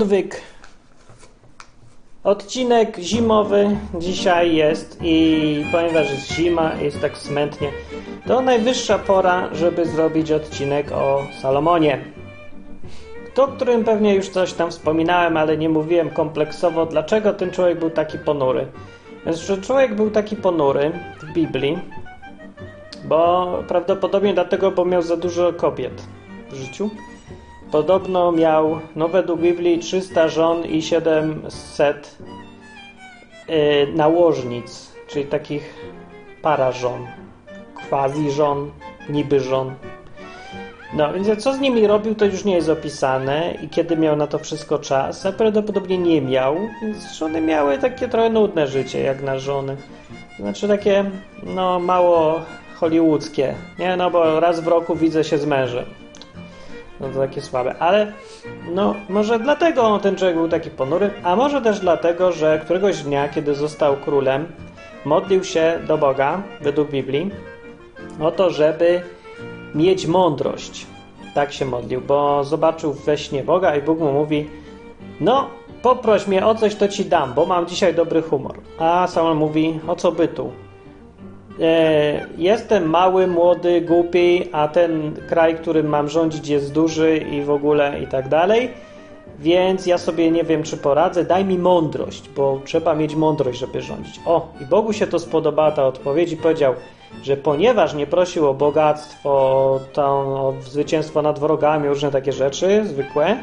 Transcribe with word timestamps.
Odwyk. 0.00 0.40
Odcinek 2.24 2.98
zimowy 2.98 3.76
dzisiaj 3.98 4.56
jest 4.56 4.98
i 5.02 5.64
ponieważ 5.72 6.10
jest 6.10 6.32
zima, 6.32 6.74
jest 6.74 7.00
tak 7.00 7.18
smętnie, 7.18 7.70
to 8.26 8.42
najwyższa 8.42 8.98
pora, 8.98 9.54
żeby 9.54 9.86
zrobić 9.86 10.32
odcinek 10.32 10.92
o 10.92 11.22
Salomonie. 11.42 12.04
To, 13.34 13.44
o 13.44 13.48
którym 13.48 13.84
pewnie 13.84 14.14
już 14.14 14.28
coś 14.28 14.52
tam 14.52 14.70
wspominałem, 14.70 15.36
ale 15.36 15.56
nie 15.56 15.68
mówiłem 15.68 16.10
kompleksowo, 16.10 16.86
dlaczego 16.86 17.32
ten 17.32 17.50
człowiek 17.50 17.78
był 17.78 17.90
taki 17.90 18.18
ponury. 18.18 18.66
Więc, 19.26 19.38
że 19.38 19.58
człowiek 19.58 19.94
był 19.94 20.10
taki 20.10 20.36
ponury 20.36 20.92
w 21.22 21.32
Biblii, 21.32 21.78
bo 23.04 23.52
prawdopodobnie 23.68 24.34
dlatego, 24.34 24.70
bo 24.70 24.84
miał 24.84 25.02
za 25.02 25.16
dużo 25.16 25.52
kobiet 25.52 26.02
w 26.50 26.54
życiu. 26.54 26.90
Podobno 27.70 28.32
miał, 28.32 28.80
no 28.96 29.08
według 29.08 29.40
Biblii, 29.40 29.78
300 29.78 30.28
żon 30.28 30.64
i 30.64 30.82
700 30.82 32.18
yy, 33.48 33.56
nałożnic, 33.94 34.92
czyli 35.08 35.24
takich 35.24 35.74
para 36.42 36.72
żon, 36.72 37.06
quasi 37.88 38.30
żon, 38.30 38.70
niby 39.08 39.40
żon. 39.40 39.74
No, 40.94 41.12
więc 41.12 41.42
co 41.42 41.52
z 41.52 41.60
nimi 41.60 41.86
robił, 41.86 42.14
to 42.14 42.24
już 42.24 42.44
nie 42.44 42.54
jest 42.54 42.68
opisane 42.68 43.54
i 43.62 43.68
kiedy 43.68 43.96
miał 43.96 44.16
na 44.16 44.26
to 44.26 44.38
wszystko 44.38 44.78
czas, 44.78 45.26
a 45.26 45.32
prawdopodobnie 45.32 45.98
nie 45.98 46.22
miał, 46.22 46.56
więc 46.82 47.12
żony 47.12 47.40
miały 47.40 47.78
takie 47.78 48.08
trochę 48.08 48.30
nudne 48.30 48.66
życie, 48.66 49.00
jak 49.00 49.22
na 49.22 49.38
żony. 49.38 49.76
Znaczy 50.38 50.68
takie, 50.68 51.04
no, 51.42 51.78
mało 51.78 52.40
hollywoodzkie, 52.74 53.54
nie? 53.78 53.96
No, 53.96 54.10
bo 54.10 54.40
raz 54.40 54.60
w 54.60 54.66
roku 54.66 54.96
widzę 54.96 55.24
się 55.24 55.38
z 55.38 55.46
mężem. 55.46 55.99
No 57.00 57.08
to 57.08 57.20
takie 57.20 57.40
słabe, 57.40 57.74
ale 57.78 58.12
no 58.74 58.94
może 59.08 59.38
dlatego 59.38 59.98
ten 59.98 60.16
człowiek 60.16 60.36
był 60.36 60.48
taki 60.48 60.70
ponury, 60.70 61.10
a 61.22 61.36
może 61.36 61.62
też 61.62 61.80
dlatego, 61.80 62.32
że 62.32 62.60
któregoś 62.64 63.02
dnia, 63.02 63.28
kiedy 63.28 63.54
został 63.54 63.96
królem, 63.96 64.46
modlił 65.04 65.44
się 65.44 65.78
do 65.86 65.98
Boga, 65.98 66.42
według 66.60 66.90
Biblii, 66.90 67.30
o 68.20 68.30
to, 68.30 68.50
żeby 68.50 69.02
mieć 69.74 70.06
mądrość. 70.06 70.86
Tak 71.34 71.52
się 71.52 71.64
modlił, 71.64 72.00
bo 72.00 72.44
zobaczył 72.44 72.92
we 72.92 73.18
śnie 73.18 73.44
Boga 73.44 73.76
i 73.76 73.82
Bóg 73.82 73.98
mu 73.98 74.12
mówi: 74.12 74.50
No, 75.20 75.50
poproś 75.82 76.26
mnie 76.26 76.46
o 76.46 76.54
coś, 76.54 76.74
to 76.74 76.88
ci 76.88 77.04
dam, 77.04 77.34
bo 77.34 77.46
mam 77.46 77.66
dzisiaj 77.66 77.94
dobry 77.94 78.22
humor. 78.22 78.58
A 78.78 79.06
Samuel 79.06 79.36
mówi: 79.36 79.80
O 79.86 79.96
co 79.96 80.12
bytu? 80.12 80.52
E, 81.60 82.26
jestem 82.38 82.90
mały, 82.90 83.26
młody, 83.26 83.80
głupi, 83.80 84.48
a 84.52 84.68
ten 84.68 85.16
kraj, 85.28 85.54
którym 85.54 85.86
mam 85.86 86.08
rządzić, 86.08 86.48
jest 86.48 86.72
duży 86.72 87.16
i 87.16 87.42
w 87.42 87.50
ogóle 87.50 88.00
i 88.02 88.06
tak 88.06 88.28
dalej. 88.28 88.70
Więc 89.38 89.86
ja 89.86 89.98
sobie 89.98 90.30
nie 90.30 90.44
wiem, 90.44 90.62
czy 90.62 90.76
poradzę. 90.76 91.24
Daj 91.24 91.44
mi 91.44 91.58
mądrość, 91.58 92.28
bo 92.36 92.60
trzeba 92.64 92.94
mieć 92.94 93.14
mądrość, 93.14 93.58
żeby 93.58 93.82
rządzić. 93.82 94.20
O, 94.26 94.48
i 94.60 94.64
Bogu 94.64 94.92
się 94.92 95.06
to 95.06 95.18
spodobała 95.18 95.70
ta 95.72 95.86
odpowiedź 95.86 96.32
i 96.32 96.36
powiedział, 96.36 96.74
że 97.22 97.36
ponieważ 97.36 97.94
nie 97.94 98.06
prosił 98.06 98.48
o 98.48 98.54
bogactwo, 98.54 99.30
o 99.96 100.54
zwycięstwo 100.62 101.22
nad 101.22 101.38
wrogami, 101.38 101.88
różne 101.88 102.10
takie 102.10 102.32
rzeczy 102.32 102.84
zwykłe, 102.84 103.36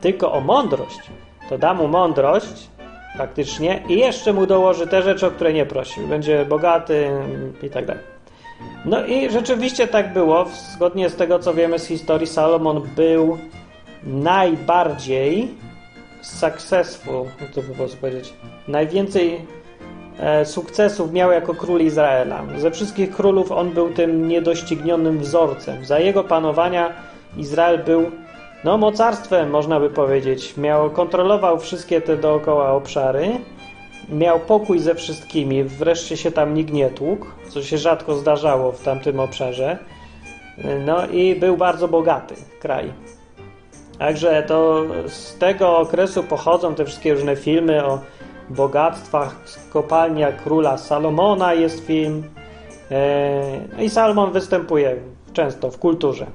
tylko 0.00 0.32
o 0.32 0.40
mądrość, 0.40 1.00
to 1.48 1.58
da 1.58 1.74
mu 1.74 1.88
mądrość 1.88 2.68
faktycznie 3.16 3.82
i 3.88 3.98
jeszcze 3.98 4.32
mu 4.32 4.46
dołoży 4.46 4.86
te 4.86 5.02
rzeczy, 5.02 5.26
o 5.26 5.30
które 5.30 5.52
nie 5.52 5.66
prosił. 5.66 6.08
Będzie 6.08 6.44
bogaty 6.44 7.10
i 7.62 7.70
tak 7.70 7.86
dalej. 7.86 8.02
No 8.84 9.06
i 9.06 9.30
rzeczywiście 9.30 9.86
tak 9.86 10.12
było. 10.12 10.46
Zgodnie 10.74 11.10
z 11.10 11.16
tego, 11.16 11.38
co 11.38 11.54
wiemy 11.54 11.78
z 11.78 11.86
historii, 11.86 12.26
Salomon 12.26 12.82
był 12.96 13.38
najbardziej 14.02 15.48
successful, 16.22 17.26
to 17.54 17.62
by 17.62 17.96
powiedzieć, 18.00 18.32
najwięcej 18.68 19.40
e, 20.18 20.44
sukcesów 20.44 21.12
miał 21.12 21.32
jako 21.32 21.54
król 21.54 21.80
Izraela. 21.80 22.42
Ze 22.56 22.70
wszystkich 22.70 23.10
królów 23.10 23.52
on 23.52 23.70
był 23.70 23.90
tym 23.90 24.28
niedoścignionym 24.28 25.18
wzorcem. 25.18 25.84
Za 25.84 25.98
jego 25.98 26.24
panowania 26.24 26.92
Izrael 27.36 27.84
był 27.84 28.10
no, 28.66 28.78
mocarstwem, 28.78 29.50
można 29.50 29.80
by 29.80 29.90
powiedzieć. 29.90 30.56
Miał, 30.56 30.90
kontrolował 30.90 31.58
wszystkie 31.58 32.00
te 32.00 32.16
dookoła 32.16 32.72
obszary, 32.72 33.28
miał 34.08 34.40
pokój 34.40 34.78
ze 34.78 34.94
wszystkimi, 34.94 35.64
wreszcie 35.64 36.16
się 36.16 36.30
tam 36.32 36.54
nikt 36.54 36.72
nie 36.72 36.90
tłukł, 36.90 37.26
co 37.48 37.62
się 37.62 37.78
rzadko 37.78 38.14
zdarzało 38.14 38.72
w 38.72 38.82
tamtym 38.82 39.20
obszarze. 39.20 39.78
No 40.86 41.06
i 41.06 41.34
był 41.34 41.56
bardzo 41.56 41.88
bogaty 41.88 42.34
kraj. 42.60 42.92
Także 43.98 44.42
to 44.48 44.84
z 45.06 45.38
tego 45.38 45.78
okresu 45.78 46.22
pochodzą 46.22 46.74
te 46.74 46.84
wszystkie 46.84 47.14
różne 47.14 47.36
filmy 47.36 47.84
o 47.84 47.98
bogactwach 48.50 49.36
kopalnia 49.72 50.32
króla 50.32 50.78
Salomona 50.78 51.54
jest 51.54 51.86
film. 51.86 52.24
No 53.76 53.82
i 53.82 53.90
Salomon 53.90 54.32
występuje 54.32 54.96
często 55.32 55.70
w 55.70 55.78
kulturze. 55.78 56.26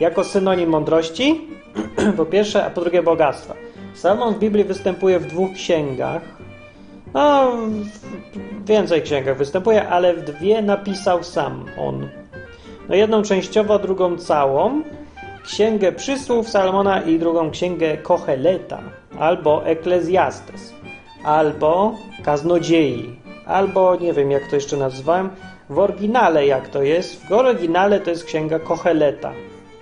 Jako 0.00 0.24
synonim 0.24 0.70
mądrości, 0.70 1.57
po 2.16 2.26
pierwsze, 2.26 2.64
a 2.64 2.70
po 2.70 2.80
drugie 2.80 3.02
bogactwa. 3.02 3.54
Salomon 3.94 4.34
w 4.34 4.38
Biblii 4.38 4.64
występuje 4.64 5.18
w 5.18 5.26
dwóch 5.26 5.52
księgach. 5.52 6.22
No, 7.14 7.52
w 8.64 8.66
więcej 8.66 9.02
księgach 9.02 9.36
występuje, 9.36 9.88
ale 9.88 10.14
w 10.14 10.24
dwie 10.24 10.62
napisał 10.62 11.24
sam 11.24 11.64
on. 11.78 12.08
No 12.88 12.94
jedną 12.94 13.22
częściowo, 13.22 13.78
drugą 13.78 14.16
całą. 14.16 14.82
Księgę 15.44 15.92
Przysłów 15.92 16.48
Salomona 16.48 17.02
i 17.02 17.18
drugą 17.18 17.50
księgę 17.50 17.96
Kocheleta, 17.96 18.80
albo 19.18 19.66
Eklezjastes, 19.66 20.74
albo 21.24 21.94
Kaznodziei, 22.24 23.16
albo 23.46 23.96
nie 23.96 24.12
wiem 24.12 24.30
jak 24.30 24.48
to 24.48 24.56
jeszcze 24.56 24.76
nazywałem, 24.76 25.30
w 25.70 25.78
oryginale 25.78 26.46
jak 26.46 26.68
to 26.68 26.82
jest. 26.82 27.26
W 27.26 27.32
oryginale 27.32 28.00
to 28.00 28.10
jest 28.10 28.24
księga 28.24 28.58
Kocheleta. 28.58 29.32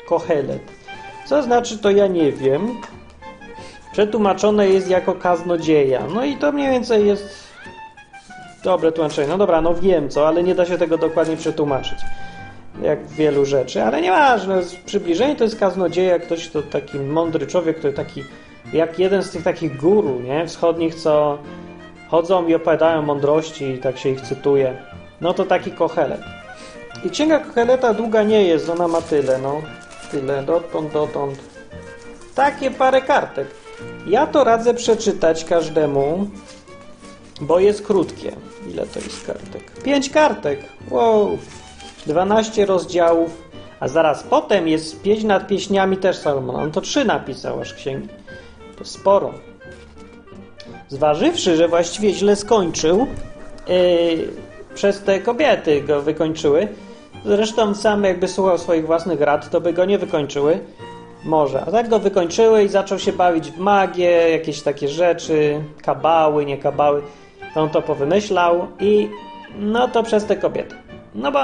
Kochelet. 0.09 0.86
Co 1.27 1.43
znaczy 1.43 1.79
to 1.79 1.91
ja 1.91 2.07
nie 2.07 2.33
wiem. 2.33 2.81
Przetłumaczone 3.93 4.69
jest 4.69 4.91
jako 4.91 5.15
kaznodzieja. 5.15 6.03
No 6.15 6.25
i 6.25 6.37
to 6.37 6.53
mniej 6.53 6.71
więcej 6.71 7.07
jest 7.07 7.47
dobre 8.65 8.93
tłumaczenie. 8.93 9.29
No 9.29 9.39
dobra, 9.39 9.61
no 9.61 9.75
wiem 9.75 10.09
co, 10.09 10.29
ale 10.29 10.43
nie 10.43 10.55
da 10.55 10.65
się 10.65 10.79
tego 10.79 10.99
dokładnie 10.99 11.37
przetłumaczyć. 11.37 11.99
Jak 12.83 13.07
wielu 13.07 13.45
rzeczy, 13.45 13.83
ale 13.83 14.03
nieważne. 14.03 14.63
Przybliżenie 14.87 15.37
to 15.37 15.45
jest 15.45 15.59
kaznodzieja, 15.59 16.19
ktoś 16.19 16.49
to 16.49 16.63
taki 16.63 16.99
mądry 16.99 17.47
człowiek, 17.47 17.79
który 17.79 17.93
taki 17.93 18.25
jak 18.73 18.99
jeden 18.99 19.23
z 19.23 19.31
tych 19.31 19.43
takich 19.43 19.77
guru, 19.77 20.21
nie? 20.21 20.47
Wschodnich, 20.47 20.95
co 20.95 21.39
chodzą 22.09 22.47
i 22.47 22.55
opowiadają 22.55 23.03
mądrości 23.03 23.65
i 23.65 23.79
tak 23.79 23.99
się 23.99 24.09
ich 24.09 24.21
cytuje. 24.21 24.77
No 25.21 25.35
to 25.35 25.45
taki 25.45 25.71
kochelet. 25.71 26.21
I 27.05 27.11
księga 27.11 27.39
Kocheleta 27.39 27.95
długa 27.95 28.23
nie 28.23 28.43
jest, 28.45 28.71
ona 28.71 28.89
ma 28.89 29.01
tyle, 29.01 29.39
no. 29.39 29.63
Tyle, 30.11 30.43
dotąd, 30.43 30.93
dotąd. 30.93 31.39
Takie 32.35 32.71
parę 32.71 33.03
kartek. 33.03 33.47
Ja 34.07 34.27
to 34.27 34.45
radzę 34.45 34.75
przeczytać 34.75 35.45
każdemu, 35.45 36.31
bo 37.41 37.59
jest 37.59 37.87
krótkie. 37.87 38.33
Ile 38.71 38.87
to 38.87 39.01
jest 39.01 39.27
kartek? 39.27 39.83
Pięć 39.83 40.11
kartek. 40.11 40.61
Wow. 40.91 41.39
12 42.07 42.67
rozdziałów. 42.67 43.47
A 43.81 43.89
zaraz 43.89 44.23
potem 44.23 44.69
jest 44.69 45.03
pieśń 45.03 45.27
nad 45.27 45.47
pieśniami 45.47 45.97
też 45.97 46.17
Salomona. 46.17 46.63
On 46.63 46.73
to 46.73 46.81
trzy 46.81 47.05
napisał 47.05 47.61
aż 47.61 47.75
księgi. 47.75 48.09
To 48.79 48.85
sporo. 48.85 49.35
Zważywszy, 50.89 51.57
że 51.57 51.69
właściwie 51.69 52.15
źle 52.15 52.37
skończył, 52.37 53.07
yy, 53.69 54.29
przez 54.75 55.01
te 55.01 55.21
kobiety 55.21 55.83
go 55.83 56.03
wykończyły. 56.03 56.69
Zresztą 57.27 57.75
sam 57.75 58.05
jakby 58.05 58.29
słuchał 58.29 58.59
swoich 58.59 58.87
własnych 58.87 59.21
rad, 59.21 59.51
to 59.51 59.61
by 59.61 59.73
go 59.73 59.85
nie 59.85 59.99
wykończyły. 59.99 60.59
Może. 61.25 61.61
A 61.61 61.71
tak 61.71 61.89
go 61.89 61.99
wykończyły 61.99 62.65
i 62.65 62.69
zaczął 62.69 62.99
się 62.99 63.13
bawić 63.13 63.51
w 63.51 63.59
magię, 63.59 64.11
jakieś 64.11 64.63
takie 64.63 64.89
rzeczy, 64.89 65.61
kabały, 65.83 66.47
nie 66.47 66.59
kabały. 66.59 67.03
To 67.55 67.61
on 67.61 67.71
to 67.71 67.83
powymyślał 67.83 68.67
i 68.81 69.09
no 69.59 69.89
to 69.89 70.03
przez 70.03 70.25
te 70.25 70.37
kobiety. 70.37 70.75
No 71.15 71.33
bo 71.33 71.41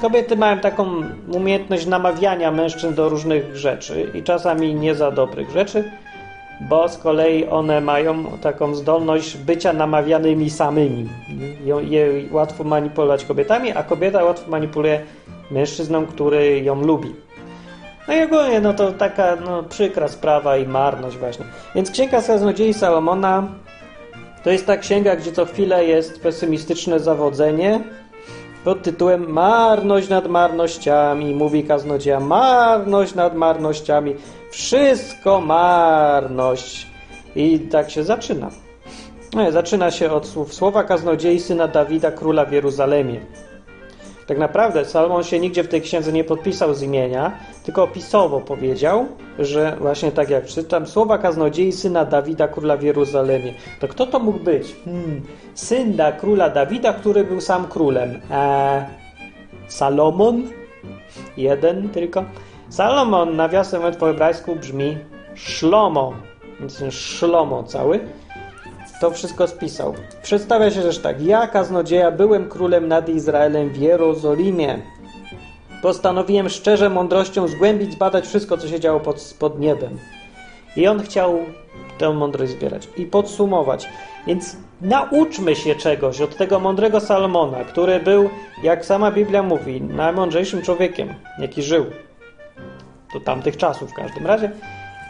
kobiety 0.00 0.36
mają 0.36 0.58
taką 0.58 1.02
umiejętność 1.32 1.86
namawiania 1.86 2.50
mężczyzn 2.50 2.94
do 2.94 3.08
różnych 3.08 3.56
rzeczy 3.56 4.10
i 4.14 4.22
czasami 4.22 4.74
nie 4.74 4.94
za 4.94 5.10
dobrych 5.10 5.50
rzeczy 5.50 5.90
bo 6.60 6.88
z 6.88 6.98
kolei 6.98 7.48
one 7.48 7.80
mają 7.80 8.24
taką 8.24 8.74
zdolność 8.74 9.36
bycia 9.36 9.72
namawianymi 9.72 10.50
samymi. 10.50 11.08
Je, 11.82 12.08
łatwo 12.30 12.64
manipulować 12.64 13.24
kobietami, 13.24 13.72
a 13.72 13.82
kobieta 13.82 14.24
łatwo 14.24 14.50
manipuluje 14.50 15.02
mężczyzną, 15.50 16.06
który 16.06 16.60
ją 16.60 16.82
lubi. 16.82 17.14
No 18.08 18.14
i 18.14 18.22
ogólnie, 18.22 18.60
no 18.60 18.72
to 18.72 18.92
taka 18.92 19.36
no, 19.36 19.62
przykra 19.62 20.08
sprawa 20.08 20.56
i 20.56 20.66
marność 20.66 21.16
właśnie. 21.16 21.44
Więc 21.74 21.90
Księga 21.90 22.22
Kaznodziei 22.22 22.74
Salomona 22.74 23.48
to 24.44 24.50
jest 24.50 24.66
ta 24.66 24.76
księga, 24.76 25.16
gdzie 25.16 25.32
co 25.32 25.44
chwilę 25.44 25.84
jest 25.84 26.22
pesymistyczne 26.22 27.00
zawodzenie 27.00 27.80
pod 28.64 28.82
tytułem 28.82 29.32
Marność 29.32 30.08
nad 30.08 30.28
marnościami. 30.28 31.34
Mówi 31.34 31.64
kaznodzieja, 31.64 32.20
marność 32.20 33.14
nad 33.14 33.34
marnościami. 33.34 34.14
Wszystko 34.50 35.40
marność. 35.40 36.86
I 37.36 37.58
tak 37.58 37.90
się 37.90 38.04
zaczyna. 38.04 38.50
No, 39.34 39.52
zaczyna 39.52 39.90
się 39.90 40.12
od 40.12 40.26
słów 40.26 40.54
słowa 40.54 40.84
kaznodziei 40.84 41.40
syna 41.40 41.68
Dawida, 41.68 42.10
króla 42.10 42.44
w 42.44 42.52
Jeruzalemie. 42.52 43.20
Tak 44.26 44.38
naprawdę 44.38 44.84
Salomon 44.84 45.24
się 45.24 45.40
nigdzie 45.40 45.64
w 45.64 45.68
tej 45.68 45.82
księdze 45.82 46.12
nie 46.12 46.24
podpisał 46.24 46.74
z 46.74 46.82
imienia, 46.82 47.38
tylko 47.64 47.82
opisowo 47.82 48.40
powiedział, 48.40 49.06
że 49.38 49.76
właśnie 49.80 50.12
tak 50.12 50.30
jak 50.30 50.46
czytam, 50.46 50.86
słowa 50.86 51.18
kaznodziei 51.18 51.72
syna 51.72 52.04
Dawida, 52.04 52.48
króla 52.48 52.76
w 52.76 52.82
Jeruzalemie. 52.82 53.54
To 53.80 53.88
kto 53.88 54.06
to 54.06 54.18
mógł 54.18 54.38
być? 54.38 54.76
Hmm, 54.84 55.22
syn 55.54 55.96
da 55.96 56.12
króla 56.12 56.50
Dawida, 56.50 56.92
który 56.92 57.24
był 57.24 57.40
sam 57.40 57.68
królem. 57.68 58.20
Eee, 58.30 58.84
Salomon? 59.68 60.42
Jeden 61.36 61.88
tylko. 61.88 62.24
Salomon, 62.76 63.36
nawiasem 63.36 63.80
mówiąc 63.80 63.96
po 63.96 64.06
hebrajsku 64.06 64.56
brzmi 64.56 64.98
Szlomo, 65.34 66.12
więc 66.60 66.82
Szlomo 66.90 67.62
cały 67.62 68.00
to 69.00 69.10
wszystko 69.10 69.46
spisał. 69.46 69.94
Przedstawia 70.22 70.70
się 70.70 70.82
też 70.82 70.98
tak. 70.98 71.22
Ja, 71.22 71.46
kaznodzieja, 71.46 72.10
byłem 72.10 72.48
królem 72.48 72.88
nad 72.88 73.08
Izraelem 73.08 73.70
w 73.70 73.76
Jerozolimie. 73.76 74.78
Postanowiłem 75.82 76.48
szczerze 76.48 76.90
mądrością 76.90 77.48
zgłębić, 77.48 77.92
zbadać 77.92 78.26
wszystko, 78.26 78.58
co 78.58 78.68
się 78.68 78.80
działo 78.80 79.00
pod, 79.00 79.34
pod 79.38 79.60
niebem. 79.60 79.98
I 80.76 80.88
on 80.88 81.02
chciał 81.02 81.38
tę 81.98 82.12
mądrość 82.12 82.52
zbierać 82.52 82.88
i 82.96 83.06
podsumować. 83.06 83.88
Więc 84.26 84.56
nauczmy 84.80 85.56
się 85.56 85.74
czegoś 85.74 86.20
od 86.20 86.36
tego 86.36 86.60
mądrego 86.60 87.00
Salomona, 87.00 87.64
który 87.64 88.00
był, 88.00 88.30
jak 88.62 88.84
sama 88.84 89.10
Biblia 89.10 89.42
mówi, 89.42 89.82
najmądrzejszym 89.82 90.62
człowiekiem, 90.62 91.14
jaki 91.38 91.62
żył. 91.62 91.86
Do 93.12 93.20
tamtych 93.20 93.56
czasów 93.56 93.90
w 93.90 93.94
każdym 93.94 94.26
razie. 94.26 94.50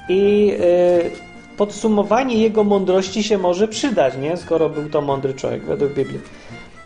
I 0.08 0.46
yy, 0.46 1.10
podsumowanie 1.56 2.36
jego 2.36 2.64
mądrości 2.64 3.22
się 3.22 3.38
może 3.38 3.68
przydać, 3.68 4.16
nie? 4.16 4.36
skoro 4.36 4.68
był 4.68 4.90
to 4.90 5.00
mądry 5.02 5.34
człowiek 5.34 5.64
według 5.64 5.92
Biblii. 5.92 6.20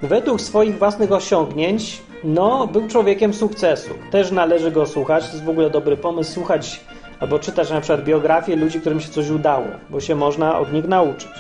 Według 0.02 0.40
swoich 0.40 0.78
własnych 0.78 1.12
osiągnięć, 1.12 2.02
no, 2.24 2.66
był 2.66 2.88
człowiekiem 2.88 3.34
sukcesu. 3.34 3.90
Też 4.10 4.30
należy 4.30 4.70
go 4.70 4.86
słuchać. 4.86 5.26
To 5.26 5.32
jest 5.32 5.44
w 5.44 5.48
ogóle 5.48 5.70
dobry 5.70 5.96
pomysł 5.96 6.32
słuchać 6.32 6.80
albo 7.20 7.38
czytać 7.38 7.70
na 7.70 7.80
przykład 7.80 8.04
biografię 8.04 8.56
ludzi, 8.56 8.80
którym 8.80 9.00
się 9.00 9.08
coś 9.08 9.30
udało, 9.30 9.66
bo 9.90 10.00
się 10.00 10.14
można 10.14 10.58
od 10.58 10.72
nich 10.72 10.88
nauczyć. 10.88 11.30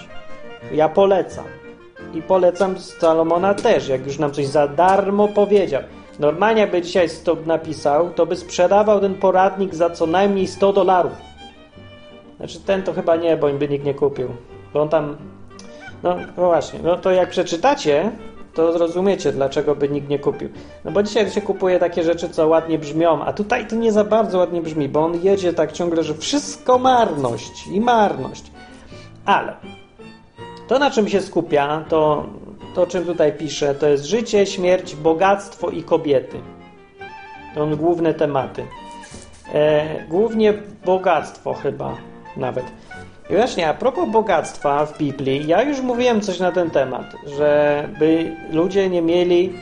Ja 0.72 0.88
polecam. 0.88 1.44
I 2.14 2.22
polecam 2.22 2.78
Salomona 2.78 3.54
też, 3.54 3.88
jak 3.88 4.06
już 4.06 4.18
nam 4.18 4.32
coś 4.32 4.46
za 4.46 4.68
darmo 4.68 5.28
powiedział. 5.28 5.82
Normalnie, 6.20 6.60
jakby 6.60 6.82
dzisiaj 6.82 7.08
to 7.24 7.36
napisał, 7.46 8.10
to 8.10 8.26
by 8.26 8.36
sprzedawał 8.36 9.00
ten 9.00 9.14
poradnik 9.14 9.74
za 9.74 9.90
co 9.90 10.06
najmniej 10.06 10.46
100 10.46 10.72
dolarów. 10.72 11.12
Znaczy 12.36 12.60
ten 12.60 12.82
to 12.82 12.92
chyba 12.92 13.16
nie, 13.16 13.36
bo 13.36 13.48
by 13.52 13.68
nikt 13.68 13.84
nie 13.84 13.94
kupił. 13.94 14.28
Bo 14.74 14.82
on 14.82 14.88
tam... 14.88 15.16
No, 16.02 16.16
no 16.36 16.46
właśnie, 16.46 16.78
no 16.82 16.96
to 16.96 17.10
jak 17.10 17.30
przeczytacie, 17.30 18.12
to 18.54 18.72
zrozumiecie, 18.72 19.32
dlaczego 19.32 19.74
by 19.74 19.88
nikt 19.88 20.08
nie 20.08 20.18
kupił. 20.18 20.48
No 20.84 20.90
bo 20.90 21.02
dzisiaj 21.02 21.30
się 21.30 21.40
kupuje 21.40 21.78
takie 21.78 22.02
rzeczy, 22.02 22.28
co 22.28 22.48
ładnie 22.48 22.78
brzmią, 22.78 23.24
a 23.24 23.32
tutaj 23.32 23.66
to 23.66 23.76
nie 23.76 23.92
za 23.92 24.04
bardzo 24.04 24.38
ładnie 24.38 24.62
brzmi, 24.62 24.88
bo 24.88 25.04
on 25.04 25.20
jedzie 25.22 25.52
tak 25.52 25.72
ciągle, 25.72 26.02
że 26.02 26.14
wszystko 26.14 26.78
marność 26.78 27.66
i 27.66 27.80
marność. 27.80 28.44
Ale 29.24 29.56
to, 30.68 30.78
na 30.78 30.90
czym 30.90 31.08
się 31.08 31.20
skupia, 31.20 31.84
to, 31.88 32.26
to 32.74 32.86
czym 32.86 33.04
tutaj 33.04 33.32
pisze, 33.32 33.74
to 33.74 33.88
jest 33.88 34.04
życie, 34.04 34.46
śmierć, 34.46 34.96
bogactwo 34.96 35.70
i 35.70 35.82
kobiety. 35.82 36.40
To 37.54 37.60
są 37.60 37.76
główne 37.76 38.14
tematy. 38.14 38.66
E, 39.54 40.04
głównie 40.08 40.54
bogactwo 40.84 41.54
chyba 41.54 41.96
nawet. 42.36 42.64
I 43.30 43.34
właśnie, 43.34 43.68
a 43.68 43.74
propos 43.74 44.08
bogactwa 44.08 44.86
w 44.86 44.98
Biblii, 44.98 45.46
ja 45.46 45.62
już 45.62 45.80
mówiłem 45.80 46.20
coś 46.20 46.38
na 46.38 46.52
ten 46.52 46.70
temat, 46.70 47.04
żeby 47.38 48.36
ludzie 48.52 48.90
nie 48.90 49.02
mieli 49.02 49.52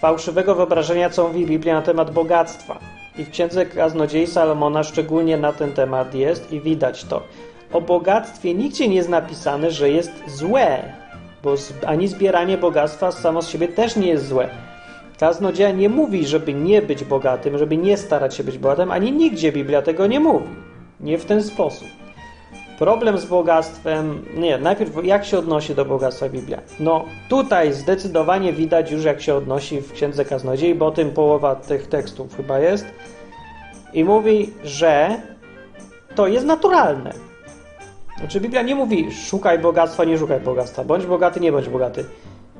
fałszywego 0.00 0.54
wyobrażenia, 0.54 1.10
co 1.10 1.28
mówi 1.28 1.46
Biblia 1.46 1.74
na 1.74 1.82
temat 1.82 2.10
bogactwa. 2.10 2.78
I 3.18 3.24
w 3.24 3.30
księdze 3.30 3.66
Kaznodziei 3.66 4.26
Salomona 4.26 4.82
szczególnie 4.82 5.36
na 5.36 5.52
ten 5.52 5.72
temat 5.72 6.14
jest 6.14 6.52
i 6.52 6.60
widać 6.60 7.04
to. 7.04 7.22
O 7.72 7.80
bogactwie 7.80 8.54
nigdzie 8.54 8.88
nie 8.88 8.96
jest 8.96 9.08
napisane, 9.08 9.70
że 9.70 9.90
jest 9.90 10.12
złe, 10.26 10.92
bo 11.46 11.54
ani 11.86 12.08
zbieranie 12.08 12.58
bogactwa 12.58 13.12
samo 13.12 13.42
z 13.42 13.48
siebie 13.48 13.68
też 13.68 13.96
nie 13.96 14.08
jest 14.08 14.28
złe. 14.28 14.48
Kaznodzieja 15.20 15.70
nie 15.70 15.88
mówi, 15.88 16.26
żeby 16.26 16.54
nie 16.54 16.82
być 16.82 17.04
bogatym, 17.04 17.58
żeby 17.58 17.76
nie 17.76 17.96
starać 17.96 18.34
się 18.34 18.44
być 18.44 18.58
bogatym, 18.58 18.90
ani 18.90 19.12
nigdzie 19.12 19.52
Biblia 19.52 19.82
tego 19.82 20.06
nie 20.06 20.20
mówi. 20.20 20.48
Nie 21.00 21.18
w 21.18 21.24
ten 21.24 21.42
sposób. 21.42 21.88
Problem 22.78 23.18
z 23.18 23.24
bogactwem. 23.24 24.24
Nie, 24.36 24.58
najpierw 24.58 25.04
jak 25.04 25.24
się 25.24 25.38
odnosi 25.38 25.74
do 25.74 25.84
bogactwa 25.84 26.28
Biblia? 26.28 26.60
No 26.80 27.04
tutaj 27.28 27.72
zdecydowanie 27.72 28.52
widać 28.52 28.90
już 28.90 29.04
jak 29.04 29.22
się 29.22 29.34
odnosi 29.34 29.80
w 29.80 29.92
Księdze 29.92 30.24
Kaznodziei, 30.24 30.74
bo 30.74 30.86
o 30.86 30.90
tym 30.90 31.10
połowa 31.10 31.56
tych 31.56 31.86
tekstów 31.86 32.36
chyba 32.36 32.58
jest. 32.58 32.86
I 33.92 34.04
mówi, 34.04 34.52
że 34.64 35.20
to 36.14 36.26
jest 36.26 36.46
naturalne. 36.46 37.25
Znaczy 38.18 38.40
Biblia 38.40 38.62
nie 38.62 38.74
mówi 38.74 39.12
szukaj 39.12 39.58
bogactwa, 39.58 40.04
nie 40.04 40.18
szukaj 40.18 40.40
bogactwa, 40.40 40.84
bądź 40.84 41.06
bogaty, 41.06 41.40
nie 41.40 41.52
bądź 41.52 41.68
bogaty. 41.68 42.04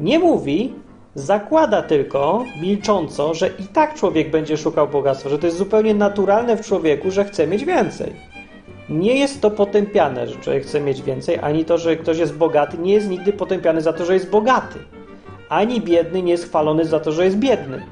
Nie 0.00 0.18
mówi, 0.18 0.74
zakłada 1.14 1.82
tylko 1.82 2.44
milcząco, 2.62 3.34
że 3.34 3.48
i 3.48 3.62
tak 3.62 3.94
człowiek 3.94 4.30
będzie 4.30 4.56
szukał 4.56 4.88
bogactwa, 4.88 5.28
że 5.28 5.38
to 5.38 5.46
jest 5.46 5.58
zupełnie 5.58 5.94
naturalne 5.94 6.56
w 6.56 6.66
człowieku, 6.66 7.10
że 7.10 7.24
chce 7.24 7.46
mieć 7.46 7.64
więcej. 7.64 8.12
Nie 8.88 9.18
jest 9.18 9.40
to 9.40 9.50
potępiane, 9.50 10.26
że 10.26 10.36
człowiek 10.36 10.62
chce 10.62 10.80
mieć 10.80 11.02
więcej, 11.02 11.38
ani 11.42 11.64
to, 11.64 11.78
że 11.78 11.96
ktoś 11.96 12.18
jest 12.18 12.36
bogaty, 12.36 12.78
nie 12.78 12.92
jest 12.92 13.08
nigdy 13.08 13.32
potępiany 13.32 13.80
za 13.80 13.92
to, 13.92 14.04
że 14.04 14.14
jest 14.14 14.30
bogaty. 14.30 14.78
Ani 15.48 15.80
biedny 15.80 16.22
nie 16.22 16.32
jest 16.32 16.44
chwalony 16.44 16.84
za 16.84 17.00
to, 17.00 17.12
że 17.12 17.24
jest 17.24 17.36
biedny. 17.36 17.82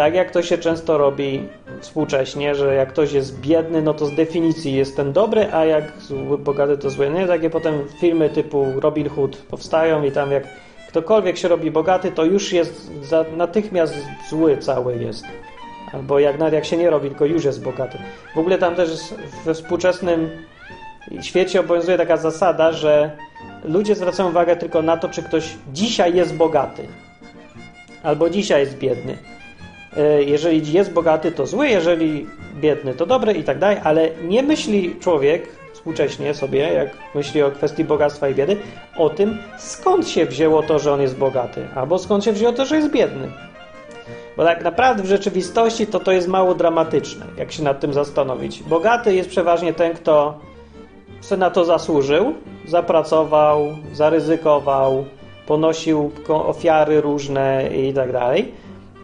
Tak 0.00 0.14
jak 0.14 0.30
to 0.30 0.42
się 0.42 0.58
często 0.58 0.98
robi 0.98 1.48
współcześnie, 1.80 2.54
że 2.54 2.74
jak 2.74 2.88
ktoś 2.88 3.12
jest 3.12 3.40
biedny, 3.40 3.82
no 3.82 3.94
to 3.94 4.06
z 4.06 4.14
definicji 4.14 4.74
jest 4.74 4.96
ten 4.96 5.12
dobry, 5.12 5.52
a 5.52 5.64
jak 5.64 5.84
bogaty 6.38 6.78
to 6.78 6.90
zły. 6.90 7.10
Nie, 7.10 7.26
takie 7.26 7.50
potem 7.50 7.74
filmy 8.00 8.30
typu 8.30 8.66
Robin 8.76 9.08
Hood 9.08 9.36
powstają 9.36 10.02
i 10.02 10.12
tam 10.12 10.32
jak 10.32 10.44
ktokolwiek 10.88 11.38
się 11.38 11.48
robi 11.48 11.70
bogaty, 11.70 12.12
to 12.12 12.24
już 12.24 12.52
jest 12.52 12.90
natychmiast 13.36 13.94
zły 14.30 14.56
cały 14.56 14.96
jest. 14.96 15.24
Albo 15.92 16.18
jak 16.18 16.38
nawet 16.38 16.54
jak 16.54 16.64
się 16.64 16.76
nie 16.76 16.90
robi, 16.90 17.08
tylko 17.08 17.24
już 17.24 17.44
jest 17.44 17.62
bogaty. 17.62 17.98
W 18.34 18.38
ogóle 18.38 18.58
tam 18.58 18.74
też 18.74 19.14
we 19.44 19.54
współczesnym 19.54 20.30
świecie 21.22 21.60
obowiązuje 21.60 21.98
taka 21.98 22.16
zasada, 22.16 22.72
że 22.72 23.16
ludzie 23.64 23.94
zwracają 23.94 24.28
uwagę 24.28 24.56
tylko 24.56 24.82
na 24.82 24.96
to, 24.96 25.08
czy 25.08 25.22
ktoś 25.22 25.56
dzisiaj 25.72 26.14
jest 26.14 26.34
bogaty. 26.34 26.88
Albo 28.02 28.30
dzisiaj 28.30 28.60
jest 28.60 28.78
biedny. 28.78 29.39
E, 29.96 30.22
jeżeli 30.22 30.72
jest 30.72 30.92
bogaty, 30.92 31.32
to 31.32 31.46
zły, 31.46 31.68
jeżeli 31.68 32.26
biedny, 32.54 32.94
to 32.94 33.06
dobry 33.06 33.32
i 33.32 33.44
tak 33.44 33.58
dalej, 33.58 33.76
ale 33.84 34.08
nie 34.28 34.42
myśli 34.42 34.96
człowiek 35.00 35.48
współcześnie 35.72 36.34
sobie, 36.34 36.58
jak 36.58 36.88
myśli 37.14 37.42
o 37.42 37.50
kwestii 37.50 37.84
bogactwa 37.84 38.28
i 38.28 38.34
biedy, 38.34 38.56
o 38.96 39.10
tym, 39.10 39.38
skąd 39.58 40.08
się 40.08 40.26
wzięło 40.26 40.62
to, 40.62 40.78
że 40.78 40.92
on 40.92 41.00
jest 41.00 41.16
bogaty, 41.16 41.68
albo 41.74 41.98
skąd 41.98 42.24
się 42.24 42.32
wzięło 42.32 42.52
to, 42.52 42.66
że 42.66 42.76
jest 42.76 42.90
biedny. 42.90 43.28
Bo 44.36 44.44
tak 44.44 44.64
naprawdę 44.64 45.02
w 45.02 45.06
rzeczywistości 45.06 45.86
to 45.86 46.00
to 46.00 46.12
jest 46.12 46.28
mało 46.28 46.54
dramatyczne, 46.54 47.26
jak 47.36 47.52
się 47.52 47.62
nad 47.62 47.80
tym 47.80 47.92
zastanowić. 47.92 48.62
Bogaty 48.62 49.14
jest 49.14 49.28
przeważnie 49.30 49.74
ten, 49.74 49.94
kto 49.94 50.38
sobie 51.20 51.40
na 51.40 51.50
to 51.50 51.64
zasłużył, 51.64 52.34
zapracował, 52.66 53.76
zaryzykował, 53.92 55.04
ponosił 55.46 56.10
ofiary 56.28 57.00
różne 57.00 57.68
i 57.76 57.92
tak 57.94 58.12
dalej. 58.12 58.52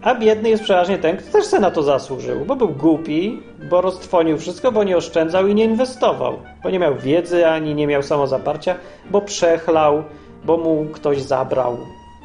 A 0.07 0.15
biedny 0.15 0.49
jest 0.49 0.63
przeważnie 0.63 0.99
ten, 0.99 1.17
kto 1.17 1.33
też 1.33 1.45
sobie 1.45 1.61
na 1.61 1.71
to 1.71 1.83
zasłużył, 1.83 2.45
bo 2.45 2.57
był 2.57 2.69
głupi, 2.69 3.43
bo 3.71 3.81
roztwonił 3.81 4.39
wszystko, 4.39 4.73
bo 4.73 4.85
nie 4.85 4.97
oszczędzał 4.97 5.47
i 5.47 5.55
nie 5.55 5.65
inwestował, 5.65 6.39
bo 6.63 6.71
nie 6.71 6.79
miał 6.79 6.97
wiedzy 6.97 7.47
ani 7.47 7.75
nie 7.75 7.87
miał 7.87 8.03
samozaparcia, 8.03 8.75
bo 9.11 9.21
przechlał, 9.21 10.03
bo 10.45 10.57
mu 10.57 10.87
ktoś 10.93 11.23
zabrał. 11.23 11.79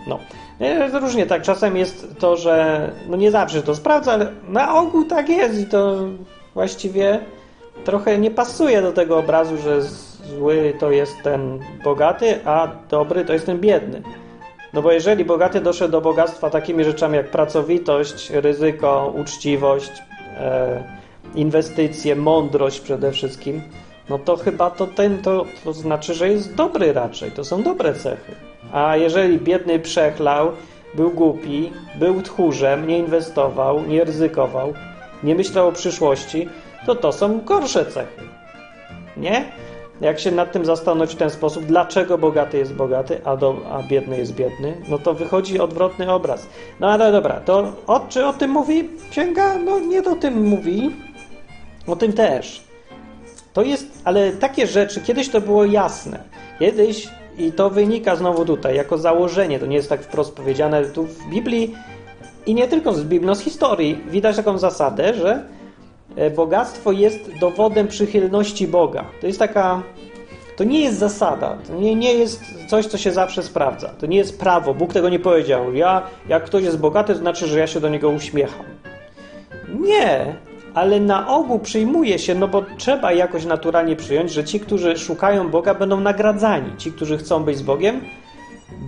No. 0.07 0.19
Różnie 0.93 1.25
tak. 1.25 1.41
Czasem 1.41 1.77
jest 1.77 2.15
to, 2.19 2.37
że 2.37 2.89
no 3.09 3.17
nie 3.17 3.31
zawsze 3.31 3.61
to 3.61 3.75
sprawdza, 3.75 4.11
ale 4.11 4.31
na 4.47 4.75
ogół 4.75 5.05
tak 5.05 5.29
jest 5.29 5.59
i 5.59 5.65
to 5.65 5.97
właściwie 6.53 7.19
trochę 7.85 8.17
nie 8.17 8.31
pasuje 8.31 8.81
do 8.81 8.91
tego 8.91 9.17
obrazu, 9.17 9.57
że 9.57 9.81
zły 9.81 10.73
to 10.79 10.91
jest 10.91 11.13
ten 11.23 11.59
bogaty, 11.83 12.39
a 12.45 12.67
dobry 12.89 13.25
to 13.25 13.33
jest 13.33 13.45
ten 13.45 13.59
biedny. 13.59 14.01
No 14.73 14.81
bo 14.81 14.91
jeżeli 14.91 15.25
bogaty 15.25 15.61
doszedł 15.61 15.91
do 15.91 16.01
bogactwa 16.01 16.49
takimi 16.49 16.83
rzeczami 16.83 17.15
jak 17.15 17.31
pracowitość, 17.31 18.29
ryzyko, 18.29 19.13
uczciwość, 19.17 19.91
e, 20.37 20.83
inwestycje, 21.35 22.15
mądrość 22.15 22.79
przede 22.79 23.11
wszystkim, 23.11 23.61
no 24.09 24.19
to 24.19 24.37
chyba 24.37 24.69
to 24.69 24.87
ten 24.87 25.21
to, 25.21 25.45
to 25.63 25.73
znaczy, 25.73 26.13
że 26.13 26.29
jest 26.29 26.55
dobry 26.55 26.93
raczej. 26.93 27.31
To 27.31 27.43
są 27.43 27.63
dobre 27.63 27.93
cechy. 27.93 28.35
A 28.73 28.97
jeżeli 28.97 29.39
biedny 29.39 29.79
przechlał, 29.79 30.51
był 30.93 31.11
głupi, 31.11 31.71
był 31.95 32.21
tchórzem, 32.21 32.87
nie 32.87 32.97
inwestował, 32.99 33.83
nie 33.83 34.03
ryzykował, 34.03 34.73
nie 35.23 35.35
myślał 35.35 35.67
o 35.67 35.71
przyszłości, 35.71 36.49
to 36.85 36.95
to 36.95 37.11
są 37.11 37.41
gorsze 37.41 37.85
cechy. 37.85 38.21
Nie? 39.17 39.51
Jak 40.01 40.19
się 40.19 40.31
nad 40.31 40.51
tym 40.51 40.65
zastanowić 40.65 41.15
w 41.15 41.17
ten 41.17 41.29
sposób, 41.29 41.65
dlaczego 41.65 42.17
bogaty 42.17 42.57
jest 42.57 42.73
bogaty, 42.73 43.21
a, 43.25 43.37
do, 43.37 43.55
a 43.71 43.83
biedny 43.83 44.17
jest 44.17 44.35
biedny, 44.35 44.77
no 44.89 44.97
to 44.97 45.13
wychodzi 45.13 45.59
odwrotny 45.59 46.11
obraz. 46.11 46.47
No 46.79 46.87
ale 46.87 47.11
dobra, 47.11 47.39
to 47.39 47.73
o, 47.87 47.99
czy 48.09 48.25
o 48.25 48.33
tym 48.33 48.51
mówi 48.51 48.89
księga? 49.11 49.57
No 49.57 49.79
nie 49.79 50.03
o 50.03 50.15
tym 50.15 50.47
mówi. 50.47 50.91
O 51.87 51.95
tym 51.95 52.13
też. 52.13 52.63
To 53.53 53.61
jest, 53.61 54.01
ale 54.03 54.31
takie 54.31 54.67
rzeczy, 54.67 55.01
kiedyś 55.01 55.29
to 55.29 55.41
było 55.41 55.65
jasne. 55.65 56.23
Kiedyś, 56.59 57.09
i 57.37 57.51
to 57.51 57.69
wynika 57.69 58.15
znowu 58.15 58.45
tutaj, 58.45 58.75
jako 58.75 58.97
założenie, 58.97 59.59
to 59.59 59.65
nie 59.65 59.75
jest 59.75 59.89
tak 59.89 60.03
wprost 60.03 60.35
powiedziane 60.35 60.85
tu 60.85 61.03
w 61.03 61.29
Biblii 61.29 61.75
i 62.45 62.55
nie 62.55 62.67
tylko 62.67 62.93
z 62.93 63.03
Biblii, 63.03 63.27
no 63.27 63.35
z 63.35 63.41
historii, 63.41 64.03
widać 64.07 64.35
taką 64.35 64.57
zasadę, 64.57 65.13
że 65.13 65.45
bogactwo 66.35 66.91
jest 66.91 67.31
dowodem 67.39 67.87
przychylności 67.87 68.67
Boga. 68.67 69.05
To 69.21 69.27
jest 69.27 69.39
taka, 69.39 69.83
to 70.55 70.63
nie 70.63 70.81
jest 70.81 70.99
zasada, 70.99 71.57
to 71.67 71.75
nie, 71.75 71.95
nie 71.95 72.13
jest 72.13 72.41
coś, 72.67 72.85
co 72.85 72.97
się 72.97 73.11
zawsze 73.11 73.43
sprawdza. 73.43 73.89
To 73.89 74.05
nie 74.05 74.17
jest 74.17 74.39
prawo, 74.39 74.73
Bóg 74.73 74.93
tego 74.93 75.09
nie 75.09 75.19
powiedział. 75.19 75.73
Ja, 75.73 76.03
jak 76.29 76.43
ktoś 76.43 76.63
jest 76.63 76.79
bogaty, 76.79 77.13
to 77.13 77.19
znaczy, 77.19 77.47
że 77.47 77.59
ja 77.59 77.67
się 77.67 77.79
do 77.79 77.89
niego 77.89 78.09
uśmiecham. 78.09 78.65
Nie, 79.79 80.35
ale 80.73 80.99
na 80.99 81.27
ogół 81.27 81.59
przyjmuje 81.59 82.19
się, 82.19 82.35
no 82.35 82.47
bo 82.47 82.63
trzeba 82.77 83.13
jakoś 83.13 83.45
naturalnie 83.45 83.95
przyjąć, 83.95 84.31
że 84.31 84.43
ci, 84.43 84.59
którzy 84.59 84.97
szukają 84.97 85.49
Boga, 85.49 85.73
będą 85.73 85.99
nagradzani. 85.99 86.77
Ci, 86.77 86.91
którzy 86.91 87.17
chcą 87.17 87.43
być 87.43 87.57
z 87.57 87.61
Bogiem, 87.61 88.01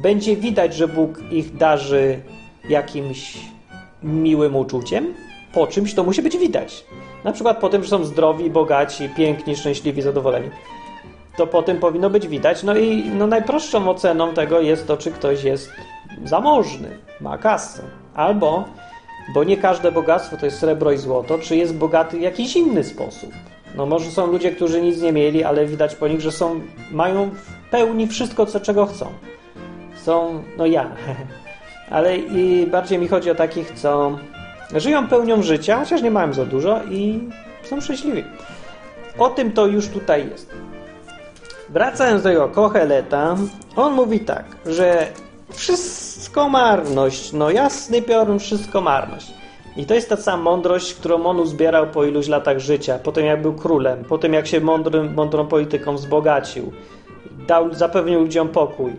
będzie 0.02 0.36
widać, 0.36 0.76
że 0.76 0.88
Bóg 0.88 1.20
ich 1.32 1.56
darzy 1.58 2.20
jakimś 2.70 3.38
miłym 4.04 4.56
uczuciem. 4.56 5.14
Po 5.54 5.68
czymś 5.68 5.94
to 5.94 6.04
musi 6.04 6.22
być 6.22 6.38
widać. 6.38 6.86
Na 7.24 7.32
przykład 7.32 7.58
po 7.58 7.70
tym, 7.70 7.84
że 7.84 7.90
są 7.90 8.04
zdrowi, 8.04 8.50
bogaci, 8.50 9.10
piękni, 9.10 9.56
szczęśliwi, 9.56 10.02
zadowoleni. 10.02 10.50
To 11.38 11.48
po 11.48 11.64
tym 11.64 11.80
powinno 11.80 12.10
być 12.10 12.28
widać. 12.28 12.64
No 12.64 12.78
i 12.78 13.10
no 13.10 13.28
najprostszą 13.28 13.90
oceną 13.90 14.34
tego 14.34 14.62
jest 14.62 14.88
to, 14.88 14.98
czy 14.98 15.12
ktoś 15.12 15.44
jest 15.44 15.72
zamożny, 16.26 16.98
ma 17.22 17.38
kasę. 17.38 17.84
Albo 18.16 18.64
bo 19.28 19.44
nie 19.44 19.58
każde 19.58 19.92
bogactwo 19.92 20.38
to 20.38 20.46
jest 20.46 20.60
srebro 20.60 20.92
i 20.92 20.98
złoto, 20.98 21.40
czy 21.40 21.56
jest 21.56 21.76
bogaty 21.76 22.18
w 22.18 22.22
jakiś 22.22 22.56
inny 22.56 22.84
sposób. 22.84 23.30
No 23.76 23.86
może 23.86 24.12
są 24.12 24.28
ludzie, 24.28 24.52
którzy 24.52 24.82
nic 24.82 25.02
nie 25.02 25.14
mieli, 25.14 25.44
ale 25.44 25.66
widać 25.66 25.96
po 25.96 26.08
nich, 26.08 26.22
że 26.22 26.32
są, 26.32 26.62
mają 26.92 27.30
w 27.30 27.70
pełni 27.72 28.08
wszystko, 28.08 28.46
co 28.46 28.60
czego 28.60 28.86
chcą. 28.86 29.06
Są, 29.96 30.44
no 30.58 30.66
ja, 30.66 30.90
ale 31.90 32.18
i 32.18 32.68
bardziej 32.68 33.00
mi 33.00 33.08
chodzi 33.08 33.32
o 33.32 33.36
takich, 33.36 33.72
co 33.72 34.18
żyją 34.80 35.08
pełnią 35.08 35.44
życia, 35.44 35.80
chociaż 35.80 36.02
nie 36.02 36.12
mają 36.12 36.34
za 36.34 36.46
dużo 36.46 36.80
i 36.84 37.30
są 37.64 37.82
szczęśliwi. 37.82 38.24
O 39.18 39.30
tym 39.30 39.52
to 39.52 39.68
już 39.68 39.88
tutaj 39.88 40.30
jest. 40.30 40.50
Wracając 41.70 42.24
do 42.24 42.30
jego 42.30 42.50
Kocheleta, 42.50 43.36
on 43.76 43.94
mówi 43.94 44.20
tak, 44.20 44.46
że 44.66 45.08
wszystko 45.50 46.50
marność, 46.50 47.34
no 47.34 47.52
jasny 47.52 48.02
piorun, 48.02 48.40
wszystko 48.40 48.82
marność. 48.82 49.34
I 49.78 49.86
to 49.86 49.94
jest 49.94 50.10
ta 50.10 50.18
sama 50.18 50.44
mądrość, 50.44 50.94
którą 50.94 51.26
on 51.26 51.40
uzbierał 51.40 51.88
po 51.88 52.06
iluś 52.06 52.28
latach 52.28 52.60
życia, 52.60 53.00
potem 53.04 53.26
jak 53.26 53.42
był 53.42 53.54
królem, 53.54 54.04
potem 54.04 54.34
jak 54.34 54.48
się 54.48 54.62
mądrym, 54.62 55.14
mądrą 55.14 55.48
polityką 55.48 55.96
wzbogacił, 55.96 56.72
dał, 57.48 57.74
zapewnił 57.74 58.20
ludziom 58.20 58.50
pokój. 58.50 58.94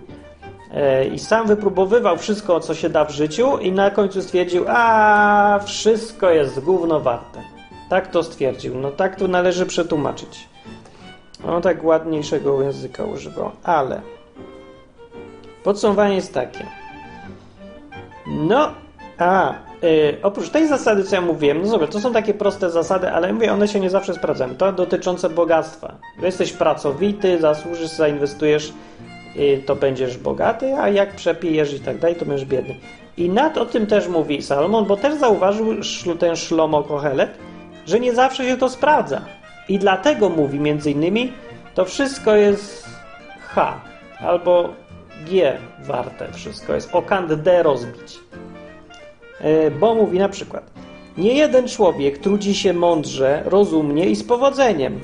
E, 0.75 1.05
I 1.05 1.19
sam 1.19 1.47
wypróbowywał 1.47 2.17
wszystko, 2.17 2.61
co 2.61 2.75
się 2.75 2.89
da 2.89 3.05
w 3.05 3.11
życiu 3.11 3.59
i 3.59 3.73
na 3.73 3.91
końcu 3.91 4.23
stwierdził, 4.23 4.65
a 4.69 5.61
wszystko 5.65 6.31
jest 6.31 6.61
gówno 6.61 7.01
warte. 7.01 7.41
Tak 7.89 8.11
to 8.11 8.23
stwierdził. 8.23 8.75
No 8.75 8.91
tak 8.91 9.17
to 9.17 9.29
należy 9.29 9.67
przetłumaczyć. 9.67 10.49
On 11.49 11.63
tak 11.63 11.85
ładniejszego 11.85 12.63
języka 12.63 13.05
używał. 13.05 13.51
Ale 13.65 14.01
Podsumowanie 15.65 16.15
jest 16.15 16.35
takie. 16.35 16.67
No, 18.27 18.71
a 19.19 19.55
yy, 19.83 20.17
oprócz 20.23 20.51
tej 20.51 20.69
zasady, 20.69 21.05
co 21.05 21.17
ja 21.17 21.21
mówiłem, 21.21 21.63
no 21.63 21.67
zobacz, 21.69 21.91
to 21.91 22.01
są 22.01 22.13
takie 22.13 22.35
proste 22.35 22.71
zasady, 22.71 23.11
ale 23.11 23.33
mówię, 23.33 23.53
one 23.53 23.69
się 23.69 23.81
nie 23.81 23.91
zawsze 23.91 24.15
sprawdzają. 24.15 24.55
To 24.55 24.73
dotyczące 24.73 25.31
bogactwa. 25.31 25.95
Jesteś 26.23 26.53
pracowity, 26.53 27.41
zasłużysz, 27.41 27.89
zainwestujesz, 27.89 28.73
to 29.67 29.77
będziesz 29.77 30.19
bogaty, 30.19 30.75
a 30.75 30.89
jak 30.89 31.17
przepijesz 31.17 31.75
i 31.75 31.81
tak 31.81 31.99
dalej, 31.99 32.17
to 32.17 32.25
będziesz 32.25 32.47
biedny. 32.49 32.77
I 33.17 33.31
nad 33.31 33.59
o 33.59 33.67
tym 33.67 33.87
też 33.87 34.09
mówi 34.09 34.43
Salomon, 34.43 34.85
bo 34.85 34.97
też 34.97 35.15
zauważył 35.15 35.75
ten 36.19 36.37
Szlomo 36.37 36.83
Kohelet, 36.83 37.39
że 37.87 38.01
nie 38.01 38.15
zawsze 38.15 38.45
się 38.45 38.57
to 38.57 38.69
sprawdza. 38.69 39.21
I 39.69 39.79
dlatego 39.79 40.29
mówi 40.29 40.61
między 40.61 40.91
innymi, 40.91 41.33
to 41.75 41.85
wszystko 41.85 42.37
jest 42.37 42.89
H, 43.41 43.81
albo 44.21 44.75
G 45.31 45.59
warte 45.87 46.33
wszystko 46.33 46.75
jest. 46.75 46.95
O 46.95 47.03
kant 47.03 47.35
D 47.35 47.63
rozbić. 47.63 48.19
E, 49.41 49.71
bo 49.71 49.95
mówi 49.95 50.19
na 50.19 50.29
przykład 50.29 50.71
nie 51.19 51.35
jeden 51.35 51.69
człowiek 51.69 52.19
trudzi 52.19 52.55
się 52.55 52.73
mądrze, 52.73 53.43
rozumnie 53.45 54.07
i 54.07 54.17
z 54.17 54.25
powodzeniem, 54.25 55.01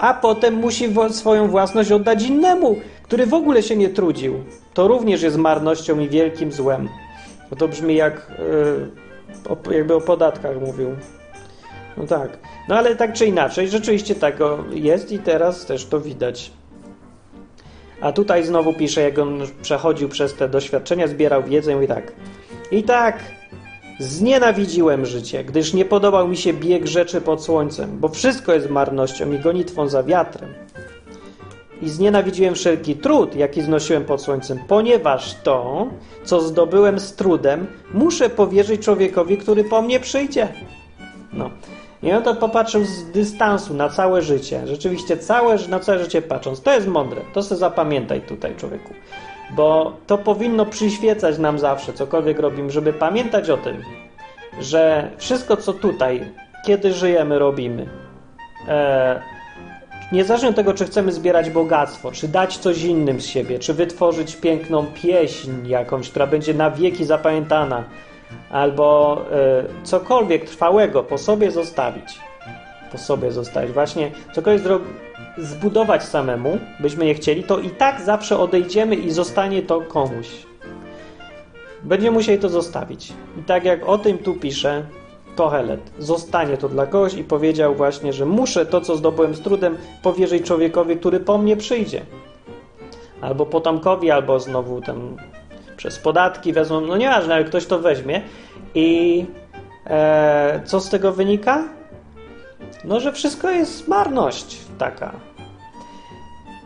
a 0.00 0.14
potem 0.14 0.54
musi 0.54 0.94
swoją 1.10 1.48
własność 1.48 1.92
oddać 1.92 2.22
innemu, 2.22 2.76
który 3.02 3.26
w 3.26 3.34
ogóle 3.34 3.62
się 3.62 3.76
nie 3.76 3.88
trudził. 3.88 4.34
To 4.74 4.88
również 4.88 5.22
jest 5.22 5.36
marnością 5.36 5.98
i 5.98 6.08
wielkim 6.08 6.52
złem. 6.52 6.88
Bo 7.50 7.56
to 7.56 7.68
brzmi 7.68 7.94
jak 7.94 8.30
yy, 9.68 9.76
jakby 9.76 9.94
o 9.94 10.00
podatkach 10.00 10.60
mówił. 10.60 10.88
No 11.96 12.06
tak. 12.06 12.38
No 12.68 12.76
ale 12.76 12.96
tak 12.96 13.12
czy 13.12 13.26
inaczej, 13.26 13.68
rzeczywiście 13.68 14.14
tak 14.14 14.36
jest 14.70 15.12
i 15.12 15.18
teraz 15.18 15.66
też 15.66 15.86
to 15.86 16.00
widać. 16.00 16.52
A 18.00 18.12
tutaj 18.12 18.44
znowu 18.44 18.72
pisze, 18.72 19.00
jak 19.00 19.18
on 19.18 19.42
przechodził 19.62 20.08
przez 20.08 20.34
te 20.34 20.48
doświadczenia, 20.48 21.06
zbierał 21.06 21.42
wiedzę 21.42 21.84
i 21.84 21.88
tak. 21.88 22.12
I 22.70 22.82
tak 22.82 23.39
znienawidziłem 24.00 25.06
życie, 25.06 25.44
gdyż 25.44 25.74
nie 25.74 25.84
podobał 25.84 26.28
mi 26.28 26.36
się 26.36 26.52
bieg 26.52 26.86
rzeczy 26.86 27.20
pod 27.20 27.44
słońcem, 27.44 27.98
bo 27.98 28.08
wszystko 28.08 28.54
jest 28.54 28.70
marnością 28.70 29.32
i 29.32 29.38
gonitwą 29.38 29.88
za 29.88 30.02
wiatrem. 30.02 30.54
I 31.82 31.88
znienawidziłem 31.88 32.54
wszelki 32.54 32.96
trud, 32.96 33.36
jaki 33.36 33.62
znosiłem 33.62 34.04
pod 34.04 34.22
słońcem, 34.22 34.58
ponieważ 34.68 35.36
to, 35.42 35.86
co 36.24 36.40
zdobyłem 36.40 37.00
z 37.00 37.12
trudem, 37.12 37.66
muszę 37.94 38.30
powierzyć 38.30 38.84
człowiekowi, 38.84 39.38
który 39.38 39.64
po 39.64 39.82
mnie 39.82 40.00
przyjdzie. 40.00 40.48
No. 41.32 41.50
I 42.02 42.12
on 42.12 42.22
to 42.22 42.34
popatrzył 42.34 42.84
z 42.84 43.04
dystansu 43.04 43.74
na 43.74 43.88
całe 43.88 44.22
życie. 44.22 44.66
Rzeczywiście 44.66 45.16
całe, 45.16 45.68
na 45.68 45.80
całe 45.80 45.98
życie 45.98 46.22
patrząc. 46.22 46.60
To 46.60 46.74
jest 46.74 46.86
mądre. 46.86 47.20
To 47.34 47.42
sobie 47.42 47.58
zapamiętaj 47.58 48.20
tutaj, 48.20 48.56
człowieku. 48.56 48.94
Bo 49.56 49.92
to 50.06 50.18
powinno 50.18 50.66
przyświecać 50.66 51.38
nam 51.38 51.58
zawsze, 51.58 51.92
cokolwiek 51.92 52.38
robimy, 52.38 52.70
żeby 52.70 52.92
pamiętać 52.92 53.50
o 53.50 53.56
tym, 53.56 53.82
że 54.60 55.10
wszystko, 55.16 55.56
co 55.56 55.72
tutaj, 55.72 56.32
kiedy 56.66 56.92
żyjemy, 56.92 57.38
robimy, 57.38 57.86
e, 58.68 59.20
niezależnie 60.12 60.48
od 60.48 60.56
tego, 60.56 60.74
czy 60.74 60.84
chcemy 60.84 61.12
zbierać 61.12 61.50
bogactwo, 61.50 62.12
czy 62.12 62.28
dać 62.28 62.58
coś 62.58 62.82
innym 62.82 63.20
z 63.20 63.26
siebie, 63.26 63.58
czy 63.58 63.74
wytworzyć 63.74 64.36
piękną 64.36 64.86
pieśń 65.02 65.50
jakąś, 65.66 66.10
która 66.10 66.26
będzie 66.26 66.54
na 66.54 66.70
wieki 66.70 67.04
zapamiętana, 67.04 67.84
albo 68.50 69.18
y, 69.82 69.84
cokolwiek 69.84 70.44
trwałego 70.44 71.02
po 71.02 71.18
sobie 71.18 71.50
zostawić. 71.50 72.20
Po 72.92 72.98
sobie 72.98 73.32
zostawić. 73.32 73.72
Właśnie 73.72 74.10
cokolwiek 74.34 74.62
zbudować 75.40 76.02
samemu, 76.02 76.58
byśmy 76.80 77.04
nie 77.04 77.14
chcieli, 77.14 77.42
to 77.42 77.58
i 77.58 77.70
tak 77.70 78.00
zawsze 78.00 78.38
odejdziemy 78.38 78.94
i 78.96 79.10
zostanie 79.10 79.62
to 79.62 79.80
komuś. 79.80 80.28
Będziemy 81.82 82.10
musieli 82.10 82.38
to 82.38 82.48
zostawić. 82.48 83.12
I 83.38 83.42
tak 83.42 83.64
jak 83.64 83.88
o 83.88 83.98
tym 83.98 84.18
tu 84.18 84.34
pisze 84.34 84.84
Kohelet, 85.36 85.80
zostanie 85.98 86.56
to 86.56 86.68
dla 86.68 86.86
kogoś 86.86 87.14
i 87.14 87.24
powiedział 87.24 87.74
właśnie, 87.74 88.12
że 88.12 88.26
muszę 88.26 88.66
to, 88.66 88.80
co 88.80 88.96
zdobyłem 88.96 89.34
z 89.34 89.40
trudem, 89.40 89.78
powierzyć 90.02 90.46
człowiekowi, 90.46 90.96
który 90.96 91.20
po 91.20 91.38
mnie 91.38 91.56
przyjdzie. 91.56 92.02
Albo 93.20 93.46
potomkowi, 93.46 94.10
albo 94.10 94.40
znowu 94.40 94.80
ten 94.80 95.16
przez 95.76 95.98
podatki 95.98 96.52
wezmą, 96.52 96.80
no 96.80 96.96
nieważne, 96.96 97.34
ale 97.34 97.44
ktoś 97.44 97.66
to 97.66 97.78
weźmie 97.78 98.22
i 98.74 99.24
e, 99.86 100.60
co 100.64 100.80
z 100.80 100.90
tego 100.90 101.12
wynika? 101.12 101.64
No, 102.84 103.00
że 103.00 103.12
wszystko 103.12 103.50
jest 103.50 103.88
marność 103.88 104.58
taka. 104.78 105.29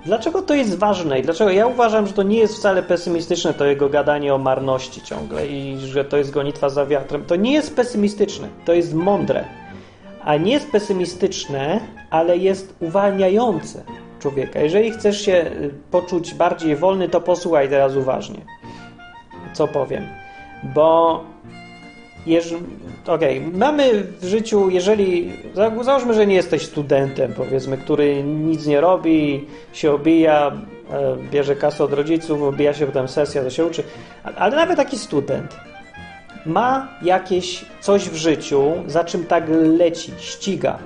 Dlaczego 0.07 0.43
to 0.43 0.55
jest 0.55 0.79
ważne 0.79 1.21
i 1.21 1.23
dlaczego 1.23 1.51
ja 1.51 1.67
uważam, 1.67 2.07
że 2.07 2.13
to 2.13 2.23
nie 2.23 2.39
jest 2.39 2.57
wcale 2.57 2.83
pesymistyczne 2.83 3.55
to 3.55 3.65
jego 3.65 3.89
gadanie 3.89 4.35
o 4.35 4.39
marności 4.39 5.03
ciągle 5.03 5.47
i 5.47 5.79
że 5.79 6.05
to 6.05 6.17
jest 6.17 6.31
gonitwa 6.31 6.69
za 6.69 6.87
wiatrem. 6.87 7.25
To 7.25 7.37
nie 7.37 7.53
jest 7.53 7.77
pesymistyczne, 7.77 8.49
to 8.65 8.73
jest 8.73 8.95
mądre. 8.95 9.45
A 10.25 10.37
nie 10.37 10.53
jest 10.53 10.71
pesymistyczne, 10.71 11.81
ale 12.11 12.37
jest 12.37 12.75
uwalniające 12.81 13.83
człowieka. 14.21 14.61
Jeżeli 14.61 14.91
chcesz 14.91 15.21
się 15.21 15.33
y, 15.33 15.71
poczuć 15.91 16.35
bardziej 16.35 16.77
wolny, 16.77 17.09
to 17.09 17.21
posłuchaj 17.21 17.69
teraz 17.69 17.97
uważnie 17.97 18.41
co 19.55 19.69
powiem. 19.69 20.07
Bo 20.63 21.21
Okej, 23.07 23.39
okay. 23.39 23.59
mamy 23.59 24.07
w 24.21 24.25
życiu, 24.25 24.71
jeżeli. 24.71 25.33
Załóżmy, 25.83 26.15
że 26.15 26.27
nie 26.27 26.35
jesteś 26.35 26.63
studentem, 26.63 27.33
powiedzmy, 27.37 27.79
który 27.79 28.23
nic 28.23 28.67
nie 28.67 28.81
robi, 28.81 29.47
się 29.73 29.93
obija, 29.93 30.53
e, 30.93 31.17
bierze 31.31 31.57
kasę 31.57 31.85
od 31.85 31.93
rodziców, 31.93 32.43
obija 32.43 32.75
się 32.75 32.87
potem 32.87 33.09
sesja, 33.09 33.43
to 33.43 33.51
się 33.51 33.65
uczy. 33.65 33.83
Ale 34.37 34.57
nawet 34.57 34.77
taki 34.77 34.99
student 34.99 35.57
ma 36.47 36.89
jakieś 37.03 37.65
coś 37.81 38.09
w 38.09 38.17
życiu, 38.17 38.73
za 38.87 39.05
czym 39.05 39.25
tak 39.25 39.45
leci, 39.79 40.13
ściga. 40.19 40.79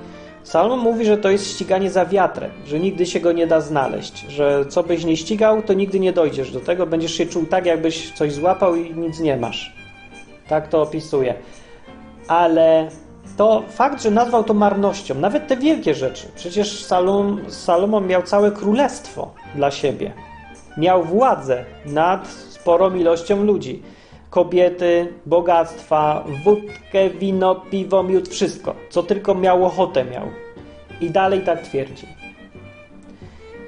Salomon 0.42 0.78
mówi, 0.78 1.04
że 1.04 1.16
to 1.16 1.30
jest 1.30 1.50
ściganie 1.50 1.90
za 1.90 2.07
wiatrem, 2.07 2.50
że 2.66 2.80
nigdy 2.80 3.07
się 3.07 3.21
go 3.21 3.33
nie 3.33 3.47
da 3.47 3.61
znaleźć, 3.61 4.26
że 4.28 4.64
co 4.68 4.83
byś 4.83 5.04
nie 5.04 5.16
ścigał, 5.16 5.62
to 5.62 5.73
nigdy 5.73 6.00
nie 6.00 6.12
dojdziesz 6.12 6.50
do 6.50 6.61
tego, 6.61 6.87
będziesz 6.87 7.14
się 7.14 7.26
czuł 7.26 7.47
tak, 7.47 7.66
jakbyś 7.66 8.12
coś 8.12 8.33
złapał 8.33 8.76
i 8.76 8.95
nic 8.95 9.21
nie 9.21 9.37
masz. 9.37 9.77
Tak 10.49 10.69
to 10.69 10.83
opisuje. 10.83 11.35
Ale 12.28 12.88
to 13.37 13.62
fakt, 13.69 14.02
że 14.02 14.11
nazwał 14.11 14.45
to 14.45 14.55
marnością, 14.55 15.14
nawet 15.14 15.47
te 15.47 15.57
wielkie 15.57 15.95
rzeczy. 15.95 16.28
Przecież 16.35 16.85
Salom, 16.85 17.40
Salomon 17.49 18.07
miał 18.07 18.23
całe 18.23 18.52
królestwo 18.52 19.35
dla 19.55 19.71
siebie. 19.71 20.12
Miał 20.76 21.05
władzę 21.05 21.64
nad 21.87 22.28
sporą 22.28 22.95
ilością 22.95 23.45
ludzi. 23.45 23.83
Kobiety, 24.31 25.12
bogactwa, 25.26 26.25
wódkę, 26.45 27.11
wino, 27.11 27.55
piwo, 27.55 28.02
miód, 28.02 28.28
wszystko. 28.28 28.75
Co 28.90 29.02
tylko 29.02 29.35
miał 29.35 29.64
ochotę 29.64 30.05
miał. 30.05 30.26
I 31.00 31.11
dalej 31.11 31.40
tak 31.40 31.62
twierdzi. 31.62 32.17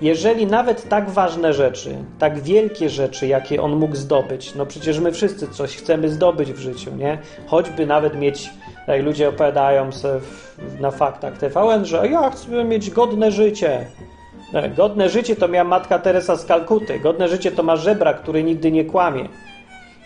Jeżeli 0.01 0.47
nawet 0.47 0.89
tak 0.89 1.11
ważne 1.11 1.53
rzeczy, 1.53 1.95
tak 2.19 2.41
wielkie 2.41 2.89
rzeczy, 2.91 3.27
jakie 3.27 3.63
on 3.63 3.77
mógł 3.77 3.97
zdobyć, 3.97 4.55
no 4.55 4.67
przecież 4.67 4.99
my 4.99 5.13
wszyscy 5.13 5.49
coś 5.49 5.77
chcemy 5.77 6.09
zdobyć 6.09 6.53
w 6.53 6.59
życiu, 6.59 6.97
nie? 6.97 7.19
Choćby 7.47 7.87
nawet 7.87 8.17
mieć, 8.17 8.51
jak 8.87 9.03
ludzie 9.03 9.29
opowiadają 9.29 9.93
sobie 9.93 10.21
na 10.81 10.91
faktach 10.91 11.39
TVN, 11.39 11.85
że 11.85 12.09
ja 12.09 12.31
chcę 12.31 12.65
mieć 12.65 12.91
godne 12.91 13.33
życie. 13.33 13.87
No, 14.53 14.61
godne 14.77 15.09
życie 15.09 15.37
to 15.37 15.49
miała 15.49 15.69
matka 15.69 15.99
Teresa 15.99 16.37
z 16.37 16.45
Kalkuty. 16.45 16.99
Godne 16.99 17.29
życie 17.29 17.53
to 17.53 17.63
ma 17.63 17.77
żebra, 17.77 18.15
który 18.15 18.45
nigdy 18.45 18.73
nie 18.73 18.85
kłamie. 18.85 19.29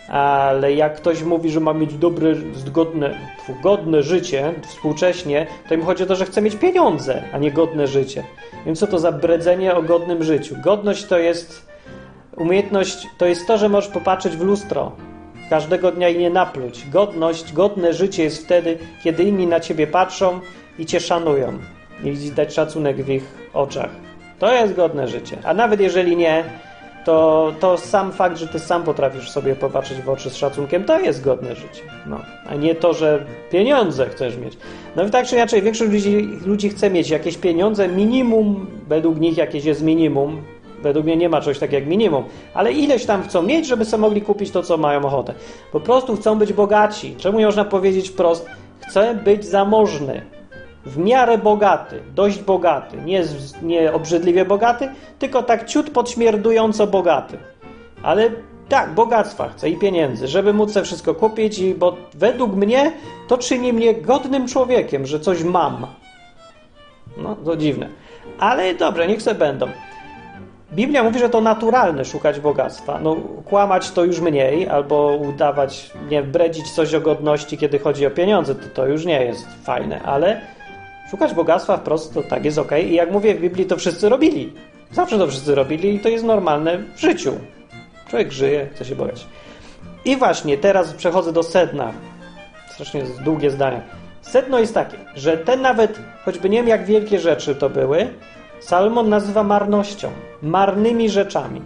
Ale 0.09 0.73
jak 0.73 0.95
ktoś 0.95 1.23
mówi, 1.23 1.49
że 1.49 1.59
ma 1.59 1.73
mieć 1.73 1.93
dobre, 1.93 2.33
godne, 2.71 3.17
godne 3.63 4.03
życie 4.03 4.53
współcześnie, 4.67 5.47
to 5.69 5.75
im 5.75 5.83
chodzi 5.83 6.03
o 6.03 6.05
to, 6.05 6.15
że 6.15 6.25
chce 6.25 6.41
mieć 6.41 6.55
pieniądze, 6.55 7.23
a 7.33 7.37
nie 7.37 7.51
godne 7.51 7.87
życie. 7.87 8.23
Więc 8.65 8.79
co 8.79 8.87
to 8.87 8.99
za 8.99 9.11
bredzenie 9.11 9.75
o 9.75 9.81
godnym 9.81 10.23
życiu? 10.23 10.55
Godność 10.63 11.05
to 11.05 11.17
jest 11.19 11.67
umiejętność, 12.37 13.07
to 13.17 13.25
jest 13.25 13.47
to, 13.47 13.57
że 13.57 13.69
możesz 13.69 13.91
popatrzeć 13.91 14.37
w 14.37 14.41
lustro 14.41 14.91
każdego 15.49 15.91
dnia 15.91 16.09
i 16.09 16.17
nie 16.17 16.29
napluć. 16.29 16.89
Godność, 16.89 17.53
godne 17.53 17.93
życie 17.93 18.23
jest 18.23 18.45
wtedy, 18.45 18.77
kiedy 19.03 19.23
inni 19.23 19.47
na 19.47 19.59
ciebie 19.59 19.87
patrzą 19.87 20.39
i 20.79 20.85
cię 20.85 20.99
szanują 20.99 21.59
i 22.03 22.31
dać 22.31 22.53
szacunek 22.53 23.03
w 23.03 23.09
ich 23.09 23.23
oczach. 23.53 23.89
To 24.39 24.53
jest 24.53 24.73
godne 24.73 25.07
życie. 25.07 25.37
A 25.43 25.53
nawet 25.53 25.79
jeżeli 25.79 26.15
nie, 26.15 26.43
to, 27.05 27.53
to 27.59 27.77
sam 27.77 28.11
fakt, 28.11 28.37
że 28.37 28.47
ty 28.47 28.59
sam 28.59 28.83
potrafisz 28.83 29.29
sobie 29.29 29.55
popatrzeć 29.55 30.01
w 30.01 30.09
oczy 30.09 30.29
z 30.29 30.35
szacunkiem, 30.35 30.83
to 30.83 30.99
jest 30.99 31.23
godne 31.23 31.55
życie. 31.55 31.81
No. 32.05 32.19
A 32.49 32.55
nie 32.55 32.75
to, 32.75 32.93
że 32.93 33.25
pieniądze 33.51 34.09
chcesz 34.09 34.37
mieć. 34.37 34.57
No 34.95 35.03
i 35.05 35.09
tak 35.09 35.27
czy 35.27 35.35
inaczej, 35.35 35.61
większość 35.61 35.91
ludzi, 35.91 36.29
ludzi 36.45 36.69
chce 36.69 36.89
mieć 36.89 37.09
jakieś 37.09 37.37
pieniądze, 37.37 37.87
minimum, 37.87 38.67
według 38.87 39.19
nich 39.19 39.37
jakieś 39.37 39.65
jest 39.65 39.83
minimum. 39.83 40.41
Według 40.81 41.05
mnie 41.05 41.17
nie 41.17 41.29
ma 41.29 41.41
czegoś 41.41 41.59
takiego 41.59 41.79
jak 41.79 41.87
minimum, 41.87 42.23
ale 42.53 42.71
ileś 42.71 43.05
tam 43.05 43.23
chcą 43.23 43.41
mieć, 43.41 43.67
żeby 43.67 43.85
sobie 43.85 44.01
mogli 44.01 44.21
kupić 44.21 44.51
to, 44.51 44.63
co 44.63 44.77
mają 44.77 45.05
ochotę. 45.05 45.33
Po 45.71 45.79
prostu 45.79 46.15
chcą 46.15 46.37
być 46.37 46.53
bogaci. 46.53 47.15
Czemu 47.17 47.39
nie 47.39 47.45
można 47.45 47.65
powiedzieć 47.65 48.09
wprost? 48.09 48.45
Chcę 48.79 49.15
być 49.15 49.45
zamożny 49.45 50.34
w 50.85 50.97
miarę 50.97 51.37
bogaty, 51.37 52.01
dość 52.15 52.39
bogaty, 52.39 52.97
nie, 52.97 53.23
nie 53.61 53.93
obrzydliwie 53.93 54.45
bogaty, 54.45 54.89
tylko 55.19 55.43
tak 55.43 55.65
ciut 55.65 55.89
podśmierdująco 55.89 56.87
bogaty. 56.87 57.37
Ale 58.03 58.29
tak, 58.69 58.93
bogactwa 58.93 59.49
chcę 59.49 59.69
i 59.69 59.77
pieniędzy, 59.77 60.27
żeby 60.27 60.53
móc 60.53 60.73
sobie 60.73 60.85
wszystko 60.85 61.15
kupić, 61.15 61.59
i, 61.59 61.75
bo 61.75 61.95
według 62.13 62.55
mnie 62.55 62.91
to 63.27 63.37
czyni 63.37 63.73
mnie 63.73 63.93
godnym 63.93 64.47
człowiekiem, 64.47 65.05
że 65.05 65.19
coś 65.19 65.43
mam. 65.43 65.87
No, 67.17 67.35
to 67.45 67.57
dziwne. 67.57 67.89
Ale 68.39 68.75
dobrze, 68.75 69.07
niech 69.07 69.21
sobie 69.21 69.39
będą. 69.39 69.67
Biblia 70.73 71.03
mówi, 71.03 71.19
że 71.19 71.29
to 71.29 71.41
naturalne 71.41 72.05
szukać 72.05 72.39
bogactwa. 72.39 72.99
No, 72.99 73.15
kłamać 73.45 73.91
to 73.91 74.03
już 74.03 74.19
mniej, 74.19 74.69
albo 74.69 75.17
udawać, 75.21 75.91
nie 76.09 76.23
bredzić 76.23 76.71
coś 76.71 76.93
o 76.93 77.01
godności, 77.01 77.57
kiedy 77.57 77.79
chodzi 77.79 78.05
o 78.05 78.11
pieniądze, 78.11 78.55
to, 78.55 78.69
to 78.73 78.87
już 78.87 79.05
nie 79.05 79.25
jest 79.25 79.47
fajne, 79.63 80.01
ale 80.01 80.41
Szukać 81.11 81.33
bogactwa 81.33 81.77
wprost 81.77 82.13
to 82.13 82.23
tak 82.23 82.45
jest 82.45 82.57
ok. 82.57 82.71
I 82.85 82.93
jak 82.93 83.11
mówię 83.11 83.35
w 83.35 83.41
Biblii, 83.41 83.65
to 83.65 83.77
wszyscy 83.77 84.09
robili. 84.09 84.53
Zawsze 84.91 85.17
to 85.17 85.27
wszyscy 85.27 85.55
robili 85.55 85.95
i 85.95 85.99
to 85.99 86.09
jest 86.09 86.23
normalne 86.23 86.77
w 86.77 86.99
życiu. 86.99 87.33
Człowiek 88.07 88.31
żyje, 88.31 88.69
chce 88.75 88.85
się 88.85 88.95
bogać. 88.95 89.27
I 90.05 90.17
właśnie 90.17 90.57
teraz 90.57 90.93
przechodzę 90.93 91.33
do 91.33 91.43
sedna. 91.43 91.91
Strasznie 92.69 93.03
długie 93.23 93.51
zdania. 93.51 93.81
Sedno 94.21 94.59
jest 94.59 94.73
takie, 94.73 94.97
że 95.15 95.37
te 95.37 95.57
nawet, 95.57 95.99
choćby 96.25 96.49
nie 96.49 96.57
wiem 96.57 96.67
jak 96.67 96.85
wielkie 96.85 97.19
rzeczy 97.19 97.55
to 97.55 97.69
były, 97.69 98.07
Salomon 98.59 99.09
nazywa 99.09 99.43
marnością, 99.43 100.11
marnymi 100.41 101.09
rzeczami. 101.09 101.61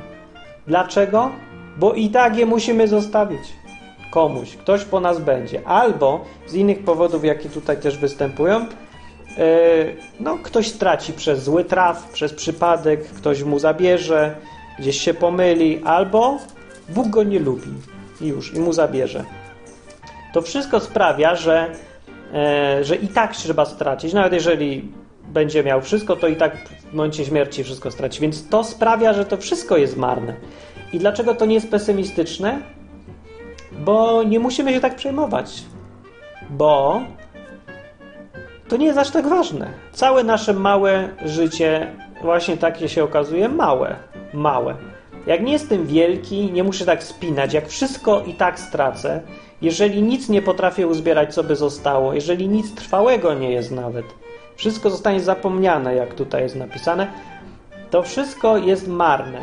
Dlaczego? 0.68 1.32
Bo 1.78 1.94
i 1.94 2.10
tak 2.10 2.38
je 2.38 2.46
musimy 2.46 2.88
zostawić 2.88 3.42
komuś, 4.12 4.56
ktoś 4.56 4.86
po 4.86 5.00
nas 5.00 5.20
będzie. 5.20 5.68
Albo 5.68 6.26
z 6.48 6.54
innych 6.54 6.84
powodów, 6.84 7.26
jakie 7.26 7.50
tutaj 7.50 7.78
też 7.78 7.98
występują, 7.98 8.66
no, 10.20 10.38
ktoś 10.44 10.68
straci 10.68 11.14
przez 11.14 11.44
zły 11.44 11.64
traf, 11.66 12.10
przez 12.10 12.34
przypadek, 12.34 13.04
ktoś 13.08 13.44
mu 13.44 13.60
zabierze, 13.60 14.36
gdzieś 14.80 15.02
się 15.02 15.14
pomyli, 15.14 15.82
albo 15.86 16.38
Bóg 16.90 17.08
go 17.08 17.24
nie 17.24 17.40
lubi 17.40 17.72
i 18.22 18.28
już, 18.28 18.54
i 18.54 18.60
mu 18.60 18.74
zabierze. 18.74 19.24
To 20.34 20.42
wszystko 20.42 20.80
sprawia, 20.80 21.36
że, 21.36 21.72
e, 22.34 22.84
że 22.84 22.96
i 22.96 23.08
tak 23.08 23.36
trzeba 23.36 23.66
stracić, 23.66 24.14
nawet 24.14 24.34
jeżeli 24.34 24.92
będzie 25.28 25.64
miał 25.64 25.82
wszystko, 25.82 26.16
to 26.16 26.28
i 26.28 26.36
tak 26.36 26.58
w 26.92 26.94
momencie 26.94 27.26
śmierci 27.26 27.64
wszystko 27.64 27.92
straci. 27.92 28.22
Więc 28.22 28.50
to 28.50 28.64
sprawia, 28.64 29.14
że 29.14 29.26
to 29.26 29.38
wszystko 29.38 29.78
jest 29.78 29.98
marne. 29.98 30.36
I 30.94 31.00
dlaczego 31.00 31.36
to 31.36 31.46
nie 31.46 31.56
jest 31.56 31.72
pesymistyczne? 31.72 32.60
Bo 33.72 34.24
nie 34.24 34.40
musimy 34.40 34.74
się 34.74 34.80
tak 34.80 34.96
przejmować. 34.96 35.64
Bo 36.50 37.02
to 38.70 38.78
nie 38.78 38.86
jest 38.86 39.00
aż 39.00 39.12
tak 39.12 39.28
ważne. 39.28 39.68
Całe 39.92 40.24
nasze 40.24 40.54
małe 40.54 41.10
życie 41.26 41.96
właśnie 42.22 42.58
takie 42.58 42.90
się 42.90 43.04
okazuje 43.04 43.50
małe. 43.50 43.96
Małe. 44.34 44.76
Jak 45.28 45.44
nie 45.44 45.54
jestem 45.54 45.88
wielki, 45.88 46.52
nie 46.52 46.64
muszę 46.64 46.86
tak 46.86 47.04
spinać, 47.04 47.54
jak 47.54 47.68
wszystko 47.68 48.22
i 48.22 48.34
tak 48.34 48.60
stracę, 48.60 49.22
jeżeli 49.62 50.02
nic 50.02 50.30
nie 50.30 50.42
potrafię 50.42 50.88
uzbierać, 50.88 51.34
co 51.34 51.44
by 51.44 51.56
zostało, 51.56 52.14
jeżeli 52.14 52.48
nic 52.48 52.76
trwałego 52.76 53.34
nie 53.34 53.52
jest 53.52 53.72
nawet, 53.72 54.06
wszystko 54.56 54.90
zostanie 54.90 55.20
zapomniane, 55.20 55.96
jak 55.96 56.14
tutaj 56.14 56.44
jest 56.44 56.56
napisane, 56.56 57.08
to 57.90 58.04
wszystko 58.04 58.58
jest 58.58 58.88
marne. 58.88 59.40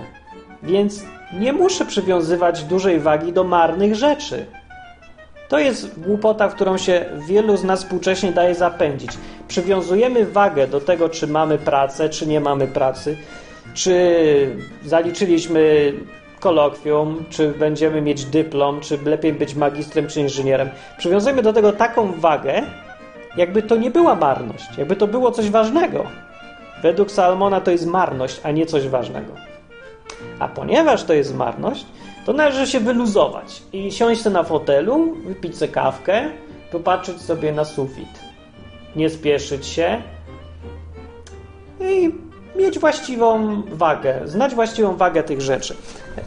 Więc 0.62 1.04
nie 1.40 1.52
muszę 1.52 1.86
przywiązywać 1.86 2.64
dużej 2.64 3.00
wagi 3.00 3.32
do 3.32 3.44
marnych 3.44 3.94
rzeczy. 3.94 4.46
To 5.48 5.58
jest 5.58 6.00
głupota, 6.00 6.48
w 6.48 6.54
którą 6.54 6.78
się 6.78 7.04
wielu 7.28 7.56
z 7.56 7.64
nas 7.64 7.82
współcześnie 7.82 8.32
daje 8.32 8.54
zapędzić. 8.54 9.10
Przywiązujemy 9.48 10.26
wagę 10.26 10.66
do 10.66 10.80
tego, 10.80 11.08
czy 11.08 11.26
mamy 11.26 11.58
pracę, 11.58 12.08
czy 12.08 12.26
nie 12.26 12.40
mamy 12.40 12.66
pracy, 12.66 13.16
czy 13.74 14.56
zaliczyliśmy 14.84 15.92
kolokwium, 16.40 17.24
czy 17.30 17.48
będziemy 17.48 18.02
mieć 18.02 18.24
dyplom, 18.24 18.80
czy 18.80 18.98
lepiej 19.04 19.32
być 19.32 19.54
magistrem, 19.54 20.06
czy 20.08 20.20
inżynierem. 20.20 20.70
Przywiązujemy 20.98 21.42
do 21.42 21.52
tego 21.52 21.72
taką 21.72 22.12
wagę, 22.12 22.62
jakby 23.36 23.62
to 23.62 23.76
nie 23.76 23.90
była 23.90 24.14
marność, 24.14 24.78
jakby 24.78 24.96
to 24.96 25.06
było 25.06 25.30
coś 25.30 25.50
ważnego. 25.50 26.04
Według 26.82 27.10
Salmona 27.10 27.60
to 27.60 27.70
jest 27.70 27.86
marność, 27.86 28.40
a 28.42 28.50
nie 28.50 28.66
coś 28.66 28.88
ważnego. 28.88 29.32
A 30.38 30.48
ponieważ 30.48 31.04
to 31.04 31.12
jest 31.12 31.34
marność, 31.34 31.86
to 32.26 32.32
należy 32.32 32.66
się 32.66 32.80
wyluzować 32.80 33.62
i 33.72 33.92
siąść 33.92 34.24
na 34.24 34.42
fotelu, 34.42 35.14
wypić 35.14 35.56
sobie 35.56 35.72
kawkę, 35.72 36.30
popatrzeć 36.72 37.20
sobie 37.20 37.52
na 37.52 37.64
sufit. 37.64 38.08
Nie 38.96 39.10
spieszyć 39.10 39.66
się 39.66 40.02
i 41.80 42.12
mieć 42.56 42.78
właściwą 42.78 43.62
wagę, 43.62 44.20
znać 44.24 44.54
właściwą 44.54 44.96
wagę 44.96 45.22
tych 45.22 45.40
rzeczy. 45.40 45.76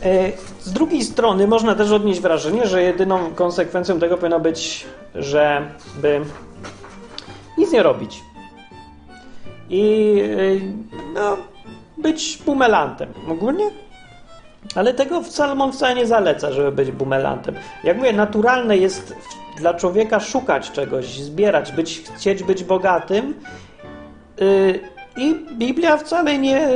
E, 0.03 0.31
z 0.61 0.73
drugiej 0.73 1.03
strony 1.03 1.47
można 1.47 1.75
też 1.75 1.91
odnieść 1.91 2.21
wrażenie, 2.21 2.67
że 2.67 2.83
jedyną 2.83 3.33
konsekwencją 3.35 3.99
tego 3.99 4.17
powinno 4.17 4.39
być, 4.39 4.85
żeby 5.15 6.21
nic 7.57 7.71
nie 7.71 7.83
robić. 7.83 8.23
I 9.69 10.15
e, 10.21 11.13
no, 11.13 11.37
być 11.97 12.39
bumelantem. 12.45 13.13
Ogólnie 13.29 13.65
Ale 14.75 14.93
tego 14.93 15.23
Salomon 15.23 15.71
wcale 15.71 15.95
nie 15.95 16.07
zaleca, 16.07 16.51
żeby 16.51 16.71
być 16.71 16.91
bumelantem. 16.91 17.55
Jak 17.83 17.97
mówię, 17.97 18.13
naturalne 18.13 18.77
jest 18.77 19.15
dla 19.57 19.73
człowieka 19.73 20.19
szukać 20.19 20.71
czegoś, 20.71 21.19
zbierać, 21.19 21.71
być, 21.71 22.03
chcieć 22.15 22.43
być 22.43 22.63
bogatym. 22.63 23.33
Yy, 24.39 24.79
I 25.17 25.35
Biblia 25.57 25.97
wcale 25.97 26.37
nie, 26.37 26.67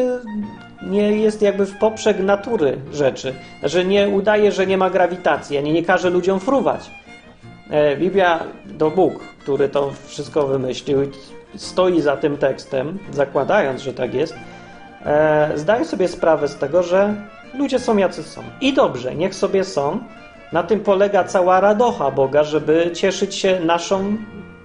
nie 0.82 1.12
jest 1.12 1.41
jakby 1.41 1.65
w 1.65 1.78
poprzek 1.78 2.19
natury 2.19 2.78
rzeczy. 2.93 3.34
Że 3.63 3.86
nie 3.86 4.10
udaje, 4.10 4.52
że 4.52 4.67
nie 4.67 4.78
ma 4.78 4.89
grawitacji, 4.89 5.58
ani 5.58 5.74
nie 5.74 5.84
każe 5.84 6.10
ludziom 6.10 6.39
fruwać. 6.39 6.91
E, 7.69 7.98
Biblia 7.98 8.39
to 8.78 8.91
Bóg, 8.91 9.19
który 9.39 9.69
to 9.69 9.91
wszystko 10.06 10.48
wymyślił 10.48 11.04
i 11.04 11.10
stoi 11.56 12.02
za 12.02 12.17
tym 12.17 12.38
tekstem, 12.38 13.00
zakładając, 13.12 13.82
że 13.82 13.93
tak 13.93 14.13
jest. 14.13 14.36
E, 15.06 15.52
zdaje 15.56 15.86
sobie 15.86 16.08
sprawę 16.08 16.48
z 16.48 16.56
tego, 16.56 16.84
że 16.84 17.15
ludzie 17.58 17.80
są 17.80 17.98
jacy 17.98 18.24
są. 18.24 18.44
I 18.62 18.74
dobrze, 18.74 19.16
niech 19.16 19.36
sobie 19.36 19.63
są. 19.63 20.00
Na 20.52 20.63
tym 20.63 20.80
polega 20.80 21.24
cała 21.24 21.60
radocha 21.60 22.12
Boga, 22.12 22.44
żeby 22.44 22.92
cieszyć 22.94 23.36
się 23.36 23.60
naszą 23.60 24.18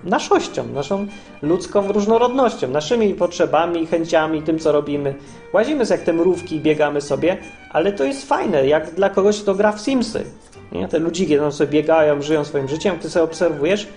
naszością, 0.05 0.68
naszą 0.68 1.07
ludzką 1.42 1.92
różnorodnością, 1.92 2.68
naszymi 2.68 3.14
potrzebami, 3.14 3.87
chęciami, 3.87 4.42
tym, 4.42 4.59
co 4.59 4.72
robimy. 4.72 5.14
Łazimy 5.53 5.85
jak 5.90 6.01
te 6.01 6.12
mrówki, 6.12 6.61
biegamy 6.61 7.01
sobie, 7.01 7.37
ale 7.70 7.92
to 7.92 8.05
jest 8.05 8.29
fajne, 8.29 8.66
jak 8.66 8.94
dla 8.94 9.11
kogoś, 9.11 9.42
kto 9.42 9.55
gra 9.55 9.72
w 9.72 9.81
Simsy. 9.81 10.24
Nie? 10.72 10.88
Te 10.88 10.98
ludziki 10.98 11.37
tam 11.37 11.53
sobie 11.53 11.70
biegają, 11.70 12.22
żyją 12.22 12.44
swoim 12.44 12.68
życiem, 12.68 12.98
ty 12.98 13.11
sobie 13.11 13.24
obserwujesz 13.24 13.88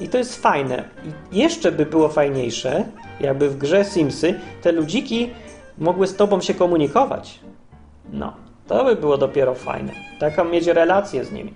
i 0.00 0.08
to 0.08 0.18
jest 0.18 0.42
fajne. 0.42 0.84
I 1.32 1.38
jeszcze 1.38 1.72
by 1.72 1.86
było 1.86 2.08
fajniejsze, 2.08 2.84
jakby 3.20 3.48
w 3.48 3.58
grze 3.58 3.84
Simsy 3.84 4.34
te 4.62 4.72
ludziki 4.72 5.30
mogły 5.78 6.06
z 6.06 6.16
tobą 6.16 6.40
się 6.40 6.54
komunikować. 6.54 7.40
No, 8.12 8.32
to 8.66 8.84
by 8.84 8.96
było 8.96 9.18
dopiero 9.18 9.54
fajne. 9.54 9.92
Taką 10.20 10.44
mieć 10.44 10.66
relację 10.66 11.24
z 11.24 11.32
nimi. 11.32 11.54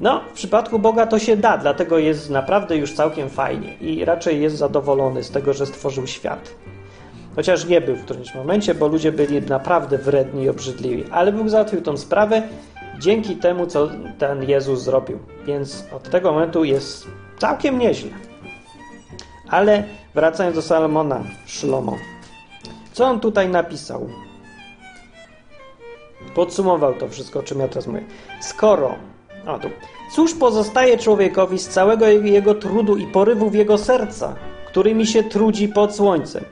No, 0.00 0.20
w 0.30 0.32
przypadku 0.32 0.78
Boga 0.78 1.06
to 1.06 1.18
się 1.18 1.36
da, 1.36 1.58
dlatego 1.58 1.98
jest 1.98 2.30
naprawdę 2.30 2.76
już 2.76 2.92
całkiem 2.92 3.30
fajnie 3.30 3.74
i 3.80 4.04
raczej 4.04 4.42
jest 4.42 4.56
zadowolony 4.56 5.24
z 5.24 5.30
tego, 5.30 5.52
że 5.52 5.66
stworzył 5.66 6.06
świat. 6.06 6.54
Chociaż 7.36 7.66
nie 7.66 7.80
był 7.80 7.96
w 7.96 8.04
którymś 8.04 8.34
momencie, 8.34 8.74
bo 8.74 8.88
ludzie 8.88 9.12
byli 9.12 9.42
naprawdę 9.42 9.98
wredni 9.98 10.42
i 10.42 10.48
obrzydliwi, 10.48 11.04
ale 11.10 11.32
Bóg 11.32 11.48
załatwił 11.48 11.82
tą 11.82 11.96
sprawę 11.96 12.42
dzięki 12.98 13.36
temu, 13.36 13.66
co 13.66 13.88
ten 14.18 14.42
Jezus 14.42 14.82
zrobił. 14.82 15.18
Więc 15.46 15.86
od 15.92 16.10
tego 16.10 16.32
momentu 16.32 16.64
jest 16.64 17.06
całkiem 17.38 17.78
nieźle. 17.78 18.10
Ale 19.48 19.84
wracając 20.14 20.56
do 20.56 20.62
Salomona, 20.62 21.24
Szlomo. 21.46 21.96
Co 22.92 23.04
on 23.06 23.20
tutaj 23.20 23.48
napisał? 23.48 24.08
Podsumował 26.34 26.94
to 26.94 27.08
wszystko, 27.08 27.42
czym 27.42 27.60
ja 27.60 27.68
teraz 27.68 27.86
mówię. 27.86 28.04
Skoro 28.40 28.94
o, 29.46 29.58
tu. 29.58 29.68
Cóż 30.12 30.34
pozostaje 30.34 30.98
człowiekowi 30.98 31.58
z 31.58 31.68
całego 31.68 32.06
jego 32.08 32.54
trudu 32.54 32.96
i 32.96 33.06
porywów 33.06 33.54
jego 33.54 33.78
serca, 33.78 34.36
którymi 34.66 35.06
się 35.06 35.22
trudzi 35.22 35.68
pod 35.68 35.96
słońcem? 35.96 36.44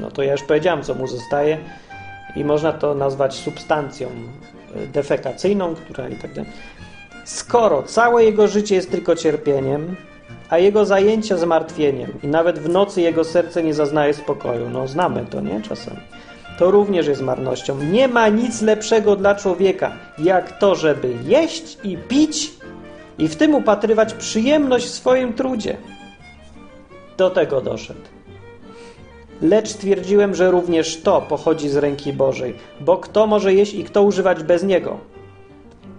No 0.00 0.10
to 0.10 0.22
ja 0.22 0.32
już 0.32 0.42
powiedziałem, 0.42 0.82
co 0.82 0.94
mu 0.94 1.06
zostaje 1.06 1.58
i 2.36 2.44
można 2.44 2.72
to 2.72 2.94
nazwać 2.94 3.34
substancją 3.34 4.08
e, 4.76 4.86
defekacyjną, 4.86 5.74
która 5.74 6.08
i 6.08 6.16
tak 6.16 6.34
dalej. 6.34 6.50
Skoro 7.24 7.82
całe 7.82 8.24
jego 8.24 8.48
życie 8.48 8.74
jest 8.74 8.90
tylko 8.90 9.16
cierpieniem, 9.16 9.96
a 10.50 10.58
jego 10.58 10.84
zajęcia 10.84 11.36
zmartwieniem 11.36 12.12
i 12.22 12.26
nawet 12.26 12.58
w 12.58 12.68
nocy 12.68 13.00
jego 13.00 13.24
serce 13.24 13.62
nie 13.62 13.74
zaznaje 13.74 14.14
spokoju. 14.14 14.70
No 14.70 14.88
znamy 14.88 15.26
to, 15.30 15.40
nie? 15.40 15.62
Czasem 15.62 15.96
to 16.58 16.70
również 16.70 17.06
jest 17.06 17.22
marnością. 17.22 17.78
Nie 17.78 18.08
ma 18.08 18.28
nic 18.28 18.62
lepszego 18.62 19.16
dla 19.16 19.34
człowieka, 19.34 19.92
jak 20.18 20.58
to, 20.58 20.74
żeby 20.74 21.14
jeść 21.24 21.78
i 21.84 21.96
pić 21.96 22.52
i 23.18 23.28
w 23.28 23.36
tym 23.36 23.54
upatrywać 23.54 24.14
przyjemność 24.14 24.86
w 24.86 24.94
swoim 24.94 25.32
trudzie. 25.32 25.76
Do 27.16 27.30
tego 27.30 27.60
doszedł. 27.60 28.00
Lecz 29.42 29.72
twierdziłem, 29.72 30.34
że 30.34 30.50
również 30.50 31.02
to 31.02 31.20
pochodzi 31.20 31.68
z 31.68 31.76
ręki 31.76 32.12
Bożej, 32.12 32.54
bo 32.80 32.96
kto 32.96 33.26
może 33.26 33.54
jeść 33.54 33.74
i 33.74 33.84
kto 33.84 34.02
używać 34.02 34.42
bez 34.42 34.62
niego? 34.62 34.98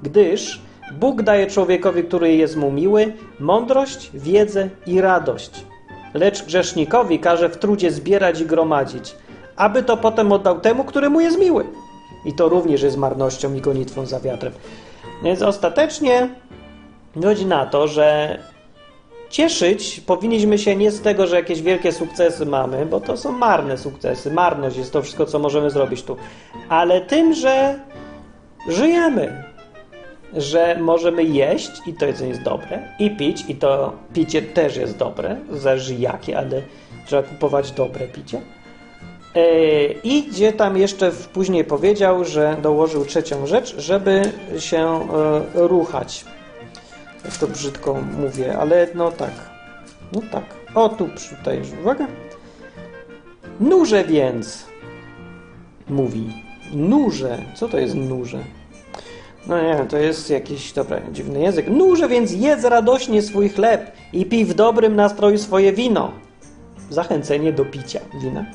Gdyż 0.04 0.62
Bóg 0.94 1.22
daje 1.22 1.48
człowiekowi, 1.48 2.04
który 2.04 2.36
jest 2.36 2.56
mu 2.56 2.72
miły, 2.72 3.14
mądrość, 3.40 4.12
wiedzę 4.14 4.70
i 4.88 5.02
radość. 5.02 5.52
Lecz 6.14 6.46
grzesznikowi 6.46 7.20
każe 7.20 7.50
w 7.50 7.58
trudzie 7.58 7.92
zbierać 7.92 8.42
i 8.42 8.46
gromadzić, 8.46 9.16
aby 9.58 9.84
to 9.84 9.98
potem 9.98 10.32
oddał 10.32 10.60
temu, 10.60 10.84
który 10.84 11.10
mu 11.10 11.20
jest 11.20 11.40
miły. 11.40 11.66
I 12.26 12.34
to 12.34 12.50
również 12.50 12.82
jest 12.82 12.98
marnością 12.98 13.54
i 13.54 13.62
gonitwą 13.62 14.06
za 14.06 14.20
wiatrem. 14.20 14.54
Więc 15.24 15.42
ostatecznie 15.42 16.30
chodzi 17.24 17.46
na 17.46 17.66
to, 17.66 17.88
że 17.88 18.40
cieszyć 19.30 20.00
powinniśmy 20.00 20.58
się 20.58 20.76
nie 20.76 20.92
z 20.92 21.02
tego, 21.02 21.28
że 21.28 21.36
jakieś 21.36 21.62
wielkie 21.62 21.92
sukcesy 21.92 22.46
mamy, 22.46 22.86
bo 22.86 23.00
to 23.00 23.18
są 23.18 23.32
marne 23.32 23.78
sukcesy. 23.78 24.32
Marność 24.32 24.78
jest 24.78 24.94
to 24.94 25.02
wszystko, 25.02 25.26
co 25.26 25.40
możemy 25.40 25.70
zrobić 25.70 26.04
tu. 26.04 26.18
Ale 26.70 27.02
tym, 27.02 27.34
że 27.34 27.80
żyjemy. 28.70 29.44
Że 30.34 30.78
możemy 30.82 31.24
jeść 31.24 31.72
i 31.88 31.94
to 31.94 32.06
jedzenie 32.06 32.30
jest 32.30 32.44
dobre, 32.44 32.96
i 33.00 33.12
pić, 33.12 33.46
i 33.48 33.56
to 33.56 33.94
picie 34.14 34.42
też 34.42 34.78
jest 34.78 34.98
dobre, 34.98 35.38
zależy 35.52 35.96
jakie, 35.96 36.38
ale 36.38 36.62
trzeba 37.06 37.24
kupować 37.24 37.72
dobre 37.72 38.08
picie. 38.08 38.42
E, 39.36 39.86
I 40.04 40.24
gdzie 40.24 40.54
tam 40.54 40.78
jeszcze 40.78 41.12
później 41.34 41.66
powiedział, 41.66 42.26
że 42.26 42.58
dołożył 42.62 43.06
trzecią 43.06 43.48
rzecz, 43.48 43.76
żeby 43.78 44.32
się 44.60 44.78
e, 44.78 45.68
ruchać. 45.68 46.26
Jak 47.26 47.38
to 47.38 47.48
brzydko 47.48 47.98
mówię, 48.18 48.58
ale 48.58 48.88
no 48.96 49.12
tak. 49.12 49.32
No 50.14 50.22
tak. 50.32 50.44
O, 50.76 50.90
tu 50.90 51.10
tutaj, 51.38 51.62
uwaga. 51.82 52.08
Nurze 53.60 54.04
więc, 54.04 54.66
mówi. 55.88 56.34
Nurze. 56.74 57.38
Co 57.56 57.70
to 57.70 57.78
jest 57.80 57.96
nurze? 57.96 58.40
No 59.48 59.64
nie 59.64 59.86
to 59.90 59.98
jest 59.98 60.30
jakiś, 60.30 60.74
dobra, 60.74 61.02
dziwny 61.12 61.40
język. 61.40 61.68
Nurze 61.68 62.08
więc 62.08 62.32
jedz 62.32 62.64
radośnie 62.64 63.22
swój 63.22 63.50
chleb 63.50 63.92
i 64.14 64.26
pij 64.26 64.46
w 64.46 64.54
dobrym 64.54 64.96
nastroju 64.96 65.38
swoje 65.38 65.74
wino. 65.74 66.12
Zachęcenie 66.90 67.54
do 67.54 67.66
picia 67.66 68.00
wina. 68.22 68.46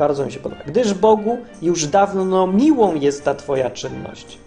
Bardzo 0.00 0.26
mi 0.26 0.32
się 0.32 0.40
podoba. 0.40 0.62
Gdyż 0.66 0.94
Bogu 0.94 1.38
już 1.62 1.86
dawno 1.86 2.46
miłą 2.46 2.94
jest 2.94 3.24
ta 3.24 3.34
Twoja 3.34 3.70
czynność. 3.70 4.38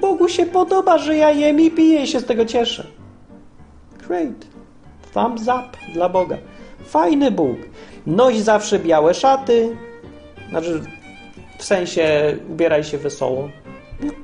Bogu 0.00 0.28
się 0.28 0.46
podoba, 0.46 0.98
że 0.98 1.16
ja 1.16 1.30
jem 1.30 1.60
i 1.60 1.70
piję 1.70 2.02
i 2.02 2.06
się 2.06 2.20
z 2.20 2.24
tego 2.24 2.44
cieszę. 2.44 2.86
Great. 4.08 4.46
Thumbs 5.14 5.42
up 5.42 5.68
dla 5.94 6.08
Boga. 6.08 6.36
Fajny 6.84 7.30
Bóg. 7.30 7.56
Noś 8.06 8.38
zawsze 8.38 8.78
białe 8.78 9.14
szaty. 9.14 9.76
Znaczy, 10.50 10.82
w 11.58 11.64
sensie 11.64 12.36
ubieraj 12.50 12.84
się 12.84 12.98
wesoło. 12.98 13.48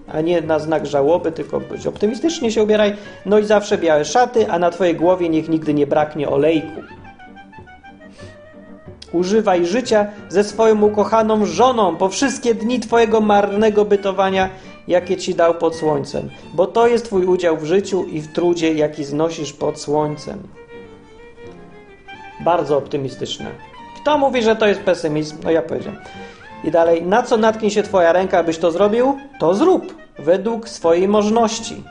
A 0.08 0.20
nie 0.20 0.40
na 0.40 0.58
znak 0.58 0.86
żałoby, 0.86 1.32
tylko 1.32 1.60
optymistycznie 1.88 2.52
się 2.52 2.62
ubieraj. 2.62 2.96
Noś 3.26 3.44
zawsze 3.44 3.78
białe 3.78 4.04
szaty, 4.04 4.50
a 4.50 4.58
na 4.58 4.70
Twojej 4.70 4.94
głowie 4.96 5.28
niech 5.28 5.48
nigdy 5.48 5.74
nie 5.74 5.86
braknie 5.86 6.28
olejku. 6.28 6.82
Używaj 9.12 9.66
życia 9.66 10.06
ze 10.28 10.44
swoją 10.44 10.82
ukochaną 10.82 11.46
żoną 11.46 11.96
po 11.96 12.08
wszystkie 12.08 12.54
dni 12.54 12.80
Twojego 12.80 13.20
marnego 13.20 13.84
bytowania, 13.84 14.48
jakie 14.88 15.16
Ci 15.16 15.34
dał 15.34 15.54
pod 15.54 15.76
słońcem, 15.76 16.30
bo 16.54 16.66
to 16.66 16.86
jest 16.86 17.04
Twój 17.04 17.24
udział 17.24 17.56
w 17.56 17.64
życiu 17.64 18.04
i 18.04 18.20
w 18.20 18.32
trudzie, 18.32 18.74
jaki 18.74 19.04
znosisz 19.04 19.52
pod 19.52 19.80
słońcem. 19.80 20.42
Bardzo 22.44 22.78
optymistyczne. 22.78 23.50
Kto 24.02 24.18
mówi, 24.18 24.42
że 24.42 24.56
to 24.56 24.66
jest 24.66 24.80
pesymizm? 24.80 25.36
No 25.44 25.50
ja 25.50 25.62
powiedziałem. 25.62 26.00
I 26.64 26.70
dalej, 26.70 27.02
na 27.02 27.22
co 27.22 27.36
natknie 27.36 27.70
się 27.70 27.82
Twoja 27.82 28.12
ręka, 28.12 28.38
abyś 28.38 28.58
to 28.58 28.70
zrobił? 28.70 29.18
To 29.40 29.54
zrób, 29.54 29.94
według 30.18 30.68
swojej 30.68 31.08
możności. 31.08 31.82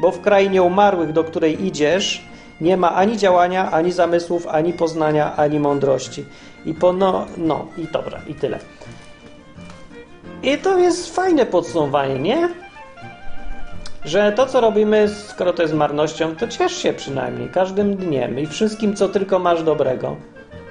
Bo 0.00 0.10
w 0.10 0.20
krainie 0.20 0.62
umarłych, 0.62 1.12
do 1.12 1.24
której 1.24 1.66
idziesz, 1.66 2.24
nie 2.60 2.76
ma 2.76 2.94
ani 2.94 3.16
działania, 3.16 3.70
ani 3.70 3.92
zamysłów, 3.92 4.46
ani 4.46 4.72
poznania, 4.72 5.36
ani 5.36 5.60
mądrości. 5.60 6.24
I 6.66 6.74
po 6.74 6.92
no, 6.92 7.26
no 7.36 7.66
i 7.78 7.86
dobra, 7.92 8.20
i 8.28 8.34
tyle. 8.34 8.58
I 10.42 10.58
to 10.58 10.78
jest 10.78 11.14
fajne 11.14 11.46
podsumowanie, 11.46 12.18
nie? 12.18 12.48
Że 14.04 14.32
to, 14.32 14.46
co 14.46 14.60
robimy, 14.60 15.08
skoro 15.08 15.52
to 15.52 15.62
jest 15.62 15.74
marnością, 15.74 16.36
to 16.36 16.48
ciesz 16.48 16.76
się 16.76 16.92
przynajmniej 16.92 17.48
każdym 17.48 17.96
dniem 17.96 18.38
i 18.38 18.46
wszystkim, 18.46 18.96
co 18.96 19.08
tylko 19.08 19.38
masz 19.38 19.62
dobrego. 19.62 20.16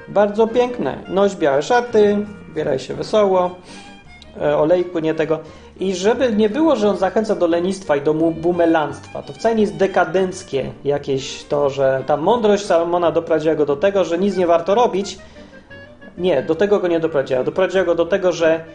Bardzo 0.07 0.47
piękne. 0.47 1.03
Noś 1.07 1.35
białe 1.35 1.63
szaty, 1.63 2.25
bieraj 2.53 2.79
się 2.79 2.93
wesoło, 2.93 3.55
e, 4.41 4.57
olejku, 4.57 4.99
nie 4.99 5.13
tego. 5.13 5.39
I 5.79 5.95
żeby 5.95 6.33
nie 6.33 6.49
było, 6.49 6.75
że 6.75 6.89
on 6.89 6.97
zachęca 6.97 7.35
do 7.35 7.47
lenistwa 7.47 7.95
i 7.95 8.01
do 8.01 8.13
bumelanstwa, 8.13 9.21
to 9.21 9.33
wcale 9.33 9.55
nie 9.55 9.61
jest 9.61 9.75
dekadenckie 9.75 10.71
jakieś 10.83 11.43
to, 11.43 11.69
że 11.69 12.03
ta 12.07 12.17
mądrość 12.17 12.65
Salomona 12.65 13.11
doprowadziła 13.11 13.55
go 13.55 13.65
do 13.65 13.75
tego, 13.75 14.05
że 14.05 14.17
nic 14.17 14.37
nie 14.37 14.47
warto 14.47 14.75
robić. 14.75 15.17
Nie, 16.17 16.43
do 16.43 16.55
tego 16.55 16.79
go 16.79 16.87
nie 16.87 16.99
doprowadziła. 16.99 17.43
Doprowadziła 17.43 17.83
go 17.83 17.95
do 17.95 18.05
tego, 18.05 18.31
że 18.31 18.65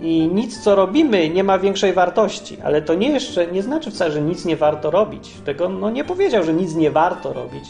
i 0.00 0.28
nic, 0.32 0.60
co 0.60 0.74
robimy, 0.74 1.28
nie 1.28 1.44
ma 1.44 1.58
większej 1.58 1.92
wartości. 1.92 2.58
Ale 2.64 2.82
to 2.82 2.94
nie 2.94 3.08
jeszcze 3.08 3.46
nie 3.46 3.62
znaczy 3.62 3.90
wcale, 3.90 4.10
że 4.10 4.20
nic 4.20 4.44
nie 4.44 4.56
warto 4.56 4.90
robić. 4.90 5.34
Tego 5.44 5.68
no, 5.68 5.90
nie 5.90 6.04
powiedział, 6.04 6.42
że 6.42 6.54
nic 6.54 6.74
nie 6.74 6.90
warto 6.90 7.32
robić. 7.32 7.64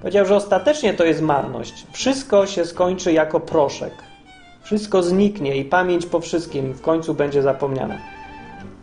Powiedział, 0.00 0.26
że 0.26 0.36
ostatecznie 0.36 0.94
to 0.94 1.04
jest 1.04 1.22
marność. 1.22 1.86
Wszystko 1.92 2.46
się 2.46 2.64
skończy 2.64 3.12
jako 3.12 3.40
proszek. 3.40 3.92
Wszystko 4.62 5.02
zniknie 5.02 5.56
i 5.56 5.64
pamięć 5.64 6.06
po 6.06 6.20
wszystkim 6.20 6.72
w 6.72 6.80
końcu 6.80 7.14
będzie 7.14 7.42
zapomniana. 7.42 7.98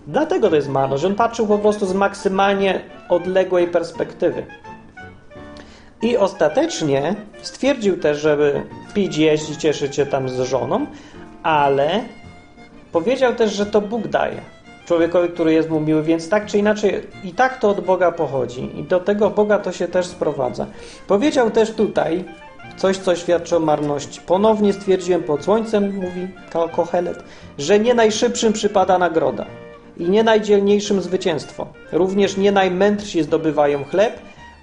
Dlatego 0.07 0.49
to 0.49 0.55
jest 0.55 0.69
marność. 0.69 1.05
On 1.05 1.15
patrzył 1.15 1.47
po 1.47 1.57
prostu 1.57 1.85
z 1.85 1.93
maksymalnie 1.93 2.81
odległej 3.09 3.67
perspektywy. 3.67 4.45
I 6.01 6.17
ostatecznie 6.17 7.15
stwierdził 7.41 7.97
też, 7.97 8.19
żeby 8.19 8.63
pić, 8.93 9.17
jeść 9.17 9.49
i 9.49 9.57
cieszyć 9.57 9.95
się 9.95 10.05
tam 10.05 10.29
z 10.29 10.39
żoną, 10.39 10.85
ale 11.43 12.03
powiedział 12.91 13.35
też, 13.35 13.53
że 13.53 13.65
to 13.65 13.81
Bóg 13.81 14.07
daje 14.07 14.41
człowiekowi, 14.85 15.29
który 15.29 15.53
jest 15.53 15.69
mu 15.69 15.79
miły, 15.79 16.03
więc 16.03 16.29
tak 16.29 16.45
czy 16.45 16.57
inaczej 16.57 17.07
i 17.23 17.31
tak 17.31 17.57
to 17.57 17.69
od 17.69 17.81
Boga 17.81 18.11
pochodzi 18.11 18.79
i 18.79 18.83
do 18.83 18.99
tego 18.99 19.29
Boga 19.29 19.59
to 19.59 19.71
się 19.71 19.87
też 19.87 20.05
sprowadza. 20.05 20.67
Powiedział 21.07 21.51
też 21.51 21.71
tutaj 21.71 22.25
coś, 22.77 22.97
co 22.97 23.15
świadczy 23.15 23.57
o 23.57 23.59
marności. 23.59 24.21
Ponownie 24.25 24.73
stwierdziłem 24.73 25.23
pod 25.23 25.43
słońcem, 25.43 25.95
mówi 25.95 26.27
Kohelet, 26.71 27.23
że 27.57 27.79
nie 27.79 27.93
najszybszym 27.93 28.53
przypada 28.53 28.97
nagroda 28.97 29.45
i 29.97 30.09
nie 30.09 30.23
najdzielniejszym 30.23 31.01
zwycięstwo. 31.01 31.67
Również 31.91 32.37
nie 32.37 32.51
najmędrsi 32.51 33.23
zdobywają 33.23 33.83
chleb, 33.83 34.19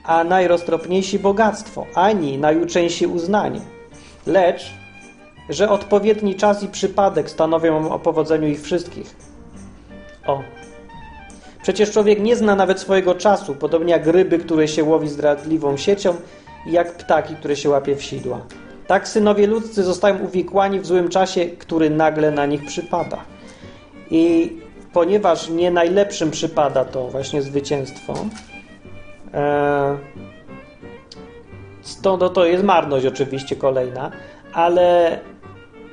a 0.08 0.24
najroztropniejsi 0.24 1.18
bogactwo, 1.18 1.86
ani 1.94 2.38
najuczęsi 2.38 3.06
uznanie. 3.06 3.60
Lecz, 4.26 4.74
że 5.48 5.70
odpowiedni 5.70 6.34
czas 6.34 6.62
i 6.62 6.68
przypadek 6.68 7.30
stanowią 7.30 7.90
o 7.90 7.98
powodzeniu 7.98 8.48
ich 8.48 8.62
wszystkich. 8.62 9.16
O. 10.26 10.42
Przecież 11.62 11.92
człowiek 11.92 12.20
nie 12.20 12.36
zna 12.36 12.54
nawet 12.54 12.80
swojego 12.80 13.14
czasu, 13.14 13.54
podobnie 13.54 13.92
jak 13.92 14.06
ryby, 14.06 14.38
które 14.38 14.68
się 14.68 14.84
łowi 14.84 15.08
zdradliwą 15.08 15.76
siecią 15.76 16.14
i 16.66 16.72
jak 16.72 16.92
ptaki, 16.92 17.34
które 17.34 17.56
się 17.56 17.68
łapie 17.70 17.96
w 17.96 18.02
sidła. 18.02 18.40
Tak 18.86 19.08
synowie 19.08 19.46
ludzcy 19.46 19.82
zostają 19.82 20.18
uwikłani 20.18 20.80
w 20.80 20.86
złym 20.86 21.08
czasie, 21.08 21.46
który 21.46 21.90
nagle 21.90 22.30
na 22.30 22.46
nich 22.46 22.66
przypada. 22.66 23.18
I 24.10 24.52
ponieważ 24.92 25.48
nie 25.48 25.70
najlepszym 25.70 26.30
przypada 26.30 26.84
to 26.84 27.08
właśnie 27.08 27.42
zwycięstwo, 27.42 28.14
to, 32.02 32.16
no 32.16 32.28
to 32.28 32.44
jest 32.44 32.64
marność 32.64 33.06
oczywiście 33.06 33.56
kolejna, 33.56 34.10
ale 34.52 35.18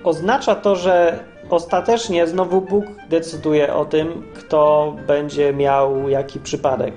oznacza 0.03 0.55
to, 0.55 0.75
że 0.75 1.19
ostatecznie 1.49 2.27
znowu 2.27 2.61
Bóg 2.61 2.85
decyduje 3.09 3.73
o 3.73 3.85
tym, 3.85 4.23
kto 4.35 4.93
będzie 5.07 5.53
miał 5.53 6.09
jaki 6.09 6.39
przypadek. 6.39 6.95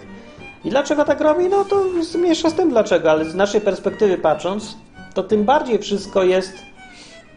I 0.64 0.70
dlaczego 0.70 1.04
tak 1.04 1.20
robi? 1.20 1.48
No 1.48 1.64
to 1.64 1.84
mniejsza 2.18 2.50
z 2.50 2.54
tym 2.54 2.70
dlaczego, 2.70 3.10
ale 3.10 3.24
z 3.24 3.34
naszej 3.34 3.60
perspektywy 3.60 4.18
patrząc, 4.18 4.76
to 5.14 5.22
tym 5.22 5.44
bardziej 5.44 5.78
wszystko 5.78 6.22
jest 6.22 6.52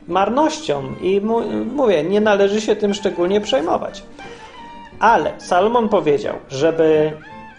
marnością 0.07 0.83
i 1.01 1.21
mówię, 1.75 2.03
nie 2.03 2.21
należy 2.21 2.61
się 2.61 2.75
tym 2.75 2.93
szczególnie 2.93 3.41
przejmować. 3.41 4.03
Ale 4.99 5.33
Salomon 5.37 5.89
powiedział, 5.89 6.35
żeby 6.49 7.11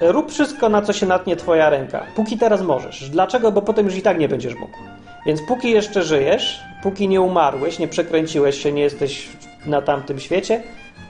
rób 0.02 0.32
wszystko, 0.32 0.68
na 0.68 0.82
co 0.82 0.92
się 0.92 1.06
natnie 1.06 1.36
twoja 1.36 1.70
ręka, 1.70 2.06
póki 2.16 2.38
teraz 2.38 2.62
możesz. 2.62 3.10
Dlaczego? 3.10 3.52
Bo 3.52 3.62
potem 3.62 3.86
już 3.86 3.96
i 3.96 4.02
tak 4.02 4.18
nie 4.18 4.28
będziesz 4.28 4.54
mógł. 4.54 4.78
Więc 5.26 5.40
póki 5.48 5.70
jeszcze 5.70 6.02
żyjesz, 6.02 6.60
póki 6.82 7.08
nie 7.08 7.20
umarłeś, 7.20 7.78
nie 7.78 7.88
przekręciłeś 7.88 8.62
się, 8.62 8.72
nie 8.72 8.82
jesteś 8.82 9.28
na 9.66 9.82
tamtym 9.82 10.20
świecie, 10.20 10.62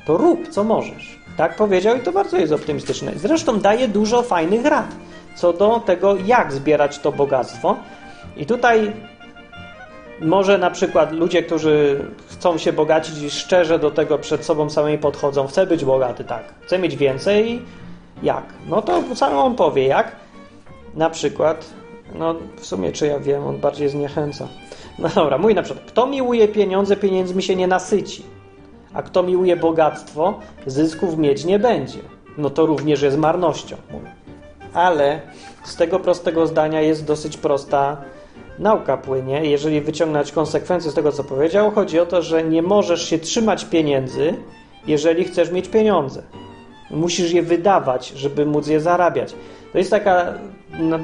to 0.07 0.17
rób 0.17 0.49
co 0.49 0.65
możesz. 0.65 1.19
Tak 1.37 1.57
powiedział 1.57 1.97
i 1.97 2.01
to 2.01 2.13
bardzo 2.13 2.37
jest 2.37 2.53
optymistyczne. 2.53 3.13
Zresztą 3.17 3.61
daje 3.61 3.89
dużo 3.89 4.23
fajnych 4.23 4.67
rad 4.67 4.87
co 5.35 5.53
do 5.53 5.81
tego, 5.81 6.17
jak 6.27 6.53
zbierać 6.53 6.99
to 6.99 7.13
bogactwo. 7.13 7.77
I 8.37 8.47
tutaj 8.47 8.93
może 10.21 10.59
na 10.59 10.71
przykład 10.71 11.13
ludzie, 11.13 11.43
którzy 11.43 12.05
chcą 12.31 12.59
się 12.59 12.73
bogacić 12.73 13.19
i 13.19 13.31
szczerze 13.31 13.79
do 13.79 13.91
tego 13.91 14.19
przed 14.19 14.45
sobą 14.45 14.71
samymi 14.71 14.99
podchodzą, 14.99 15.47
chcę 15.47 15.67
być 15.67 15.85
bogaty, 15.85 16.25
tak, 16.25 16.43
chcę 16.63 16.79
mieć 16.79 16.97
więcej, 16.97 17.63
jak? 18.23 18.45
No 18.69 18.83
to 18.83 19.17
sam 19.17 19.39
on 19.39 19.55
powie, 19.55 19.87
jak? 19.87 20.17
Na 20.95 21.11
przykład, 21.11 21.71
no 22.15 22.35
w 22.57 22.67
sumie 22.67 22.93
czy 22.93 23.07
ja 23.07 23.19
wiem, 23.19 23.47
on 23.47 23.59
bardziej 23.59 23.89
zniechęca. 23.89 24.49
No 24.99 25.09
dobra, 25.15 25.39
mój 25.39 25.55
na 25.55 25.63
przykład, 25.63 25.87
kto 25.87 26.07
miłuje 26.07 26.49
pieniądze, 26.49 26.97
pieniędzmi 26.97 27.43
się 27.43 27.57
nie 27.57 27.67
nasyci. 27.67 28.23
A 28.95 29.03
kto 29.03 29.23
miłuje 29.23 29.57
bogactwo, 29.57 30.35
zysków 30.67 31.19
mieć 31.19 31.45
nie 31.45 31.59
będzie. 31.59 31.99
No 32.39 32.51
to 32.51 32.67
również 32.67 33.03
jest 33.03 33.19
marnością. 33.19 33.77
Ale 34.75 35.21
z 35.65 35.77
tego 35.77 35.99
prostego 35.99 36.47
zdania 36.47 36.81
jest 36.81 37.05
dosyć 37.05 37.37
prosta 37.37 37.97
nauka 38.59 38.97
płynie. 38.97 39.45
Jeżeli 39.45 39.81
wyciągnąć 39.81 40.33
konsekwencje 40.33 40.91
z 40.91 40.95
tego, 40.95 41.13
co 41.13 41.25
powiedział, 41.25 41.71
chodzi 41.71 42.01
o 42.01 42.07
to, 42.07 42.23
że 42.23 42.45
nie 42.45 42.63
możesz 42.63 43.09
się 43.09 43.19
trzymać 43.19 43.65
pieniędzy, 43.65 44.35
jeżeli 44.87 45.25
chcesz 45.25 45.51
mieć 45.51 45.69
pieniądze. 45.69 46.23
Musisz 46.93 47.33
je 47.33 47.43
wydawać, 47.43 48.09
żeby 48.09 48.47
móc 48.47 48.67
je 48.67 48.81
zarabiać. 48.81 49.35
To 49.73 49.79
jest 49.79 49.91
taka 49.91 50.35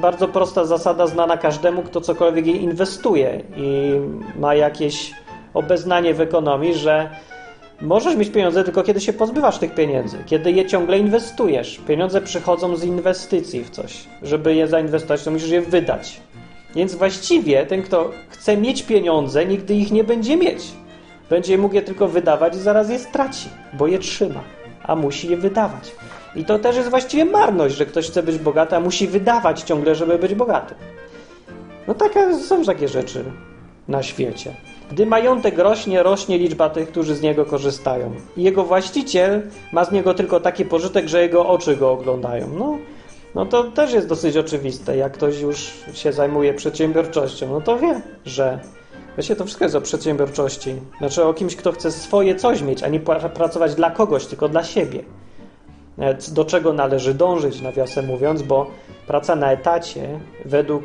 bardzo 0.01 0.27
prosta 0.27 0.65
zasada 0.65 1.07
znana 1.07 1.37
każdemu, 1.37 1.81
kto 1.81 2.01
cokolwiek 2.01 2.47
je 2.47 2.55
inwestuje 2.55 3.41
i 3.57 3.93
ma 4.39 4.55
jakieś 4.55 5.11
obeznanie 5.53 6.13
w 6.13 6.21
ekonomii, 6.21 6.73
że 6.73 7.09
możesz 7.81 8.15
mieć 8.15 8.29
pieniądze 8.29 8.63
tylko 8.63 8.83
kiedy 8.83 9.01
się 9.01 9.13
pozbywasz 9.13 9.57
tych 9.57 9.73
pieniędzy, 9.73 10.17
kiedy 10.25 10.51
je 10.51 10.65
ciągle 10.65 10.99
inwestujesz. 10.99 11.81
Pieniądze 11.87 12.21
przychodzą 12.21 12.75
z 12.75 12.83
inwestycji 12.83 13.63
w 13.63 13.69
coś. 13.69 14.05
Żeby 14.21 14.55
je 14.55 14.67
zainwestować, 14.67 15.23
to 15.23 15.31
musisz 15.31 15.49
je 15.49 15.61
wydać. 15.61 16.21
Więc 16.75 16.95
właściwie 16.95 17.65
ten, 17.65 17.83
kto 17.83 18.11
chce 18.29 18.57
mieć 18.57 18.83
pieniądze, 18.83 19.45
nigdy 19.45 19.73
ich 19.73 19.91
nie 19.91 20.03
będzie 20.03 20.37
mieć. 20.37 20.63
Będzie 21.29 21.57
mógł 21.57 21.75
je 21.75 21.81
tylko 21.81 22.07
wydawać 22.07 22.55
i 22.55 22.59
zaraz 22.59 22.89
je 22.89 22.99
straci, 22.99 23.49
bo 23.73 23.87
je 23.87 23.99
trzyma, 23.99 24.43
a 24.89 24.95
musi 24.95 25.29
je 25.29 25.37
wydawać. 25.37 25.91
I 26.35 26.45
to 26.45 26.59
też 26.59 26.75
jest 26.75 26.89
właściwie 26.89 27.25
marność, 27.25 27.75
że 27.75 27.85
ktoś 27.85 28.07
chce 28.09 28.23
być 28.23 28.37
bogaty, 28.37 28.75
a 28.75 28.79
musi 28.79 29.07
wydawać 29.07 29.61
ciągle, 29.61 29.95
żeby 29.95 30.17
być 30.17 30.35
bogaty. 30.35 30.75
No 31.87 31.93
takie 31.93 32.37
są 32.37 32.63
takie 32.63 32.87
rzeczy 32.87 33.23
na 33.87 34.03
świecie. 34.03 34.53
Gdy 34.91 35.05
majątek 35.05 35.57
rośnie, 35.57 36.03
rośnie 36.03 36.37
liczba 36.37 36.69
tych, 36.69 36.89
którzy 36.89 37.15
z 37.15 37.21
niego 37.21 37.45
korzystają. 37.45 38.11
I 38.37 38.43
jego 38.43 38.63
właściciel 38.63 39.41
ma 39.73 39.85
z 39.85 39.91
niego 39.91 40.13
tylko 40.13 40.39
taki 40.39 40.65
pożytek, 40.65 41.07
że 41.07 41.21
jego 41.21 41.47
oczy 41.47 41.75
go 41.75 41.91
oglądają. 41.91 42.47
No, 42.59 42.77
no 43.35 43.45
to 43.45 43.63
też 43.63 43.93
jest 43.93 44.07
dosyć 44.07 44.37
oczywiste. 44.37 44.97
Jak 44.97 45.13
ktoś 45.13 45.41
już 45.41 45.73
się 45.93 46.13
zajmuje 46.13 46.53
przedsiębiorczością, 46.53 47.51
no 47.51 47.61
to 47.61 47.79
wie, 47.79 48.01
że 48.25 48.59
Wiecie, 49.19 49.35
to 49.35 49.45
wszystko 49.45 49.65
jest 49.65 49.75
o 49.75 49.81
przedsiębiorczości. 49.81 50.75
Znaczy 50.97 51.23
o 51.23 51.33
kimś, 51.33 51.55
kto 51.55 51.71
chce 51.71 51.91
swoje 51.91 52.35
coś 52.35 52.61
mieć, 52.61 52.83
a 52.83 52.87
nie 52.87 52.99
pracować 53.33 53.75
dla 53.75 53.91
kogoś, 53.91 54.25
tylko 54.25 54.49
dla 54.49 54.63
siebie. 54.63 55.03
Do 56.31 56.45
czego 56.45 56.73
należy 56.73 57.13
dążyć, 57.13 57.61
nawiasem 57.61 58.05
mówiąc, 58.05 58.41
bo 58.41 58.71
praca 59.07 59.35
na 59.35 59.51
etacie 59.51 60.19
według 60.45 60.83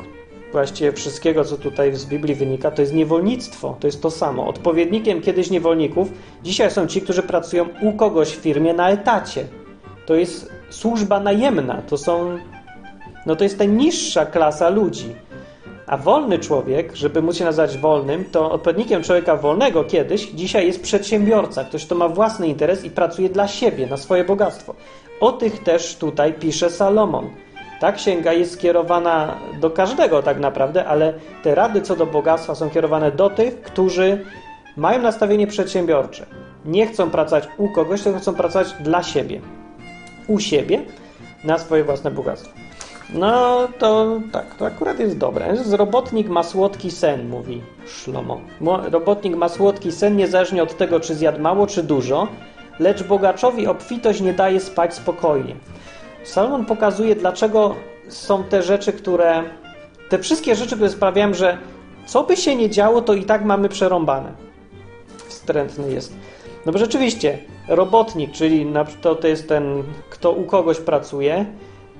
właściwie 0.53 0.93
wszystkiego, 0.93 1.45
co 1.45 1.57
tutaj 1.57 1.95
z 1.95 2.07
Biblii 2.07 2.35
wynika, 2.35 2.71
to 2.71 2.83
jest 2.83 2.95
niewolnictwo. 2.95 3.77
To 3.81 3.87
jest 3.87 4.03
to 4.03 4.11
samo. 4.11 4.47
Odpowiednikiem 4.49 5.21
kiedyś 5.23 5.51
niewolników 5.51 6.09
dzisiaj 6.43 6.71
są 6.71 6.87
ci, 6.87 7.01
którzy 7.01 7.23
pracują 7.23 7.69
u 7.83 7.93
kogoś 7.93 8.29
w 8.29 8.41
firmie 8.41 8.75
na 8.75 8.91
etacie. 8.91 9.45
To 10.07 10.15
jest 10.15 10.53
służba 10.71 11.21
najemna. 11.21 11.83
To 11.83 11.97
są. 11.97 12.39
No 13.27 13.37
to 13.37 13.45
jest 13.45 13.59
ta 13.59 13.65
niższa 13.65 14.27
klasa 14.27 14.69
ludzi. 14.69 15.15
A 15.87 15.97
wolny 15.97 16.39
człowiek, 16.39 16.97
żeby 16.97 17.23
móc 17.23 17.37
się 17.37 17.45
nazwać 17.45 17.79
wolnym, 17.79 18.25
to 18.25 18.51
odpowiednikiem 18.51 19.03
człowieka 19.03 19.37
wolnego 19.37 19.85
kiedyś, 19.85 20.31
dzisiaj 20.31 20.67
jest 20.67 20.83
przedsiębiorca, 20.83 21.65
ktoś, 21.65 21.87
kto 21.87 21.95
ma 21.95 22.09
własny 22.09 22.49
interes 22.49 22.85
i 22.85 22.91
pracuje 22.91 23.29
dla 23.29 23.49
siebie, 23.49 23.87
na 23.87 23.97
swoje 23.97 24.25
bogactwo. 24.25 24.75
O 25.21 25.33
tych 25.33 25.63
też 25.63 25.97
tutaj 25.97 26.33
pisze 26.33 26.71
Salomon. 26.71 27.31
Ta 27.81 27.93
księga 27.93 28.33
jest 28.33 28.53
skierowana 28.53 29.35
do 29.61 29.71
każdego 29.71 30.23
tak 30.23 30.41
naprawdę, 30.41 30.85
ale 30.85 31.15
te 31.43 31.55
rady 31.55 31.81
co 31.81 31.97
do 31.97 32.07
bogactwa 32.07 32.55
są 32.55 32.71
kierowane 32.71 33.13
do 33.13 33.31
tych, 33.31 33.63
którzy 33.63 34.25
mają 34.77 35.03
nastawienie 35.03 35.47
przedsiębiorcze. 35.47 36.27
Nie 36.65 36.87
chcą 36.87 37.11
pracować 37.11 37.49
u 37.59 37.69
kogoś, 37.69 38.03
tylko 38.03 38.19
chcą 38.19 38.35
pracować 38.35 38.75
dla 38.81 39.03
siebie. 39.03 39.41
U 40.29 40.39
siebie 40.39 40.83
na 41.45 41.59
swoje 41.59 41.85
własne 41.85 42.11
bogactwo. 42.11 42.64
No 43.15 43.69
to 43.79 44.21
tak, 44.33 44.55
to 44.55 44.67
akurat 44.67 44.99
jest 45.01 45.19
dobre. 45.19 45.57
Robotnik 45.71 46.29
ma 46.29 46.43
słodki 46.43 46.91
sen, 46.91 47.29
mówi 47.29 47.63
Szlomo. 47.87 48.41
Robotnik 48.91 49.37
ma 49.37 49.49
słodki 49.49 49.93
sen 49.93 50.17
niezależnie 50.17 50.63
od 50.63 50.77
tego, 50.77 51.01
czy 51.01 51.15
zjadł 51.15 51.41
mało, 51.41 51.67
czy 51.67 51.83
dużo, 51.83 52.29
lecz 52.81 53.03
bogaczowi 53.03 53.67
obfitość 53.67 54.21
nie 54.21 54.33
daje 54.33 54.61
spać 54.61 54.95
spokojnie. 54.95 55.57
Salomon 56.25 56.65
pokazuje, 56.65 57.17
dlaczego 57.17 57.75
są 58.09 58.45
te 58.45 58.63
rzeczy, 58.63 58.93
które. 58.93 59.43
Te 60.09 60.19
wszystkie 60.19 60.55
rzeczy, 60.55 60.77
które 60.77 60.91
sprawiają, 60.91 61.35
że 61.35 61.59
co 62.07 62.23
by 62.23 62.37
się 62.37 62.57
nie 62.57 62.71
działo, 62.71 63.03
to 63.03 63.15
i 63.15 63.25
tak 63.25 63.45
mamy 63.45 63.69
przerąbane. 63.69 64.33
Wstrętny 65.29 65.93
jest. 65.93 66.15
No 66.67 66.73
bo 66.73 66.79
rzeczywiście, 66.79 67.39
robotnik, 67.69 68.33
czyli 68.33 68.73
to, 69.01 69.15
to 69.15 69.29
jest 69.29 69.49
ten, 69.49 69.83
kto 70.11 70.33
u 70.33 70.45
kogoś 70.45 70.79
pracuje, 70.81 71.47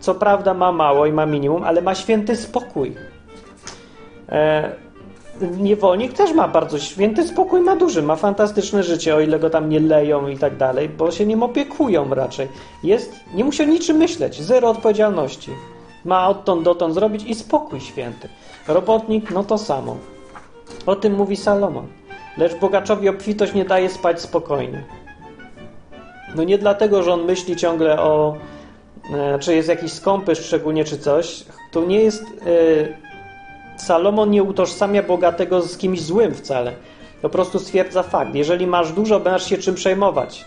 co 0.05 0.15
prawda 0.15 0.55
ma 0.55 0.73
mało 0.73 1.07
i 1.07 1.13
ma 1.13 1.27
minimum, 1.27 1.65
ale 1.65 1.83
ma 1.83 1.95
święty 1.95 2.37
spokój. 2.37 2.95
E, 4.29 4.73
niewolnik 5.41 6.13
też 6.13 6.33
ma 6.33 6.49
bardzo 6.49 6.79
święty 6.79 7.29
spokój, 7.29 7.61
ma 7.61 7.77
duży, 7.77 8.03
ma 8.03 8.17
fantastyczne 8.17 8.83
życie, 8.83 9.15
o 9.15 9.21
ile 9.21 9.39
go 9.39 9.51
tam 9.51 9.69
nie 9.69 9.81
leją 9.81 10.29
i 10.29 10.39
tak 10.39 10.57
dalej, 10.57 10.89
bo 10.89 11.11
się 11.11 11.27
nim 11.27 11.43
opiekują 11.43 12.15
raczej. 12.15 12.49
Jest, 12.83 13.13
nie 13.35 13.45
musi 13.45 13.63
o 13.63 13.67
niczym 13.67 13.97
myśleć, 13.97 14.43
zero 14.43 14.71
odpowiedzialności. 14.71 15.51
Ma 16.05 16.29
odtąd 16.29 16.63
dotąd 16.63 16.95
zrobić 16.95 17.25
i 17.25 17.35
spokój 17.35 17.81
święty. 17.81 18.29
Robotnik, 18.69 19.31
no 19.31 19.45
to 19.45 19.59
samo. 19.59 19.97
O 20.87 20.97
tym 20.97 21.15
mówi 21.15 21.37
Salomon. 21.37 21.87
Lecz 22.39 22.55
bogaczowi 22.55 23.09
obfitość 23.09 23.55
nie 23.55 23.65
daje 23.65 23.89
spać 23.89 24.21
spokojnie. 24.21 24.85
No 26.35 26.45
nie 26.45 26.59
dlatego, 26.59 27.03
że 27.03 27.13
on 27.13 27.25
myśli 27.25 27.57
ciągle 27.57 28.01
o, 28.01 28.37
czy 29.41 29.55
jest 29.55 29.69
jakiś 29.69 29.93
skąpy 29.93 30.35
szczególnie, 30.35 30.85
czy 30.85 30.99
coś. 30.99 31.45
To 31.71 31.85
nie 31.85 32.01
jest... 32.01 32.25
E, 32.25 33.05
Salomon 33.77 34.31
nie 34.31 34.43
utożsamia 34.43 35.03
bogatego 35.03 35.63
z 35.63 35.79
kimś 35.79 36.03
złym 36.03 36.35
wcale. 36.35 36.73
Po 37.23 37.29
prostu 37.29 37.59
stwierdza 37.59 38.03
fakt. 38.03 38.35
Jeżeli 38.35 38.67
masz 38.67 38.93
dużo, 38.93 39.21
będziesz 39.21 39.49
się 39.49 39.59
czym 39.59 39.75
przejmować. 39.75 40.45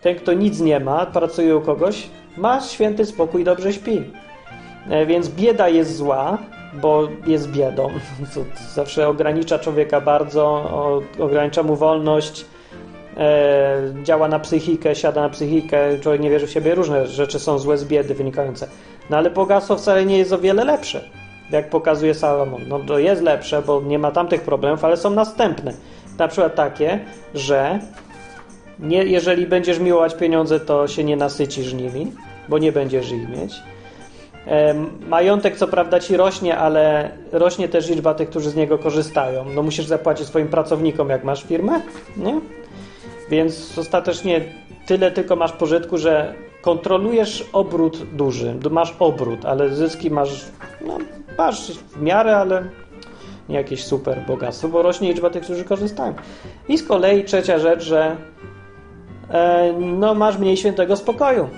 Ten, 0.00 0.16
kto 0.16 0.32
nic 0.32 0.60
nie 0.60 0.80
ma, 0.80 1.06
pracuje 1.06 1.56
u 1.56 1.60
kogoś, 1.60 2.08
ma 2.36 2.60
święty 2.60 3.06
spokój, 3.06 3.44
dobrze 3.44 3.72
śpi. 3.72 4.02
E, 4.90 5.06
więc 5.06 5.28
bieda 5.28 5.68
jest 5.68 5.96
zła, 5.96 6.38
bo 6.74 7.08
jest 7.26 7.50
biedą. 7.50 7.90
To 8.34 8.40
zawsze 8.74 9.08
ogranicza 9.08 9.58
człowieka 9.58 10.00
bardzo, 10.00 10.64
ogranicza 11.18 11.62
mu 11.62 11.76
wolność, 11.76 12.40
e, 12.40 12.57
działa 14.02 14.28
na 14.28 14.38
psychikę, 14.38 14.94
siada 14.94 15.20
na 15.20 15.28
psychikę, 15.28 15.98
człowiek 15.98 16.20
nie 16.20 16.30
wierzy 16.30 16.46
w 16.46 16.50
siebie. 16.50 16.74
Różne 16.74 17.06
rzeczy 17.06 17.38
są 17.38 17.58
złe 17.58 17.78
z 17.78 17.84
biedy 17.84 18.14
wynikające. 18.14 18.68
No 19.10 19.16
ale 19.16 19.30
bogactwo 19.30 19.76
wcale 19.76 20.04
nie 20.04 20.18
jest 20.18 20.32
o 20.32 20.38
wiele 20.38 20.64
lepsze 20.64 21.00
jak 21.50 21.70
pokazuje 21.70 22.14
Salomon. 22.14 22.60
No 22.68 22.78
to 22.78 22.98
jest 22.98 23.22
lepsze, 23.22 23.62
bo 23.62 23.80
nie 23.80 23.98
ma 23.98 24.10
tamtych 24.10 24.42
problemów, 24.42 24.84
ale 24.84 24.96
są 24.96 25.10
następne. 25.10 25.72
Na 26.18 26.28
przykład 26.28 26.54
takie, 26.54 27.00
że 27.34 27.78
nie, 28.78 29.04
jeżeli 29.04 29.46
będziesz 29.46 29.78
miłować 29.78 30.14
pieniądze, 30.14 30.60
to 30.60 30.88
się 30.88 31.04
nie 31.04 31.16
nasycisz 31.16 31.72
nimi, 31.72 32.12
bo 32.48 32.58
nie 32.58 32.72
będziesz 32.72 33.12
ich 33.12 33.28
mieć. 33.28 33.54
E, 34.46 34.74
majątek 35.08 35.56
co 35.56 35.68
prawda 35.68 36.00
ci 36.00 36.16
rośnie, 36.16 36.58
ale 36.58 37.10
rośnie 37.32 37.68
też 37.68 37.90
liczba 37.90 38.14
tych, 38.14 38.30
którzy 38.30 38.50
z 38.50 38.56
niego 38.56 38.78
korzystają. 38.78 39.44
No 39.54 39.62
musisz 39.62 39.86
zapłacić 39.86 40.26
swoim 40.26 40.48
pracownikom, 40.48 41.08
jak 41.08 41.24
masz 41.24 41.44
firmę, 41.44 41.80
nie? 42.16 42.40
Więc 43.30 43.78
ostatecznie 43.78 44.40
tyle 44.86 45.10
tylko 45.10 45.36
masz 45.36 45.52
pożytku, 45.52 45.98
że 45.98 46.34
kontrolujesz 46.62 47.48
obrót 47.52 48.02
duży. 48.12 48.54
Masz 48.70 48.94
obrót, 48.98 49.44
ale 49.44 49.68
zyski 49.68 50.10
masz 50.10 50.44
no, 50.86 50.98
masz 51.38 51.72
w 51.72 52.02
miarę, 52.02 52.36
ale 52.36 52.64
nie 53.48 53.56
jakieś 53.56 53.84
super 53.84 54.24
bogactwo, 54.26 54.68
bo 54.68 54.82
rośnie 54.82 55.08
liczba 55.08 55.30
tych, 55.30 55.42
którzy 55.42 55.64
korzystają. 55.64 56.14
I 56.68 56.78
z 56.78 56.82
kolei 56.82 57.24
trzecia 57.24 57.58
rzecz, 57.58 57.82
że 57.82 58.16
e, 59.30 59.72
no, 59.78 60.14
masz 60.14 60.38
mniej 60.38 60.56
świętego 60.56 60.96
spokoju, 60.96 61.48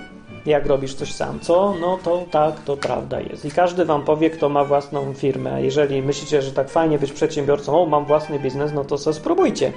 jak 0.45 0.65
robisz 0.65 0.93
coś 0.93 1.13
sam. 1.13 1.39
Co? 1.39 1.75
No 1.81 1.99
to 2.03 2.23
tak, 2.31 2.59
to 2.59 2.77
prawda 2.77 3.19
jest. 3.21 3.45
I 3.45 3.51
każdy 3.51 3.85
wam 3.85 4.03
powie, 4.03 4.29
kto 4.29 4.49
ma 4.49 4.63
własną 4.65 5.13
firmę. 5.13 5.63
Jeżeli 5.63 6.01
myślicie, 6.01 6.41
że 6.41 6.51
tak 6.51 6.69
fajnie 6.69 6.99
być 6.99 7.11
przedsiębiorcą, 7.11 7.81
o, 7.81 7.85
mam 7.85 8.05
własny 8.05 8.39
biznes, 8.39 8.73
no 8.73 8.83
to 8.83 8.97
co 8.97 9.13
spróbujcie. 9.13 9.71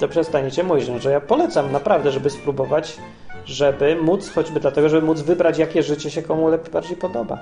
To 0.00 0.08
przestaniecie 0.08 0.64
mówić, 0.64 0.88
no, 0.88 0.98
że 0.98 1.10
ja 1.10 1.20
polecam 1.20 1.72
naprawdę, 1.72 2.10
żeby 2.10 2.30
spróbować, 2.30 2.96
żeby 3.44 3.96
móc, 3.96 4.30
choćby 4.34 4.60
dlatego, 4.60 4.88
żeby 4.88 5.06
móc 5.06 5.20
wybrać, 5.20 5.58
jakie 5.58 5.82
życie 5.82 6.10
się 6.10 6.22
komu 6.22 6.48
lepiej 6.48 6.72
bardziej 6.72 6.96
podoba. 6.96 7.38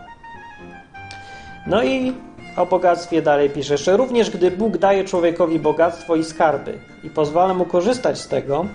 No 1.66 1.82
i 1.84 2.12
o 2.56 2.66
bogactwie 2.66 3.22
dalej 3.22 3.50
pisze 3.50 3.74
jeszcze. 3.74 3.96
Również 3.96 4.30
gdy 4.30 4.50
Bóg 4.50 4.78
daje 4.78 5.04
człowiekowi 5.04 5.58
bogactwo 5.58 6.16
i 6.16 6.24
skarby 6.24 6.78
i 7.04 7.10
pozwala 7.10 7.54
mu 7.54 7.64
korzystać 7.64 8.18
z 8.18 8.28
tego, 8.28 8.66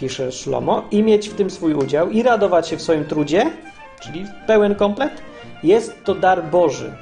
pisze 0.00 0.32
Szlomo, 0.32 0.82
i 0.90 1.02
mieć 1.02 1.28
w 1.28 1.34
tym 1.34 1.50
swój 1.50 1.74
udział 1.74 2.10
i 2.10 2.22
radować 2.22 2.68
się 2.68 2.76
w 2.76 2.82
swoim 2.82 3.04
trudzie, 3.04 3.50
czyli 4.00 4.26
pełen 4.46 4.74
komplet, 4.74 5.12
jest 5.62 6.04
to 6.04 6.14
dar 6.14 6.44
Boży. 6.44 6.92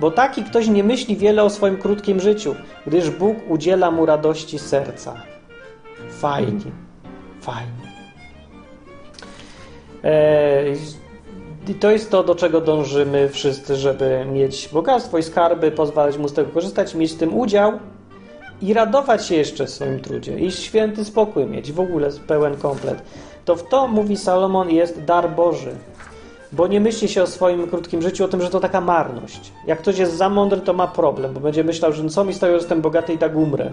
Bo 0.00 0.10
taki 0.10 0.44
ktoś 0.44 0.68
nie 0.68 0.84
myśli 0.84 1.16
wiele 1.16 1.42
o 1.42 1.50
swoim 1.50 1.76
krótkim 1.76 2.20
życiu, 2.20 2.54
gdyż 2.86 3.10
Bóg 3.10 3.36
udziela 3.48 3.90
mu 3.90 4.06
radości 4.06 4.58
serca. 4.58 5.30
Fajnie, 6.20 6.70
fajnie. 7.40 7.90
Eee, 10.04 10.76
i 11.68 11.74
to 11.74 11.90
jest 11.90 12.10
to, 12.10 12.24
do 12.24 12.34
czego 12.34 12.60
dążymy 12.60 13.28
wszyscy, 13.28 13.76
żeby 13.76 14.26
mieć 14.32 14.68
bogactwo 14.72 15.18
i 15.18 15.22
skarby, 15.22 15.70
pozwalać 15.70 16.18
mu 16.18 16.28
z 16.28 16.32
tego 16.32 16.50
korzystać, 16.50 16.94
mieć 16.94 17.12
w 17.12 17.18
tym 17.18 17.38
udział 17.38 17.72
i 18.62 18.74
radować 18.74 19.26
się 19.26 19.34
jeszcze 19.34 19.66
w 19.66 19.70
swoim 19.70 20.00
trudzie 20.00 20.38
i 20.38 20.52
święty 20.52 21.04
spokój 21.04 21.46
mieć, 21.46 21.72
w 21.72 21.80
ogóle 21.80 22.10
pełen 22.26 22.56
komplet. 22.56 23.02
To 23.44 23.56
w 23.56 23.68
to, 23.68 23.88
mówi 23.88 24.16
Salomon, 24.16 24.70
jest 24.70 25.04
dar 25.04 25.30
Boży. 25.30 25.74
Bo 26.52 26.66
nie 26.66 26.80
myśli 26.80 27.08
się 27.08 27.22
o 27.22 27.26
swoim 27.26 27.66
krótkim 27.66 28.02
życiu, 28.02 28.24
o 28.24 28.28
tym, 28.28 28.42
że 28.42 28.50
to 28.50 28.60
taka 28.60 28.80
marność. 28.80 29.52
Jak 29.66 29.78
ktoś 29.78 29.98
jest 29.98 30.16
za 30.16 30.28
mądry, 30.28 30.60
to 30.60 30.72
ma 30.72 30.86
problem, 30.86 31.34
bo 31.34 31.40
będzie 31.40 31.64
myślał, 31.64 31.92
że 31.92 32.02
no 32.02 32.08
co 32.08 32.24
mi 32.24 32.34
z 32.34 32.38
tego, 32.38 32.54
jestem 32.54 32.80
bogaty 32.80 33.12
i 33.12 33.18
tak 33.18 33.36
umrę. 33.36 33.70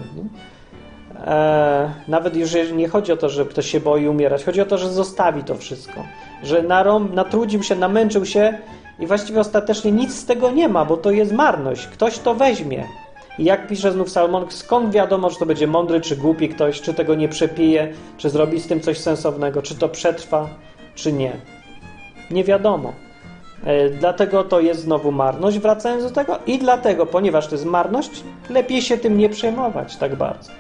E, 1.26 1.92
nawet 2.08 2.36
już 2.36 2.52
nie 2.74 2.88
chodzi 2.88 3.12
o 3.12 3.18
to, 3.18 3.30
że 3.30 3.46
ktoś 3.46 3.72
się 3.72 3.80
boi 3.80 4.08
umierać, 4.08 4.44
chodzi 4.44 4.62
o 4.62 4.66
to, 4.66 4.78
że 4.78 4.90
zostawi 4.90 5.44
to 5.44 5.56
wszystko. 5.56 6.04
Że 6.44 6.62
narą, 6.62 7.00
natrudził 7.00 7.64
się, 7.64 7.76
namęczył 7.76 8.26
się 8.26 8.58
i 9.00 9.08
właściwie 9.08 9.40
ostatecznie 9.40 9.92
nic 9.92 10.16
z 10.16 10.26
tego 10.26 10.52
nie 10.52 10.70
ma, 10.70 10.86
bo 10.86 10.98
to 10.98 11.12
jest 11.12 11.32
marność. 11.32 11.88
Ktoś 11.88 12.20
to 12.20 12.36
weźmie. 12.36 12.84
I 13.40 13.44
jak 13.44 13.68
pisze 13.68 13.92
znów 13.92 14.10
Salomon, 14.10 14.46
skąd 14.50 14.94
wiadomo, 14.94 15.30
czy 15.30 15.40
to 15.40 15.46
będzie 15.46 15.68
mądry, 15.68 16.02
czy 16.02 16.18
głupi 16.18 16.50
ktoś, 16.50 16.82
czy 16.82 16.94
tego 16.94 17.16
nie 17.16 17.30
przepije, 17.30 17.94
czy 18.18 18.30
zrobi 18.30 18.60
z 18.60 18.68
tym 18.68 18.82
coś 18.82 18.98
sensownego, 18.98 19.62
czy 19.62 19.76
to 19.76 19.90
przetrwa, 19.90 20.50
czy 20.96 21.14
nie. 21.14 21.34
Nie 22.32 22.44
wiadomo. 22.44 22.94
E, 23.64 23.90
dlatego 23.90 24.44
to 24.44 24.60
jest 24.60 24.82
znowu 24.82 25.12
marność, 25.12 25.60
wracając 25.60 26.04
do 26.04 26.12
tego, 26.12 26.40
i 26.48 26.60
dlatego, 26.60 27.06
ponieważ 27.06 27.48
to 27.48 27.56
jest 27.56 27.66
marność, 27.66 28.24
lepiej 28.50 28.82
się 28.82 28.98
tym 28.98 29.18
nie 29.18 29.30
przejmować 29.30 29.96
tak 29.96 30.16
bardzo. 30.16 30.52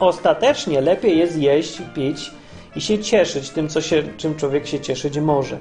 Ostatecznie 0.00 0.80
lepiej 0.80 1.18
jest 1.18 1.38
jeść, 1.38 1.82
pić 1.94 2.32
i 2.76 2.80
się 2.80 2.98
cieszyć 2.98 3.50
tym, 3.50 3.68
co 3.68 3.80
się, 3.80 4.02
czym 4.16 4.34
człowiek 4.34 4.66
się 4.66 4.80
cieszyć 4.80 5.18
może. 5.18 5.58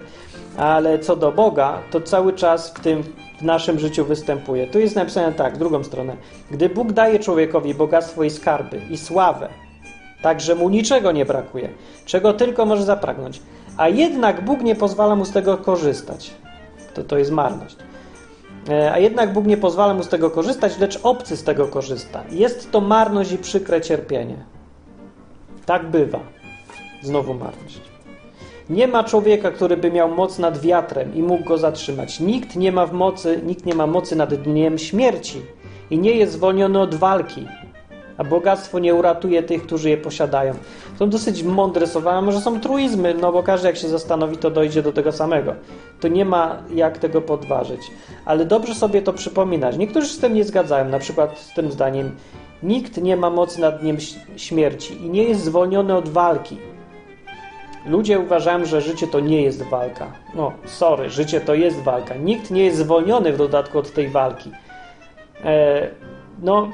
Ale 0.57 0.99
co 0.99 1.15
do 1.15 1.31
Boga, 1.31 1.81
to 1.91 2.01
cały 2.01 2.33
czas 2.33 2.69
w 2.69 2.79
tym 2.79 3.03
w 3.39 3.41
naszym 3.41 3.79
życiu 3.79 4.05
występuje. 4.05 4.67
Tu 4.67 4.79
jest 4.79 4.95
napisane 4.95 5.33
tak, 5.33 5.57
drugą 5.57 5.83
stronę. 5.83 6.15
Gdy 6.51 6.69
Bóg 6.69 6.91
daje 6.91 7.19
człowiekowi 7.19 7.73
bogactwo 7.73 8.23
i 8.23 8.29
skarby 8.29 8.81
i 8.89 8.97
sławę, 8.97 9.49
tak 10.21 10.41
że 10.41 10.55
mu 10.55 10.69
niczego 10.69 11.11
nie 11.11 11.25
brakuje, 11.25 11.69
czego 12.05 12.33
tylko 12.33 12.65
może 12.65 12.83
zapragnąć, 12.83 13.41
a 13.77 13.89
jednak 13.89 14.45
Bóg 14.45 14.61
nie 14.61 14.75
pozwala 14.75 15.15
mu 15.15 15.25
z 15.25 15.31
tego 15.31 15.57
korzystać, 15.57 16.31
to 16.93 17.03
to 17.03 17.17
jest 17.17 17.31
marność. 17.31 17.75
E, 18.69 18.91
a 18.91 18.99
jednak 18.99 19.33
Bóg 19.33 19.45
nie 19.45 19.57
pozwala 19.57 19.93
mu 19.93 20.03
z 20.03 20.07
tego 20.07 20.31
korzystać, 20.31 20.79
lecz 20.79 20.99
obcy 21.03 21.37
z 21.37 21.43
tego 21.43 21.67
korzysta. 21.67 22.23
Jest 22.31 22.71
to 22.71 22.81
marność 22.81 23.31
i 23.31 23.37
przykre 23.37 23.81
cierpienie. 23.81 24.35
Tak 25.65 25.89
bywa. 25.89 26.19
Znowu 27.01 27.33
marność. 27.33 27.81
Nie 28.69 28.87
ma 28.87 29.03
człowieka, 29.03 29.51
który 29.51 29.77
by 29.77 29.91
miał 29.91 30.15
moc 30.15 30.39
nad 30.39 30.59
wiatrem 30.61 31.15
i 31.15 31.23
mógł 31.23 31.43
go 31.43 31.57
zatrzymać. 31.57 32.19
Nikt 32.19 32.55
nie 32.55 32.71
ma 32.71 32.85
w 32.85 32.93
mocy, 32.93 33.41
nikt 33.45 33.65
nie 33.65 33.75
ma 33.75 33.87
mocy 33.87 34.15
nad 34.15 34.33
dniem 34.33 34.77
śmierci 34.77 35.41
i 35.89 35.97
nie 35.97 36.11
jest 36.11 36.33
zwolniony 36.33 36.81
od 36.81 36.95
walki 36.95 37.47
a 38.17 38.23
bogactwo 38.23 38.79
nie 38.79 38.95
uratuje 38.95 39.43
tych, 39.43 39.63
którzy 39.63 39.89
je 39.89 39.97
posiadają. 39.97 40.53
Są 40.99 41.09
dosyć 41.09 41.43
mądre 41.43 41.87
słowa, 41.87 42.11
a 42.11 42.21
może 42.21 42.41
są 42.41 42.59
truizmy, 42.59 43.13
no 43.13 43.31
bo 43.31 43.43
każdy 43.43 43.67
jak 43.67 43.77
się 43.77 43.87
zastanowi, 43.87 44.37
to 44.37 44.51
dojdzie 44.51 44.81
do 44.81 44.91
tego 44.91 45.11
samego. 45.11 45.53
To 45.99 46.07
nie 46.07 46.25
ma 46.25 46.57
jak 46.73 46.97
tego 46.97 47.21
podważyć. 47.21 47.81
Ale 48.25 48.45
dobrze 48.45 48.75
sobie 48.75 49.01
to 49.01 49.13
przypominać. 49.13 49.77
Niektórzy 49.77 50.07
z 50.07 50.19
tym 50.19 50.33
nie 50.33 50.43
zgadzają, 50.43 50.89
na 50.89 50.99
przykład 50.99 51.39
z 51.39 51.53
tym 51.53 51.71
zdaniem 51.71 52.11
nikt 52.63 52.97
nie 52.97 53.17
ma 53.17 53.29
mocy 53.29 53.61
nad 53.61 53.81
dniem 53.81 53.97
śmierci 54.35 55.05
i 55.05 55.09
nie 55.09 55.23
jest 55.23 55.43
zwolniony 55.43 55.95
od 55.95 56.09
walki. 56.09 56.57
Ludzie 57.85 58.19
uważają, 58.19 58.65
że 58.65 58.81
życie 58.81 59.07
to 59.07 59.19
nie 59.19 59.41
jest 59.41 59.63
walka. 59.63 60.07
No, 60.35 60.51
sorry, 60.65 61.09
życie 61.09 61.41
to 61.41 61.53
jest 61.53 61.81
walka. 61.81 62.15
Nikt 62.15 62.51
nie 62.51 62.65
jest 62.65 62.77
zwolniony 62.77 63.33
w 63.33 63.37
dodatku 63.37 63.79
od 63.79 63.93
tej 63.93 64.09
walki. 64.09 64.51
E, 65.45 65.87
no, 66.41 66.69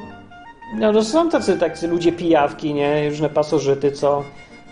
no, 0.73 0.91
no 0.91 1.03
są 1.03 1.29
tacy, 1.29 1.57
tacy 1.57 1.87
ludzie 1.87 2.11
pijawki, 2.11 2.73
nie? 2.73 3.09
Różne 3.09 3.29
pasożyty, 3.29 3.91
co 3.91 4.23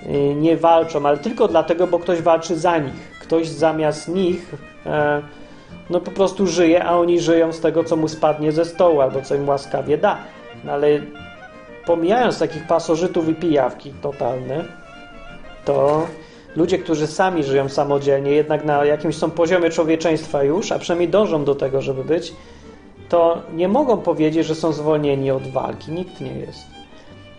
y, 0.06 0.36
nie 0.36 0.58
walczą, 0.58 1.06
ale 1.06 1.18
tylko 1.18 1.48
dlatego, 1.48 1.88
bo 1.88 2.00
ktoś 2.00 2.22
walczy 2.22 2.56
za 2.56 2.78
nich. 2.78 3.20
Ktoś 3.22 3.48
zamiast 3.48 4.08
nich 4.08 4.56
e, 4.86 5.22
no 5.90 6.00
po 6.00 6.12
prostu 6.12 6.48
żyje, 6.48 6.84
a 6.84 6.98
oni 6.98 7.20
żyją 7.20 7.52
z 7.52 7.60
tego, 7.60 7.84
co 7.84 7.96
mu 7.96 8.08
spadnie 8.08 8.52
ze 8.52 8.66
stołu 8.66 9.02
albo 9.02 9.22
co 9.22 9.36
im 9.36 9.50
łaskawie 9.50 9.98
da. 9.98 10.18
No 10.64 10.72
ale 10.72 10.88
pomijając 11.86 12.40
takich 12.40 12.68
pasożytów 12.68 13.30
i 13.30 13.36
pijawki 13.36 13.94
totalne, 14.02 14.66
to 15.66 16.08
ludzie, 16.56 16.78
którzy 16.78 17.08
sami 17.08 17.44
żyją 17.44 17.70
samodzielnie, 17.70 18.32
jednak 18.32 18.66
na 18.66 18.86
jakimś 18.86 19.16
są 19.16 19.32
poziomie 19.32 19.70
człowieczeństwa 19.70 20.44
już, 20.44 20.72
a 20.72 20.80
przynajmniej 20.80 21.10
dążą 21.10 21.44
do 21.44 21.56
tego, 21.56 21.82
żeby 21.82 22.04
być, 22.04 22.34
to 23.10 23.42
nie 23.54 23.68
mogą 23.68 23.98
powiedzieć, 23.98 24.48
że 24.48 24.56
są 24.56 24.72
zwolnieni 24.72 25.32
od 25.32 25.48
walki. 25.48 25.92
Nikt 25.92 26.22
nie 26.22 26.34
jest. 26.34 26.80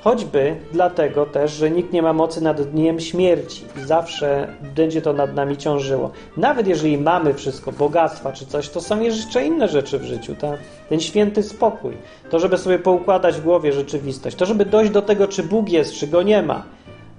Choćby 0.03 0.57
dlatego 0.73 1.27
też, 1.27 1.53
że 1.53 1.71
nikt 1.71 1.93
nie 1.93 2.03
ma 2.03 2.13
mocy 2.13 2.41
nad 2.41 2.63
dniem 2.63 3.01
śmierci. 3.01 3.65
I 3.83 3.87
zawsze 3.87 4.55
będzie 4.77 5.03
to 5.03 5.13
nad 5.13 5.35
nami 5.35 5.57
ciążyło. 5.57 6.11
Nawet 6.37 6.67
jeżeli 6.67 6.99
mamy 6.99 7.35
wszystko, 7.35 7.73
bogactwa 7.73 8.33
czy 8.33 8.47
coś, 8.47 8.69
to 8.69 8.81
są 8.81 9.01
jeszcze 9.01 9.47
inne 9.47 9.69
rzeczy 9.69 9.99
w 9.99 10.05
życiu. 10.05 10.35
Ta, 10.35 10.53
ten 10.89 11.01
święty 11.01 11.43
spokój, 11.43 11.97
to, 12.31 12.39
żeby 12.39 12.59
sobie 12.59 12.79
poukładać 12.79 13.35
w 13.35 13.45
głowie 13.45 13.73
rzeczywistość, 13.73 14.37
to, 14.37 14.47
żeby 14.47 14.65
dojść 14.65 14.93
do 14.93 15.03
tego, 15.03 15.29
czy 15.29 15.43
Bóg 15.43 15.69
jest, 15.69 15.95
czy 15.95 16.07
go 16.07 16.23
nie 16.23 16.43
ma, 16.43 16.63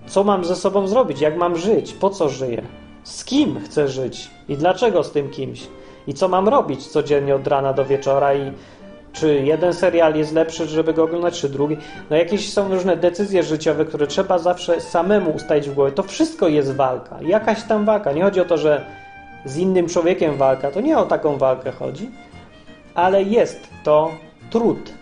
co 0.08 0.24
mam 0.24 0.46
ze 0.46 0.56
sobą 0.56 0.88
zrobić, 0.88 1.22
jak 1.22 1.38
mam 1.38 1.58
żyć, 1.58 1.94
po 1.94 2.10
co 2.10 2.30
żyję, 2.30 2.62
z 3.04 3.26
kim 3.26 3.60
chcę 3.60 3.88
żyć? 3.88 4.30
I 4.50 4.58
dlaczego 4.58 5.04
z 5.04 5.12
tym 5.12 5.30
kimś 5.30 5.68
i 6.08 6.14
co 6.14 6.28
mam 6.28 6.48
robić 6.48 6.88
codziennie 6.88 7.36
od 7.36 7.48
rana 7.48 7.74
do 7.74 7.86
wieczora 7.86 8.34
i 8.34 8.52
czy 9.14 9.36
jeden 9.36 9.74
serial 9.74 10.16
jest 10.16 10.34
lepszy, 10.34 10.66
żeby 10.66 10.94
go 10.94 11.04
oglądać, 11.04 11.40
czy 11.40 11.50
drugi. 11.50 11.78
No 12.10 12.16
jakieś 12.18 12.54
są 12.54 12.70
różne 12.70 12.98
decyzje 12.98 13.44
życiowe, 13.44 13.86
które 13.86 14.08
trzeba 14.08 14.40
zawsze 14.40 14.82
samemu 14.82 15.32
ustalić 15.32 15.70
w 15.70 15.74
głowie. 15.74 15.92
To 15.92 16.04
wszystko 16.04 16.48
jest 16.48 16.76
walka. 16.76 17.18
Jakaś 17.22 17.64
tam 17.64 17.86
walka. 17.86 18.12
Nie 18.12 18.24
chodzi 18.24 18.40
o 18.40 18.46
to, 18.46 18.58
że 18.58 18.86
z 19.46 19.58
innym 19.58 19.88
człowiekiem 19.88 20.38
walka. 20.38 20.72
To 20.72 20.82
nie 20.82 20.98
o 20.98 21.06
taką 21.06 21.38
walkę 21.38 21.72
chodzi. 21.72 22.12
Ale 22.96 23.24
jest 23.24 23.68
to 23.84 24.12
trud. 24.50 24.94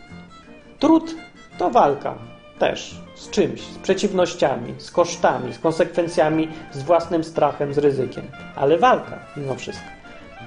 Trud 0.80 1.16
to 1.58 1.70
walka. 1.70 2.16
Też. 2.60 2.96
Z 3.16 3.30
czymś. 3.30 3.62
Z 3.62 3.78
przeciwnościami, 3.78 4.74
z 4.78 4.92
kosztami, 4.92 5.54
z 5.54 5.60
konsekwencjami, 5.60 6.48
z 6.72 6.84
własnym 6.84 7.24
strachem, 7.24 7.74
z 7.74 7.78
ryzykiem. 7.78 8.24
Ale 8.56 8.78
walka 8.78 9.20
mimo 9.38 9.56
wszystko. 9.56 9.99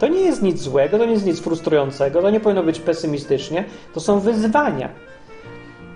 To 0.03 0.09
nie 0.09 0.21
jest 0.21 0.43
nic 0.43 0.61
złego, 0.61 0.99
to 0.99 1.05
nie 1.05 1.13
jest 1.13 1.27
nic 1.27 1.41
frustrującego, 1.41 2.23
to 2.23 2.31
nie 2.31 2.41
powinno 2.41 2.63
być 2.63 2.81
pesymistycznie. 2.81 3.65
To 3.95 4.01
są 4.01 4.21
wyzwania. 4.21 4.89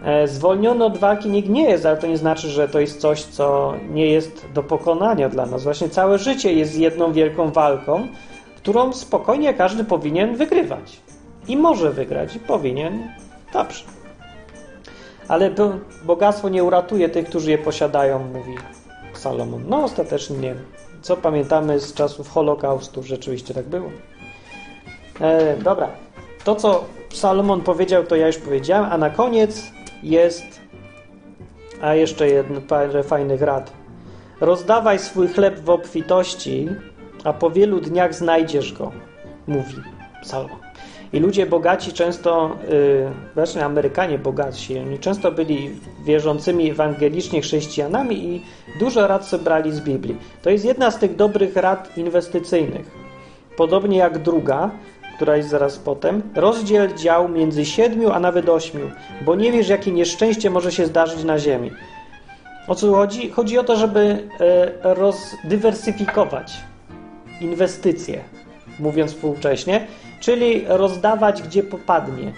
E, 0.04 0.28
zwolniony 0.28 0.84
od 0.84 0.98
walki 0.98 1.28
nikt 1.28 1.48
nie 1.48 1.70
jest, 1.70 1.86
ale 1.86 1.96
to 1.96 2.06
nie 2.06 2.16
znaczy, 2.16 2.48
że 2.48 2.68
to 2.68 2.80
jest 2.80 3.00
coś, 3.00 3.22
co 3.22 3.74
nie 3.90 4.06
jest 4.06 4.46
do 4.54 4.62
pokonania 4.62 5.28
dla 5.28 5.46
nas. 5.46 5.62
Właśnie 5.62 5.88
całe 5.88 6.18
życie 6.18 6.52
jest 6.52 6.78
jedną 6.78 7.12
wielką 7.12 7.50
walką, 7.50 8.08
którą 8.56 8.92
spokojnie 8.92 9.54
każdy 9.54 9.84
powinien 9.84 10.36
wygrywać. 10.36 11.00
I 11.48 11.56
może 11.56 11.90
wygrać, 11.90 12.36
i 12.36 12.40
powinien. 12.40 13.08
Dobrze. 13.52 13.84
Ale 15.28 15.50
bogactwo 16.04 16.48
nie 16.48 16.64
uratuje 16.64 17.08
tych, 17.08 17.26
którzy 17.26 17.50
je 17.50 17.58
posiadają, 17.58 18.18
mówi 18.18 18.54
Salomon. 19.14 19.64
No, 19.68 19.84
ostatecznie 19.84 20.36
nie 20.36 20.54
co 21.06 21.16
pamiętamy 21.16 21.80
z 21.80 21.94
czasów 21.94 22.28
Holokaustu. 22.28 23.02
Rzeczywiście 23.02 23.54
tak 23.54 23.64
było. 23.64 23.90
E, 25.20 25.56
dobra. 25.56 25.88
To, 26.44 26.54
co 26.54 26.84
Salomon 27.12 27.60
powiedział, 27.60 28.04
to 28.04 28.16
ja 28.16 28.26
już 28.26 28.38
powiedziałem, 28.38 28.92
a 28.92 28.98
na 28.98 29.10
koniec 29.10 29.72
jest 30.02 30.60
a 31.82 31.94
jeszcze 31.94 32.28
jedno 32.28 32.60
parę 32.60 33.02
fajnych 33.02 33.42
rad. 33.42 33.72
Rozdawaj 34.40 34.98
swój 34.98 35.28
chleb 35.28 35.60
w 35.60 35.70
obfitości, 35.70 36.68
a 37.24 37.32
po 37.32 37.50
wielu 37.50 37.80
dniach 37.80 38.14
znajdziesz 38.14 38.72
go, 38.72 38.92
mówi 39.46 39.74
Salomon. 40.24 40.65
I 41.12 41.20
ludzie 41.20 41.46
bogaci 41.46 41.92
często, 41.92 42.56
właśnie 43.34 43.64
Amerykanie 43.64 44.18
bogaci, 44.18 44.78
oni 44.78 44.98
często 44.98 45.32
byli 45.32 45.70
wierzącymi 46.04 46.70
ewangelicznie 46.70 47.40
chrześcijanami 47.40 48.24
i 48.24 48.42
dużo 48.78 49.06
rad 49.06 49.26
sobie 49.26 49.44
brali 49.44 49.72
z 49.72 49.80
Biblii. 49.80 50.16
To 50.42 50.50
jest 50.50 50.64
jedna 50.64 50.90
z 50.90 50.98
tych 50.98 51.16
dobrych 51.16 51.56
rad 51.56 51.98
inwestycyjnych. 51.98 52.90
Podobnie 53.56 53.98
jak 53.98 54.18
druga, 54.18 54.70
która 55.16 55.36
jest 55.36 55.48
zaraz 55.48 55.78
potem, 55.78 56.22
rozdziel 56.34 56.94
dział 56.94 57.28
między 57.28 57.64
siedmiu 57.64 58.10
a 58.10 58.20
nawet 58.20 58.48
ośmiu, 58.48 58.90
bo 59.24 59.34
nie 59.34 59.52
wiesz, 59.52 59.68
jakie 59.68 59.92
nieszczęście 59.92 60.50
może 60.50 60.72
się 60.72 60.86
zdarzyć 60.86 61.24
na 61.24 61.38
ziemi. 61.38 61.70
O 62.68 62.74
co 62.74 62.94
chodzi? 62.94 63.30
Chodzi 63.30 63.58
o 63.58 63.64
to, 63.64 63.76
żeby 63.76 64.28
e, 64.40 64.94
rozdywersyfikować 64.94 66.52
inwestycje, 67.40 68.20
mówiąc 68.78 69.12
współcześnie, 69.12 69.86
czyli 70.20 70.64
rozdawać 70.68 71.42
gdzie 71.42 71.62
popadnie. 71.62 72.32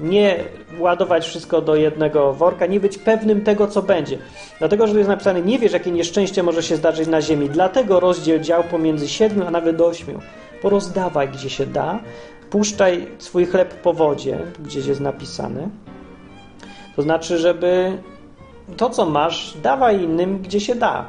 Nie 0.00 0.36
ładować 0.78 1.26
wszystko 1.26 1.60
do 1.60 1.76
jednego 1.76 2.32
worka, 2.32 2.66
nie 2.66 2.80
być 2.80 2.98
pewnym 2.98 3.40
tego, 3.40 3.66
co 3.66 3.82
będzie. 3.82 4.18
Dlatego, 4.58 4.86
że 4.86 4.92
tu 4.92 4.98
jest 4.98 5.10
napisane, 5.10 5.42
nie 5.42 5.58
wiesz, 5.58 5.72
jakie 5.72 5.90
nieszczęście 5.90 6.42
może 6.42 6.62
się 6.62 6.76
zdarzyć 6.76 7.08
na 7.08 7.22
ziemi. 7.22 7.48
Dlatego 7.50 8.00
rozdział 8.00 8.38
dział 8.38 8.64
pomiędzy 8.64 9.08
siedmiu, 9.08 9.46
a 9.46 9.50
nawet 9.50 9.80
ośmiu. 9.80 10.20
Porozdawaj, 10.62 11.28
gdzie 11.28 11.50
się 11.50 11.66
da. 11.66 11.98
Puszczaj 12.50 13.06
swój 13.18 13.46
chleb 13.46 13.74
po 13.74 13.92
wodzie, 13.92 14.38
gdzieś 14.64 14.86
jest 14.86 15.00
napisane. 15.00 15.68
To 16.96 17.02
znaczy, 17.02 17.38
żeby 17.38 17.98
to, 18.76 18.90
co 18.90 19.06
masz, 19.06 19.56
dawaj 19.62 20.02
innym, 20.02 20.38
gdzie 20.38 20.60
się 20.60 20.74
da. 20.74 21.06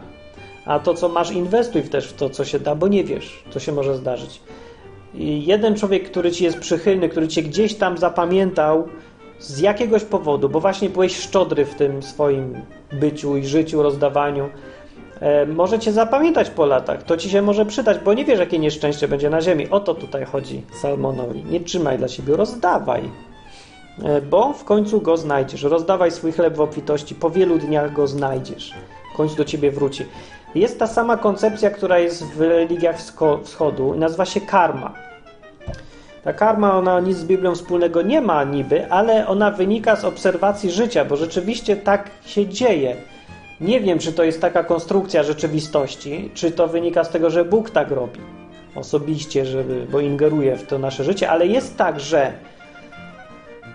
A 0.65 0.79
to, 0.79 0.93
co 0.93 1.09
masz, 1.09 1.31
inwestuj 1.31 1.83
też 1.83 2.07
w 2.07 2.13
to, 2.13 2.29
co 2.29 2.45
się 2.45 2.59
da, 2.59 2.75
bo 2.75 2.87
nie 2.87 3.03
wiesz, 3.03 3.43
co 3.49 3.59
się 3.59 3.71
może 3.71 3.95
zdarzyć 3.95 4.41
jeden 5.16 5.76
człowiek, 5.76 6.11
który 6.11 6.32
ci 6.32 6.43
jest 6.43 6.59
przychylny, 6.59 7.09
który 7.09 7.28
cię 7.28 7.43
gdzieś 7.43 7.76
tam 7.76 7.97
zapamiętał 7.97 8.88
z 9.39 9.59
jakiegoś 9.59 10.03
powodu, 10.03 10.49
bo 10.49 10.59
właśnie 10.59 10.89
byłeś 10.89 11.18
szczodry 11.18 11.66
w 11.66 11.76
tym 11.76 12.03
swoim 12.03 12.61
byciu 12.91 13.38
i 13.38 13.45
życiu, 13.45 13.84
rozdawaniu, 13.84 14.49
e, 15.20 15.45
może 15.45 15.80
cię 15.80 15.91
zapamiętać 15.91 16.49
po 16.49 16.66
latach. 16.66 17.03
To 17.03 17.18
ci 17.18 17.30
się 17.30 17.41
może 17.41 17.66
przydać, 17.66 17.97
bo 18.05 18.14
nie 18.14 18.26
wiesz, 18.26 18.39
jakie 18.39 18.59
nieszczęście 18.59 19.07
będzie 19.07 19.30
na 19.30 19.41
ziemi. 19.41 19.70
O 19.70 19.80
to 19.80 19.93
tutaj 19.95 20.26
chodzi 20.26 20.61
Salmonowi. 20.82 21.43
Nie 21.43 21.59
trzymaj 21.59 21.97
dla 21.97 22.07
siebie, 22.07 22.36
rozdawaj. 22.36 23.01
E, 24.03 24.22
bo 24.22 24.53
w 24.53 24.64
końcu 24.64 25.01
go 25.01 25.18
znajdziesz. 25.18 25.64
Rozdawaj 25.64 26.11
swój 26.11 26.32
chleb 26.32 26.55
w 26.55 26.61
obfitości, 26.61 27.16
po 27.16 27.30
wielu 27.30 27.57
dniach 27.57 27.93
go 27.93 28.07
znajdziesz. 28.07 28.74
W 29.14 29.18
końcu 29.18 29.36
do 29.36 29.45
ciebie 29.45 29.72
wróci. 29.72 30.05
Jest 30.55 30.79
ta 30.79 30.87
sama 30.87 31.17
koncepcja, 31.17 31.69
która 31.69 31.99
jest 31.99 32.23
w 32.23 32.41
religiach 32.41 32.95
wschodu 33.43 33.93
i 33.93 33.99
nazywa 33.99 34.25
się 34.25 34.41
karma. 34.41 34.93
Ta 36.23 36.33
karma, 36.33 36.77
ona 36.77 36.99
nic 36.99 37.17
z 37.17 37.25
Biblią 37.25 37.55
wspólnego 37.55 38.01
nie 38.01 38.21
ma 38.21 38.43
niby, 38.43 38.91
ale 38.91 39.27
ona 39.27 39.51
wynika 39.51 39.95
z 39.95 40.05
obserwacji 40.05 40.71
życia, 40.71 41.05
bo 41.05 41.15
rzeczywiście 41.15 41.75
tak 41.75 42.09
się 42.25 42.47
dzieje. 42.47 42.95
Nie 43.61 43.79
wiem, 43.79 43.99
czy 43.99 44.13
to 44.13 44.23
jest 44.23 44.41
taka 44.41 44.63
konstrukcja 44.63 45.23
rzeczywistości, 45.23 46.31
czy 46.33 46.51
to 46.51 46.67
wynika 46.67 47.03
z 47.03 47.09
tego, 47.09 47.29
że 47.29 47.45
Bóg 47.45 47.69
tak 47.69 47.91
robi 47.91 48.19
osobiście, 48.75 49.45
żeby, 49.45 49.85
bo 49.91 49.99
ingeruje 49.99 50.57
w 50.57 50.67
to 50.67 50.79
nasze 50.79 51.03
życie, 51.03 51.29
ale 51.29 51.47
jest 51.47 51.77
tak, 51.77 51.99
że 51.99 52.33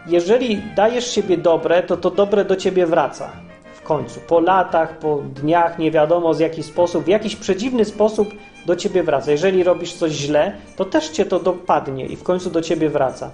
jeżeli 0.06 0.62
dajesz 0.76 1.10
siebie 1.10 1.36
dobre, 1.36 1.82
to 1.82 1.96
to 1.96 2.10
dobre 2.10 2.44
do 2.44 2.56
ciebie 2.56 2.86
wraca 2.86 3.47
końcu. 3.88 4.20
Po 4.20 4.40
latach, 4.40 4.98
po 4.98 5.16
dniach, 5.16 5.78
nie 5.78 5.90
wiadomo 5.90 6.34
z 6.34 6.40
jaki 6.40 6.62
sposób, 6.62 7.04
w 7.04 7.08
jakiś 7.08 7.36
przedziwny 7.36 7.84
sposób 7.84 8.28
do 8.66 8.76
ciebie 8.76 9.02
wraca. 9.02 9.30
Jeżeli 9.30 9.64
robisz 9.64 9.92
coś 9.92 10.12
źle, 10.12 10.52
to 10.76 10.84
też 10.84 11.08
cię 11.08 11.24
to 11.24 11.40
dopadnie 11.40 12.06
i 12.06 12.16
w 12.16 12.22
końcu 12.22 12.50
do 12.50 12.62
ciebie 12.62 12.88
wraca. 12.90 13.30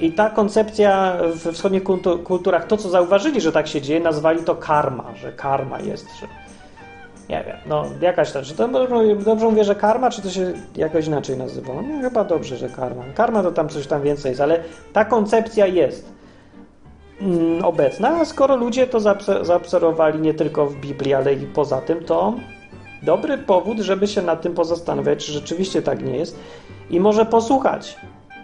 I 0.00 0.12
ta 0.12 0.30
koncepcja 0.30 1.16
we 1.44 1.52
wschodnich 1.52 1.82
kulturach, 2.24 2.66
to 2.66 2.76
co 2.76 2.88
zauważyli, 2.88 3.40
że 3.40 3.52
tak 3.52 3.68
się 3.68 3.80
dzieje, 3.80 4.00
nazwali 4.00 4.44
to 4.44 4.54
karma, 4.54 5.04
że 5.16 5.32
karma 5.32 5.80
jest, 5.80 6.06
że 6.20 6.26
nie 7.28 7.44
wiem, 7.46 7.56
no 7.66 7.84
jakaś 8.00 8.32
ta, 8.32 8.42
czy 8.42 8.54
to 8.54 8.68
dobrze 9.24 9.46
mówię, 9.46 9.64
że 9.64 9.74
karma, 9.74 10.10
czy 10.10 10.22
to 10.22 10.30
się 10.30 10.52
jakoś 10.76 11.06
inaczej 11.06 11.36
nazywa? 11.36 11.72
No, 11.74 12.02
chyba 12.02 12.24
dobrze, 12.24 12.56
że 12.56 12.68
karma. 12.68 13.04
Karma 13.14 13.42
to 13.42 13.52
tam 13.52 13.68
coś 13.68 13.86
tam 13.86 14.02
więcej 14.02 14.30
jest, 14.30 14.40
ale 14.40 14.62
ta 14.92 15.04
koncepcja 15.04 15.66
jest. 15.66 16.19
Mm, 17.20 17.64
obecna, 17.64 18.08
a 18.08 18.24
skoro 18.24 18.56
ludzie 18.56 18.86
to 18.86 19.00
zaobserwowali 19.44 20.20
nie 20.20 20.34
tylko 20.34 20.66
w 20.66 20.76
Biblii, 20.76 21.14
ale 21.14 21.34
i 21.34 21.46
poza 21.46 21.80
tym, 21.80 22.04
to 22.04 22.34
dobry 23.02 23.38
powód, 23.38 23.78
żeby 23.78 24.06
się 24.06 24.22
nad 24.22 24.42
tym 24.42 24.54
pozastanawiać, 24.54 25.26
czy 25.26 25.32
rzeczywiście 25.32 25.82
tak 25.82 26.04
nie 26.04 26.16
jest 26.16 26.38
i 26.90 27.00
może 27.00 27.26
posłuchać 27.26 27.96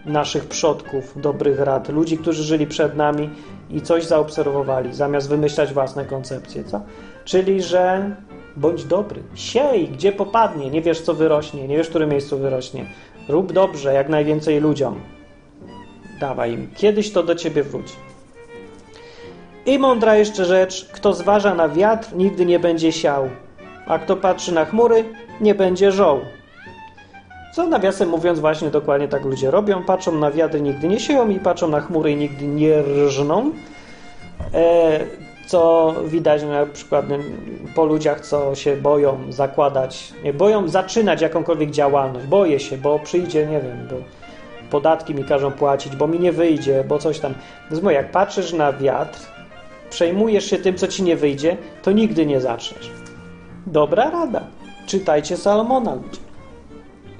naszych 0.06 0.44
przodków, 0.44 1.20
dobrych 1.20 1.60
rad, 1.60 1.88
ludzi, 1.88 2.18
którzy 2.18 2.42
żyli 2.42 2.66
przed 2.66 2.96
nami 2.96 3.30
i 3.70 3.80
coś 3.80 4.04
zaobserwowali, 4.04 4.94
zamiast 4.94 5.28
wymyślać 5.28 5.72
własne 5.72 6.04
koncepcje, 6.04 6.64
co? 6.64 6.80
Czyli, 7.24 7.62
że 7.62 8.16
bądź 8.56 8.84
dobry, 8.84 9.22
siej, 9.34 9.88
gdzie 9.88 10.12
popadnie, 10.12 10.70
nie 10.70 10.82
wiesz, 10.82 11.00
co 11.00 11.14
wyrośnie, 11.14 11.68
nie 11.68 11.76
wiesz, 11.76 11.86
w 11.86 11.90
którym 11.90 12.10
miejscu 12.10 12.38
wyrośnie. 12.38 12.86
Rób 13.28 13.52
dobrze, 13.52 13.94
jak 13.94 14.08
najwięcej 14.08 14.60
ludziom. 14.60 15.00
Dawaj 16.20 16.52
im. 16.52 16.70
Kiedyś 16.76 17.12
to 17.12 17.22
do 17.22 17.34
ciebie 17.34 17.62
wróci. 17.62 17.94
I 19.66 19.78
mądra 19.78 20.16
jeszcze 20.16 20.44
rzecz, 20.44 20.88
kto 20.92 21.12
zważa 21.12 21.54
na 21.54 21.68
wiatr, 21.68 22.08
nigdy 22.14 22.46
nie 22.46 22.58
będzie 22.58 22.92
siał, 22.92 23.28
a 23.86 23.98
kto 23.98 24.16
patrzy 24.16 24.54
na 24.54 24.64
chmury, 24.64 25.04
nie 25.40 25.54
będzie 25.54 25.92
żoł. 25.92 26.20
Co 27.54 27.66
nawiasem 27.66 28.08
mówiąc, 28.08 28.40
właśnie 28.40 28.70
dokładnie 28.70 29.08
tak 29.08 29.24
ludzie 29.24 29.50
robią. 29.50 29.82
Patrzą 29.82 30.12
na 30.12 30.30
wiatr, 30.30 30.60
nigdy 30.60 30.88
nie 30.88 31.00
sieją 31.00 31.28
i 31.28 31.40
patrzą 31.40 31.68
na 31.68 31.80
chmury 31.80 32.12
i 32.12 32.16
nigdy 32.16 32.46
nie 32.46 32.82
rżną. 32.82 33.50
E, 34.54 35.00
co 35.46 35.94
widać 36.04 36.42
na 36.42 36.66
przykład 36.66 37.04
po 37.74 37.84
ludziach, 37.84 38.20
co 38.20 38.54
się 38.54 38.76
boją 38.76 39.32
zakładać, 39.32 40.12
nie, 40.24 40.32
boją 40.32 40.68
zaczynać 40.68 41.20
jakąkolwiek 41.20 41.70
działalność. 41.70 42.26
Boję 42.26 42.60
się, 42.60 42.78
bo 42.78 42.98
przyjdzie, 42.98 43.46
nie 43.46 43.60
wiem, 43.60 43.88
bo 43.90 43.96
podatki 44.70 45.14
mi 45.14 45.24
każą 45.24 45.50
płacić, 45.50 45.96
bo 45.96 46.06
mi 46.06 46.20
nie 46.20 46.32
wyjdzie, 46.32 46.84
bo 46.88 46.98
coś 46.98 47.20
tam. 47.20 47.34
Więc 47.70 47.84
jak 47.84 48.10
patrzysz 48.10 48.52
na 48.52 48.72
wiatr, 48.72 49.35
przejmujesz 49.90 50.50
się 50.50 50.58
tym, 50.58 50.76
co 50.76 50.88
ci 50.88 51.02
nie 51.02 51.16
wyjdzie, 51.16 51.56
to 51.82 51.92
nigdy 51.92 52.26
nie 52.26 52.40
zaczniesz. 52.40 52.90
Dobra 53.66 54.10
rada. 54.10 54.46
Czytajcie 54.86 55.36
Salomona, 55.36 55.94
ludzie. 55.94 56.20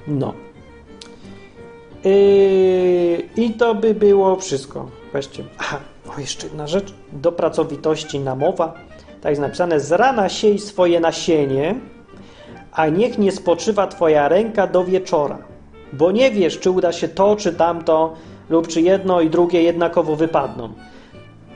No. 0.07 0.33
Yy, 2.03 3.43
I 3.45 3.51
to 3.53 3.75
by 3.75 3.93
było 3.93 4.35
wszystko. 4.35 4.89
Właściwie. 5.11 5.49
Aha, 5.57 5.79
o 6.17 6.19
jeszcze 6.19 6.47
jedna 6.47 6.67
rzecz. 6.67 6.93
Do 7.11 7.31
pracowitości 7.31 8.19
namowa. 8.19 8.73
Tak 9.21 9.29
jest 9.29 9.41
napisane. 9.41 9.79
Z 9.79 9.91
rana 9.91 10.29
siej 10.29 10.59
swoje 10.59 10.99
nasienie, 10.99 11.75
a 12.71 12.87
niech 12.87 13.17
nie 13.17 13.31
spoczywa 13.31 13.87
twoja 13.87 14.29
ręka 14.29 14.67
do 14.67 14.83
wieczora. 14.83 15.37
Bo 15.93 16.11
nie 16.11 16.31
wiesz, 16.31 16.59
czy 16.59 16.71
uda 16.71 16.91
się 16.91 17.07
to, 17.07 17.35
czy 17.35 17.53
tamto, 17.53 18.13
lub 18.49 18.67
czy 18.67 18.81
jedno 18.81 19.21
i 19.21 19.29
drugie 19.29 19.63
jednakowo 19.63 20.15
wypadną. 20.15 20.73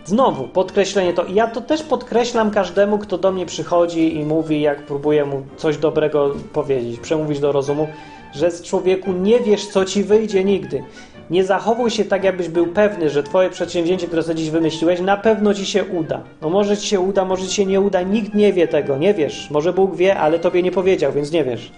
Znowu, 0.06 0.48
podkreślenie 0.48 1.14
to. 1.14 1.26
Ja 1.26 1.48
to 1.48 1.62
też 1.62 1.84
podkreślam 1.84 2.52
każdemu, 2.52 2.98
kto 2.98 3.18
do 3.18 3.32
mnie 3.32 3.46
przychodzi 3.46 4.18
i 4.18 4.26
mówi, 4.26 4.62
jak 4.62 4.86
próbuję 4.86 5.26
mu 5.26 5.44
coś 5.58 5.78
dobrego 5.78 6.34
powiedzieć, 6.54 7.00
przemówić 7.00 7.40
do 7.40 7.52
rozumu, 7.52 7.88
że 8.34 8.52
z 8.52 8.62
człowieku 8.62 9.12
nie 9.12 9.40
wiesz, 9.40 9.68
co 9.68 9.86
ci 9.86 10.04
wyjdzie 10.04 10.44
nigdy. 10.44 10.84
Nie 11.30 11.44
zachowuj 11.44 11.92
się 11.92 12.06
tak, 12.06 12.24
jakbyś 12.24 12.50
był 12.50 12.68
pewny, 12.68 13.10
że 13.10 13.24
twoje 13.24 13.50
przedsięwzięcie, 13.50 14.08
które 14.08 14.24
sobie 14.24 14.36
dziś 14.36 14.50
wymyśliłeś, 14.50 15.00
na 15.00 15.18
pewno 15.18 15.54
ci 15.54 15.66
się 15.66 15.84
uda. 15.84 16.24
No 16.42 16.50
może 16.50 16.78
ci 16.78 16.88
się 16.88 17.00
uda, 17.00 17.26
może 17.26 17.48
ci 17.48 17.56
się 17.56 17.66
nie 17.66 17.82
uda, 17.82 18.02
nikt 18.02 18.34
nie 18.34 18.54
wie 18.54 18.68
tego, 18.68 18.98
nie 18.98 19.14
wiesz. 19.14 19.50
Może 19.52 19.74
Bóg 19.74 19.96
wie, 19.96 20.18
ale 20.18 20.40
tobie 20.40 20.64
nie 20.64 20.72
powiedział, 20.72 21.12
więc 21.12 21.32
nie 21.32 21.44
wiesz. 21.44 21.72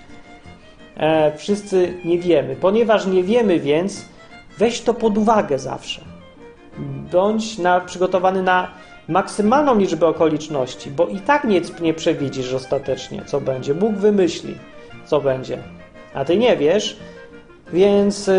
E, 0.98 1.38
wszyscy 1.38 1.94
nie 2.06 2.20
wiemy. 2.20 2.56
Ponieważ 2.56 3.06
nie 3.06 3.24
wiemy, 3.24 3.60
więc 3.60 4.06
weź 4.58 4.82
to 4.82 4.94
pod 4.94 5.18
uwagę 5.18 5.60
zawsze. 5.60 6.13
Bądź 7.12 7.58
na, 7.58 7.80
przygotowany 7.80 8.44
na 8.44 8.72
maksymalną 9.08 9.80
liczbę 9.80 10.08
okoliczności, 10.08 10.92
bo 10.92 11.08
i 11.08 11.20
tak 11.20 11.44
nic 11.44 11.80
nie 11.80 11.94
przewidzisz 11.94 12.54
ostatecznie, 12.54 13.24
co 13.26 13.42
będzie. 13.42 13.76
Bóg 13.76 13.96
wymyśli, 13.96 14.56
co 15.06 15.22
będzie 15.22 15.58
a 16.14 16.26
ty 16.26 16.38
nie 16.38 16.58
wiesz, 16.58 16.98
więc 17.74 18.28
yy, 18.28 18.34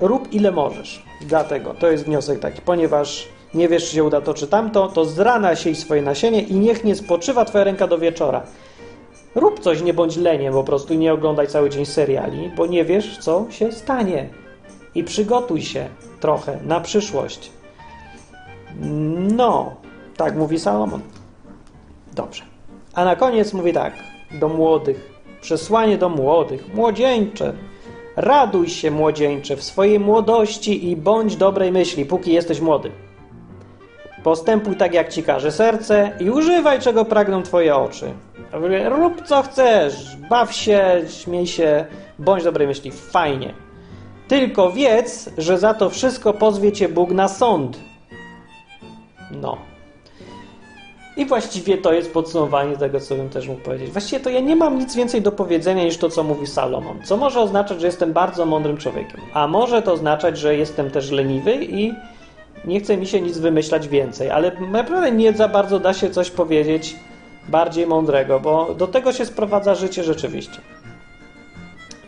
rób 0.00 0.32
ile 0.32 0.52
możesz. 0.52 1.02
Dlatego 1.20 1.74
to 1.74 1.90
jest 1.90 2.04
wniosek 2.04 2.38
taki, 2.38 2.62
ponieważ 2.62 3.28
nie 3.54 3.68
wiesz, 3.68 3.88
czy 3.88 3.94
się 3.94 4.04
uda 4.04 4.20
to 4.20 4.34
czy 4.34 4.46
tamto, 4.46 4.88
to 4.88 5.04
z 5.04 5.18
rana 5.18 5.56
siej 5.56 5.74
swoje 5.74 6.02
nasienie 6.02 6.40
i 6.40 6.54
niech 6.54 6.84
nie 6.84 6.94
spoczywa 6.94 7.44
twoja 7.44 7.64
ręka 7.64 7.86
do 7.86 7.98
wieczora. 7.98 8.42
Rób 9.34 9.60
coś, 9.60 9.82
nie 9.82 9.94
bądź 9.94 10.16
leniem 10.16 10.52
po 10.52 10.64
prostu 10.64 10.94
i 10.94 10.98
nie 10.98 11.12
oglądaj 11.12 11.46
cały 11.46 11.70
dzień 11.70 11.86
seriali, 11.86 12.50
bo 12.56 12.66
nie 12.66 12.84
wiesz, 12.84 13.18
co 13.18 13.46
się 13.50 13.72
stanie. 13.72 14.28
I 14.94 15.04
przygotuj 15.04 15.62
się 15.62 15.88
trochę 16.20 16.58
na 16.62 16.80
przyszłość. 16.80 17.50
No, 19.36 19.76
tak 20.16 20.36
mówi 20.36 20.58
Salomon. 20.58 21.00
Dobrze. 22.12 22.42
A 22.94 23.04
na 23.04 23.16
koniec 23.16 23.52
mówi 23.52 23.72
tak 23.72 23.92
do 24.40 24.48
młodych 24.48 25.10
Przesłanie 25.40 25.98
do 25.98 26.08
młodych. 26.08 26.74
Młodzieńcze, 26.74 27.52
raduj 28.16 28.68
się, 28.68 28.90
młodzieńcze, 28.90 29.56
w 29.56 29.62
swojej 29.62 30.00
młodości 30.00 30.90
i 30.90 30.96
bądź 30.96 31.36
dobrej 31.36 31.72
myśli, 31.72 32.04
póki 32.04 32.32
jesteś 32.32 32.60
młody. 32.60 32.90
Postępuj 34.22 34.76
tak, 34.76 34.94
jak 34.94 35.08
ci 35.08 35.22
każe 35.22 35.52
serce 35.52 36.12
i 36.20 36.30
używaj, 36.30 36.80
czego 36.80 37.04
pragną 37.04 37.42
twoje 37.42 37.76
oczy. 37.76 38.12
Rób 38.88 39.22
co 39.26 39.42
chcesz, 39.42 40.16
baw 40.30 40.54
się, 40.54 41.02
śmiej 41.08 41.46
się, 41.46 41.84
bądź 42.18 42.44
dobrej 42.44 42.66
myśli. 42.66 42.90
Fajnie. 42.90 43.54
Tylko 44.30 44.72
wiedz, 44.72 45.30
że 45.38 45.58
za 45.58 45.74
to 45.74 45.90
wszystko 45.90 46.34
pozwie 46.34 46.72
cię 46.72 46.88
Bóg 46.88 47.10
na 47.10 47.28
sąd. 47.28 47.80
No. 49.30 49.58
I 51.16 51.26
właściwie 51.26 51.78
to 51.78 51.92
jest 51.92 52.12
podsumowanie 52.12 52.76
tego, 52.76 53.00
co 53.00 53.14
bym 53.14 53.28
też 53.28 53.48
mógł 53.48 53.60
powiedzieć. 53.60 53.90
Właściwie 53.90 54.20
to 54.20 54.30
ja 54.30 54.40
nie 54.40 54.56
mam 54.56 54.78
nic 54.78 54.96
więcej 54.96 55.22
do 55.22 55.32
powiedzenia 55.32 55.84
niż 55.84 55.96
to, 55.96 56.10
co 56.10 56.22
mówi 56.22 56.46
Salomon. 56.46 56.98
Co 57.04 57.16
może 57.16 57.40
oznaczać, 57.40 57.80
że 57.80 57.86
jestem 57.86 58.12
bardzo 58.12 58.46
mądrym 58.46 58.76
człowiekiem. 58.76 59.20
A 59.34 59.46
może 59.46 59.82
to 59.82 59.92
oznaczać, 59.92 60.38
że 60.38 60.56
jestem 60.56 60.90
też 60.90 61.10
leniwy 61.10 61.64
i 61.64 61.94
nie 62.64 62.80
chce 62.80 62.96
mi 62.96 63.06
się 63.06 63.20
nic 63.20 63.38
wymyślać 63.38 63.88
więcej. 63.88 64.30
Ale 64.30 64.52
naprawdę 64.60 65.12
nie 65.12 65.32
za 65.32 65.48
bardzo 65.48 65.80
da 65.80 65.94
się 65.94 66.10
coś 66.10 66.30
powiedzieć 66.30 66.96
bardziej 67.48 67.86
mądrego, 67.86 68.40
bo 68.40 68.74
do 68.74 68.86
tego 68.86 69.12
się 69.12 69.26
sprowadza 69.26 69.74
życie 69.74 70.04
rzeczywiście. 70.04 70.60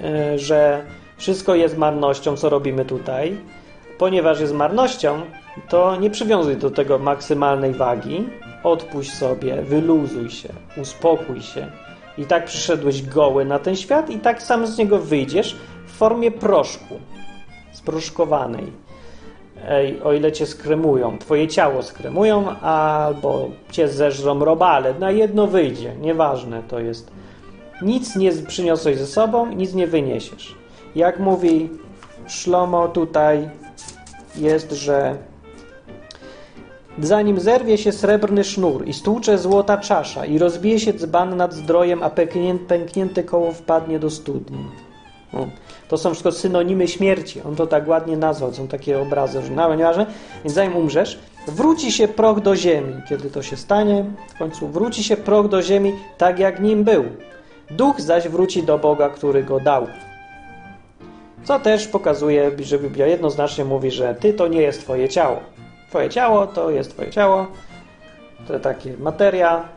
E, 0.00 0.38
że 0.38 0.84
wszystko 1.22 1.54
jest 1.54 1.78
marnością, 1.78 2.36
co 2.36 2.48
robimy 2.48 2.84
tutaj. 2.84 3.38
Ponieważ 3.98 4.40
jest 4.40 4.54
marnością, 4.54 5.20
to 5.68 5.96
nie 5.96 6.10
przywiązuj 6.10 6.56
do 6.56 6.70
tego 6.70 6.98
maksymalnej 6.98 7.72
wagi, 7.72 8.24
odpuść 8.62 9.12
sobie, 9.12 9.62
wyluzuj 9.62 10.30
się, 10.30 10.48
uspokój 10.82 11.42
się. 11.42 11.66
I 12.18 12.24
tak 12.24 12.44
przyszedłeś 12.44 13.02
goły 13.02 13.44
na 13.44 13.58
ten 13.58 13.76
świat 13.76 14.10
i 14.10 14.18
tak 14.18 14.42
sam 14.42 14.66
z 14.66 14.78
niego 14.78 14.98
wyjdziesz 14.98 15.56
w 15.86 15.92
formie 15.92 16.30
proszku, 16.30 16.94
sproszkowanej. 17.72 18.66
Ej, 19.68 20.02
o 20.02 20.12
ile 20.12 20.32
cię 20.32 20.46
skremują, 20.46 21.18
twoje 21.18 21.48
ciało 21.48 21.82
skremują, 21.82 22.50
albo 22.60 23.48
cię 23.70 23.88
zeżrą 23.88 24.44
robale, 24.44 24.94
na 24.94 25.10
jedno 25.10 25.46
wyjdzie, 25.46 25.94
nieważne 26.00 26.62
to 26.68 26.80
jest. 26.80 27.10
Nic 27.82 28.16
nie 28.16 28.32
przyniosłeś 28.32 28.98
ze 28.98 29.06
sobą, 29.06 29.46
nic 29.46 29.74
nie 29.74 29.86
wyniesiesz. 29.86 30.61
Jak 30.94 31.20
mówi 31.20 31.70
Szlomo 32.26 32.88
tutaj, 32.88 33.50
jest, 34.36 34.72
że 34.72 35.16
Zanim 36.98 37.40
zerwie 37.40 37.78
się 37.78 37.92
srebrny 37.92 38.44
sznur 38.44 38.88
i 38.88 38.92
stłucze 38.92 39.38
złota 39.38 39.76
czasza 39.76 40.26
i 40.26 40.38
rozbije 40.38 40.80
się 40.80 40.92
dzban 40.92 41.36
nad 41.36 41.54
zdrojem, 41.54 42.02
a 42.02 42.10
pęknięte 42.66 43.22
koło 43.22 43.52
wpadnie 43.52 43.98
do 43.98 44.10
studni. 44.10 44.58
O, 45.32 45.46
to 45.88 45.98
są 45.98 46.10
wszystko 46.10 46.32
synonimy 46.32 46.88
śmierci. 46.88 47.42
On 47.42 47.56
to 47.56 47.66
tak 47.66 47.88
ładnie 47.88 48.16
nazwał. 48.16 48.52
Są 48.52 48.68
takie 48.68 49.00
obrazy, 49.00 49.42
że 49.42 49.50
no, 49.50 49.74
nieważne. 49.74 50.06
Więc 50.44 50.54
zanim 50.54 50.76
umrzesz, 50.76 51.18
wróci 51.46 51.92
się 51.92 52.08
proch 52.08 52.40
do 52.40 52.56
ziemi. 52.56 52.94
Kiedy 53.08 53.30
to 53.30 53.42
się 53.42 53.56
stanie, 53.56 54.04
w 54.34 54.38
końcu 54.38 54.68
wróci 54.68 55.04
się 55.04 55.16
proch 55.16 55.48
do 55.48 55.62
ziemi 55.62 55.92
tak, 56.18 56.38
jak 56.38 56.60
nim 56.60 56.84
był. 56.84 57.04
Duch 57.70 58.00
zaś 58.00 58.28
wróci 58.28 58.62
do 58.62 58.78
Boga, 58.78 59.08
który 59.08 59.44
go 59.44 59.60
dał. 59.60 59.86
Co 61.44 61.58
też 61.60 61.88
pokazuje, 61.88 62.50
że 62.58 62.78
Biblia 62.78 63.06
jednoznacznie 63.06 63.64
mówi, 63.64 63.90
że 63.90 64.14
ty 64.14 64.32
to 64.32 64.48
nie 64.48 64.62
jest 64.62 64.80
twoje 64.80 65.08
ciało. 65.08 65.40
Twoje 65.88 66.10
ciało 66.10 66.46
to 66.46 66.70
jest 66.70 66.90
Twoje 66.90 67.10
ciało. 67.10 67.46
To 68.48 68.60
takie 68.60 68.96
materia, 68.96 69.68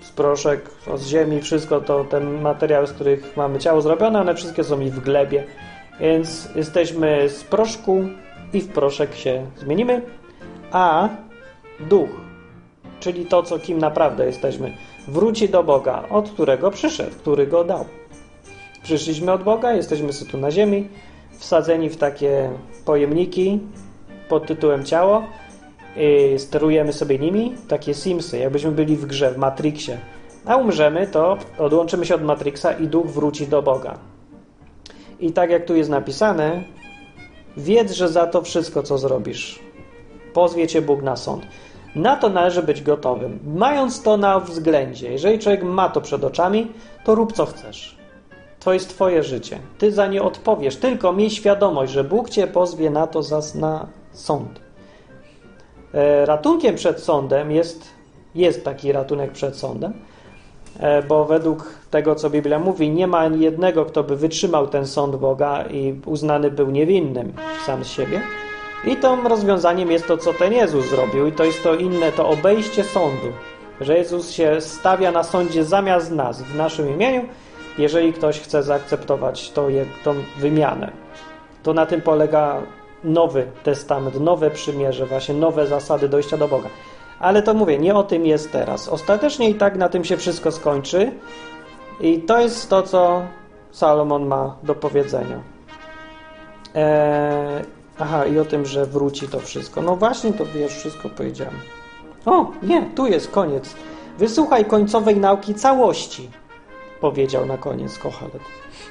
z 0.00 0.10
proszek, 0.10 0.70
z 0.94 1.06
ziemi, 1.06 1.40
wszystko 1.40 1.80
to 1.80 2.04
ten 2.04 2.40
materiał, 2.40 2.86
z 2.86 2.92
których 2.92 3.36
mamy 3.36 3.58
ciało 3.58 3.82
zrobione, 3.82 4.20
one 4.20 4.34
wszystkie 4.34 4.64
są 4.64 4.80
i 4.80 4.90
w 4.90 5.00
glebie. 5.00 5.44
Więc 6.00 6.48
jesteśmy 6.54 7.28
z 7.28 7.44
proszku 7.44 8.04
i 8.52 8.60
w 8.60 8.68
proszek 8.68 9.14
się 9.14 9.46
zmienimy, 9.56 10.02
a 10.72 11.08
duch, 11.80 12.10
czyli 13.00 13.26
to, 13.26 13.42
co 13.42 13.58
kim 13.58 13.78
naprawdę 13.78 14.26
jesteśmy, 14.26 14.76
wróci 15.08 15.48
do 15.48 15.62
Boga, 15.62 16.04
od 16.10 16.30
którego 16.30 16.70
przyszedł, 16.70 17.16
który 17.16 17.46
go 17.46 17.64
dał. 17.64 17.84
Przyszliśmy 18.82 19.32
od 19.32 19.42
Boga, 19.42 19.72
jesteśmy 19.72 20.08
tu 20.30 20.38
na 20.38 20.50
ziemi, 20.50 20.88
wsadzeni 21.38 21.90
w 21.90 21.96
takie 21.96 22.50
pojemniki 22.84 23.60
pod 24.28 24.46
tytułem 24.46 24.84
ciało, 24.84 25.22
Y, 25.96 26.38
sterujemy 26.38 26.92
sobie 26.92 27.18
nimi, 27.18 27.54
takie 27.68 27.94
Simsy, 27.94 28.38
jakbyśmy 28.38 28.72
byli 28.72 28.96
w 28.96 29.06
grze, 29.06 29.30
w 29.30 29.36
Matrixie. 29.36 29.98
A 30.44 30.56
umrzemy, 30.56 31.06
to 31.06 31.38
odłączymy 31.58 32.06
się 32.06 32.14
od 32.14 32.22
Matrixa 32.22 32.72
i 32.80 32.86
duch 32.86 33.06
wróci 33.06 33.46
do 33.46 33.62
Boga. 33.62 33.98
I 35.20 35.32
tak 35.32 35.50
jak 35.50 35.64
tu 35.64 35.76
jest 35.76 35.90
napisane, 35.90 36.62
wiedz, 37.56 37.92
że 37.92 38.08
za 38.08 38.26
to 38.26 38.42
wszystko, 38.42 38.82
co 38.82 38.98
zrobisz, 38.98 39.58
pozwie 40.32 40.66
cię 40.66 40.82
Bóg 40.82 41.02
na 41.02 41.16
sąd. 41.16 41.46
Na 41.94 42.16
to 42.16 42.28
należy 42.28 42.62
być 42.62 42.82
gotowym. 42.82 43.38
Mając 43.54 44.02
to 44.02 44.16
na 44.16 44.40
względzie, 44.40 45.12
jeżeli 45.12 45.38
człowiek 45.38 45.62
ma 45.62 45.88
to 45.88 46.00
przed 46.00 46.24
oczami, 46.24 46.72
to 47.04 47.14
rób 47.14 47.32
co 47.32 47.46
chcesz. 47.46 48.01
To 48.64 48.72
jest 48.72 48.88
twoje 48.88 49.22
życie. 49.22 49.58
Ty 49.78 49.92
za 49.92 50.06
nie 50.06 50.22
odpowiesz. 50.22 50.76
Tylko 50.76 51.12
miej 51.12 51.30
świadomość, 51.30 51.92
że 51.92 52.04
Bóg 52.04 52.30
cię 52.30 52.46
pozwie 52.46 52.90
na 52.90 53.06
to 53.06 53.20
na 53.54 53.86
sąd. 54.12 54.60
E, 55.94 56.26
ratunkiem 56.26 56.74
przed 56.74 57.00
sądem 57.00 57.50
jest, 57.50 57.88
jest 58.34 58.64
taki 58.64 58.92
ratunek 58.92 59.32
przed 59.32 59.56
sądem, 59.56 59.92
e, 60.78 61.02
bo 61.02 61.24
według 61.24 61.78
tego, 61.90 62.14
co 62.14 62.30
Biblia 62.30 62.58
mówi, 62.58 62.90
nie 62.90 63.06
ma 63.06 63.18
ani 63.18 63.40
jednego, 63.40 63.84
kto 63.84 64.04
by 64.04 64.16
wytrzymał 64.16 64.66
ten 64.66 64.86
sąd 64.86 65.16
Boga 65.16 65.64
i 65.70 66.00
uznany 66.06 66.50
był 66.50 66.70
niewinnym 66.70 67.32
sam 67.66 67.84
z 67.84 67.88
siebie. 67.88 68.20
I 68.84 68.96
tym 68.96 69.26
rozwiązaniem 69.26 69.90
jest 69.90 70.06
to, 70.06 70.16
co 70.16 70.34
ten 70.34 70.52
Jezus 70.52 70.86
zrobił, 70.86 71.26
i 71.26 71.32
to 71.32 71.44
jest 71.44 71.62
to 71.62 71.74
inne, 71.74 72.12
to 72.12 72.28
obejście 72.28 72.84
sądu. 72.84 73.28
Że 73.80 73.98
Jezus 73.98 74.30
się 74.30 74.60
stawia 74.60 75.12
na 75.12 75.22
sądzie 75.22 75.64
zamiast 75.64 76.10
nas, 76.12 76.42
w 76.42 76.56
naszym 76.56 76.94
imieniu, 76.94 77.28
jeżeli 77.78 78.12
ktoś 78.12 78.40
chce 78.40 78.62
zaakceptować 78.62 79.50
to, 79.50 79.68
tą 80.04 80.14
wymianę. 80.38 80.92
To 81.62 81.74
na 81.74 81.86
tym 81.86 82.00
polega 82.00 82.62
Nowy 83.04 83.46
Testament, 83.62 84.20
nowe 84.20 84.50
przymierze, 84.50 85.06
właśnie 85.06 85.34
nowe 85.34 85.66
zasady 85.66 86.08
dojścia 86.08 86.36
do 86.36 86.48
Boga. 86.48 86.68
Ale 87.18 87.42
to 87.42 87.54
mówię, 87.54 87.78
nie 87.78 87.94
o 87.94 88.02
tym 88.02 88.26
jest 88.26 88.52
teraz. 88.52 88.88
Ostatecznie 88.88 89.50
i 89.50 89.54
tak 89.54 89.76
na 89.76 89.88
tym 89.88 90.04
się 90.04 90.16
wszystko 90.16 90.52
skończy. 90.52 91.12
I 92.00 92.18
to 92.20 92.40
jest 92.40 92.70
to, 92.70 92.82
co 92.82 93.22
Salomon 93.70 94.26
ma 94.26 94.56
do 94.62 94.74
powiedzenia. 94.74 95.42
Eee, 96.74 97.64
aha, 97.98 98.26
i 98.26 98.38
o 98.38 98.44
tym, 98.44 98.66
że 98.66 98.86
wróci 98.86 99.28
to 99.28 99.40
wszystko. 99.40 99.82
No 99.82 99.96
właśnie, 99.96 100.32
to 100.32 100.44
już 100.54 100.72
wszystko 100.72 101.08
powiedziałem. 101.08 101.54
O, 102.26 102.46
nie, 102.62 102.82
tu 102.94 103.06
jest 103.06 103.30
koniec. 103.30 103.74
Wysłuchaj 104.18 104.64
końcowej 104.64 105.16
nauki 105.16 105.54
całości, 105.54 106.30
powiedział 107.02 107.46
na 107.46 107.58
koniec 107.58 107.98
Kohelet. 107.98 108.42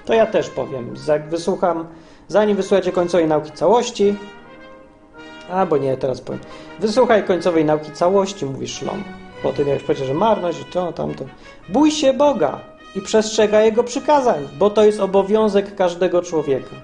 To 0.06 0.14
ja 0.14 0.26
też 0.26 0.50
powiem. 0.50 0.94
Jak 1.08 1.30
wysłucham, 1.30 1.88
zanim 2.28 2.58
wysłuchacie 2.58 2.92
końcowej 2.92 3.28
nauki 3.28 3.52
całości, 3.52 4.16
albo 5.50 5.78
nie, 5.78 5.98
teraz 5.98 6.22
powiem. 6.22 6.42
Wysłuchaj 6.80 7.24
końcowej 7.24 7.66
nauki 7.66 7.92
całości, 7.92 8.46
mówi 8.46 8.68
Szlom. 8.68 9.04
Po 9.44 9.54
tym, 9.54 9.68
jak 9.68 9.80
powiedział, 9.80 10.08
że 10.08 10.14
marność 10.14 10.62
i 10.62 10.66
to, 10.66 10.94
tamto. 10.94 11.26
Bój 11.70 11.92
się 11.92 12.14
Boga 12.14 12.60
i 12.96 13.02
przestrzega 13.02 13.62
Jego 13.62 13.84
przykazań, 13.84 14.48
bo 14.60 14.70
to 14.70 14.84
jest 14.84 15.00
obowiązek 15.00 15.76
każdego 15.76 16.22
człowieka. 16.22 16.76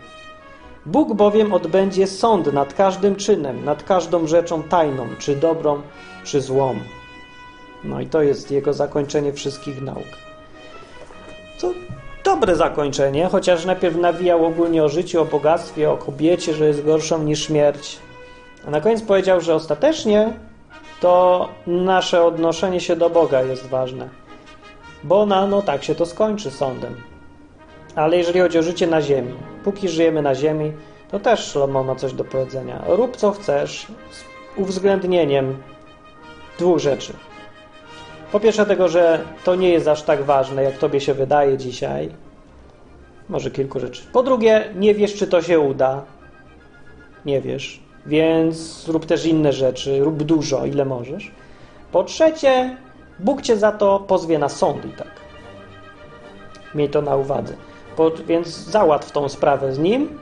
Bóg 0.86 1.14
bowiem 1.14 1.54
odbędzie 1.54 2.08
sąd 2.08 2.54
nad 2.54 2.74
każdym 2.74 3.16
czynem, 3.16 3.66
nad 3.66 3.84
każdą 3.84 4.28
rzeczą 4.28 4.64
tajną, 4.64 5.08
czy 5.20 5.36
dobrą, 5.36 5.82
czy 6.24 6.42
złą. 6.42 6.76
No 7.84 8.02
i 8.02 8.08
to 8.08 8.22
jest 8.22 8.52
jego 8.52 8.74
zakończenie 8.74 9.34
wszystkich 9.34 9.82
nauk. 9.82 10.27
To 11.62 11.74
dobre 12.24 12.56
zakończenie, 12.56 13.26
chociaż 13.32 13.66
najpierw 13.66 13.96
nawijał 13.96 14.46
ogólnie 14.46 14.84
o 14.84 14.90
życiu, 14.90 15.22
o 15.22 15.26
bogactwie, 15.26 15.92
o 15.92 15.98
kobiecie, 15.98 16.54
że 16.54 16.68
jest 16.68 16.86
gorszą 16.86 17.24
niż 17.24 17.46
śmierć. 17.46 18.00
A 18.68 18.72
na 18.72 18.82
koniec 18.82 19.02
powiedział, 19.02 19.42
że 19.42 19.56
ostatecznie 19.56 20.34
to 21.00 21.50
nasze 21.68 22.24
odnoszenie 22.24 22.80
się 22.80 22.96
do 22.96 23.10
Boga 23.10 23.42
jest 23.42 23.68
ważne. 23.68 24.10
Bo 25.04 25.26
na, 25.26 25.48
no 25.48 25.62
tak 25.62 25.84
się 25.84 25.96
to 25.96 26.06
skończy 26.06 26.52
sądem. 26.52 26.96
Ale 27.96 28.18
jeżeli 28.18 28.40
chodzi 28.40 28.60
o 28.60 28.64
życie 28.64 28.88
na 28.88 29.02
ziemi, 29.02 29.34
póki 29.64 29.90
żyjemy 29.90 30.22
na 30.22 30.36
ziemi, 30.36 30.72
to 31.12 31.20
też 31.20 31.52
Szlomo 31.52 31.84
ma 31.84 31.96
coś 31.96 32.14
do 32.14 32.24
powiedzenia. 32.24 32.84
Rób 32.88 33.18
co 33.18 33.32
chcesz 33.32 33.88
z 34.12 34.24
uwzględnieniem 34.60 35.58
dwóch 36.60 36.80
rzeczy. 36.80 37.14
Po 38.32 38.40
pierwsze 38.40 38.66
tego, 38.66 38.88
że 38.88 39.20
to 39.44 39.56
nie 39.56 39.70
jest 39.70 39.88
aż 39.88 40.04
tak 40.04 40.24
ważne, 40.24 40.64
jak 40.64 40.78
tobie 40.78 41.02
się 41.02 41.14
wydaje 41.14 41.58
dzisiaj. 41.58 42.10
Może 43.30 43.52
kilku 43.52 43.80
rzeczy. 43.80 44.04
Po 44.14 44.24
drugie, 44.24 44.74
nie 44.76 44.96
wiesz, 44.96 45.16
czy 45.16 45.28
to 45.28 45.42
się 45.42 45.60
uda. 45.60 46.04
Nie 47.26 47.42
wiesz. 47.42 47.80
Więc 48.06 48.88
rób 48.88 49.06
też 49.06 49.26
inne 49.26 49.54
rzeczy. 49.54 50.00
Rób 50.00 50.24
dużo, 50.24 50.66
ile 50.66 50.86
możesz. 50.86 51.32
Po 51.92 52.04
trzecie, 52.04 52.78
Bóg 53.20 53.42
cię 53.42 53.58
za 53.58 53.72
to 53.72 54.00
pozwie 54.00 54.40
na 54.40 54.50
sąd 54.50 54.86
i 54.86 54.90
tak. 54.90 55.12
Miej 56.76 56.90
to 56.90 57.02
na 57.02 57.16
uwadze. 57.16 57.54
Po, 57.96 58.12
więc 58.12 58.48
załatw 58.48 59.12
tą 59.12 59.30
sprawę 59.30 59.74
z 59.74 59.80
nim, 59.80 60.20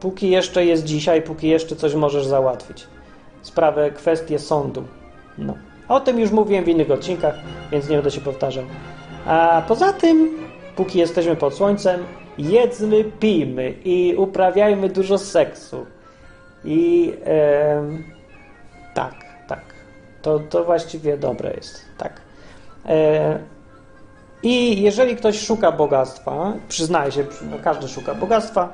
póki 0.00 0.30
jeszcze 0.30 0.64
jest 0.64 0.84
dzisiaj, 0.84 1.22
póki 1.22 1.48
jeszcze 1.48 1.76
coś 1.76 1.94
możesz 1.94 2.26
załatwić. 2.26 2.86
Sprawę, 3.42 3.90
kwestię 3.90 4.38
sądu. 4.38 4.84
No. 5.38 5.54
O 5.88 6.00
tym 6.00 6.20
już 6.20 6.30
mówiłem 6.30 6.64
w 6.64 6.68
innych 6.68 6.90
odcinkach, 6.90 7.34
więc 7.72 7.88
nie 7.88 7.96
będę 7.96 8.10
się 8.10 8.20
powtarzał. 8.20 8.64
A 9.26 9.62
poza 9.68 9.92
tym, 9.92 10.38
póki 10.76 10.98
jesteśmy 10.98 11.36
pod 11.36 11.54
słońcem, 11.54 12.04
jedzmy, 12.38 13.04
pijmy 13.04 13.74
i 13.84 14.14
uprawiajmy 14.16 14.88
dużo 14.88 15.18
seksu. 15.18 15.86
I 16.64 17.12
e, 17.26 17.82
tak, 18.94 19.14
tak. 19.48 19.60
To, 20.22 20.38
to 20.38 20.64
właściwie 20.64 21.16
dobre 21.16 21.54
jest. 21.54 21.84
Tak. 21.98 22.20
E, 22.86 23.38
I 24.42 24.82
jeżeli 24.82 25.16
ktoś 25.16 25.46
szuka 25.46 25.72
bogactwa, 25.72 26.52
przyznaje 26.68 27.12
się, 27.12 27.24
no 27.50 27.56
każdy 27.64 27.88
szuka 27.88 28.14
bogactwa, 28.14 28.72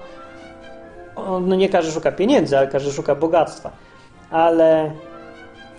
no 1.16 1.56
nie 1.56 1.68
każdy 1.68 1.92
szuka 1.92 2.12
pieniędzy, 2.12 2.58
ale 2.58 2.66
każdy 2.66 2.92
szuka 2.92 3.14
bogactwa. 3.14 3.70
Ale 4.30 4.90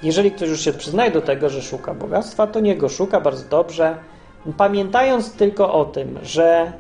jeżeli 0.03 0.31
ktoś 0.31 0.49
już 0.49 0.61
się 0.61 0.73
przyznaje 0.73 1.11
do 1.11 1.21
tego, 1.21 1.49
że 1.49 1.61
szuka 1.61 1.93
bogactwa, 1.93 2.47
to 2.47 2.59
niego 2.59 2.89
szuka 2.89 3.21
bardzo 3.21 3.49
dobrze, 3.49 3.95
pamiętając 4.57 5.33
tylko 5.33 5.73
o 5.73 5.85
tym, 5.85 6.19
że 6.23 6.73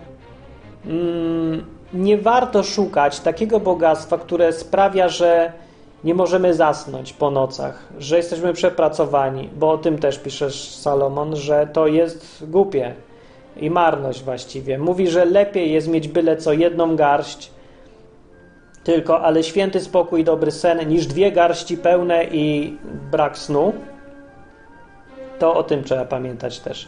mm, 0.85 1.65
nie 1.93 2.17
warto 2.17 2.63
szukać 2.63 3.19
takiego 3.19 3.59
bogactwa, 3.59 4.17
które 4.17 4.53
sprawia, 4.53 5.09
że 5.09 5.53
nie 6.03 6.13
możemy 6.13 6.53
zasnąć 6.53 7.13
po 7.13 7.31
nocach, 7.31 7.83
że 7.99 8.17
jesteśmy 8.17 8.53
przepracowani, 8.53 9.49
bo 9.55 9.71
o 9.71 9.77
tym 9.77 9.99
też 9.99 10.19
piszesz 10.19 10.69
Salomon, 10.69 11.35
że 11.35 11.67
to 11.73 11.87
jest 11.87 12.45
głupie 12.47 12.93
i 13.57 13.69
marność 13.69 14.23
właściwie. 14.23 14.77
Mówi, 14.77 15.07
że 15.07 15.25
lepiej 15.25 15.71
jest 15.73 15.87
mieć 15.87 16.07
byle 16.07 16.37
co 16.37 16.53
jedną 16.53 16.95
garść, 16.95 17.51
tylko, 18.83 19.21
ale 19.21 19.43
święty 19.43 19.79
spokój 19.79 20.21
i 20.21 20.23
dobry 20.23 20.51
sen, 20.51 20.89
niż 20.89 21.07
dwie 21.07 21.31
garści 21.31 21.77
pełne 21.77 22.23
i 22.23 22.77
brak 23.11 23.37
snu, 23.37 23.73
to 25.39 25.53
o 25.53 25.63
tym 25.63 25.83
trzeba 25.83 26.05
pamiętać 26.05 26.59
też. 26.59 26.87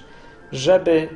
Żeby 0.51 1.09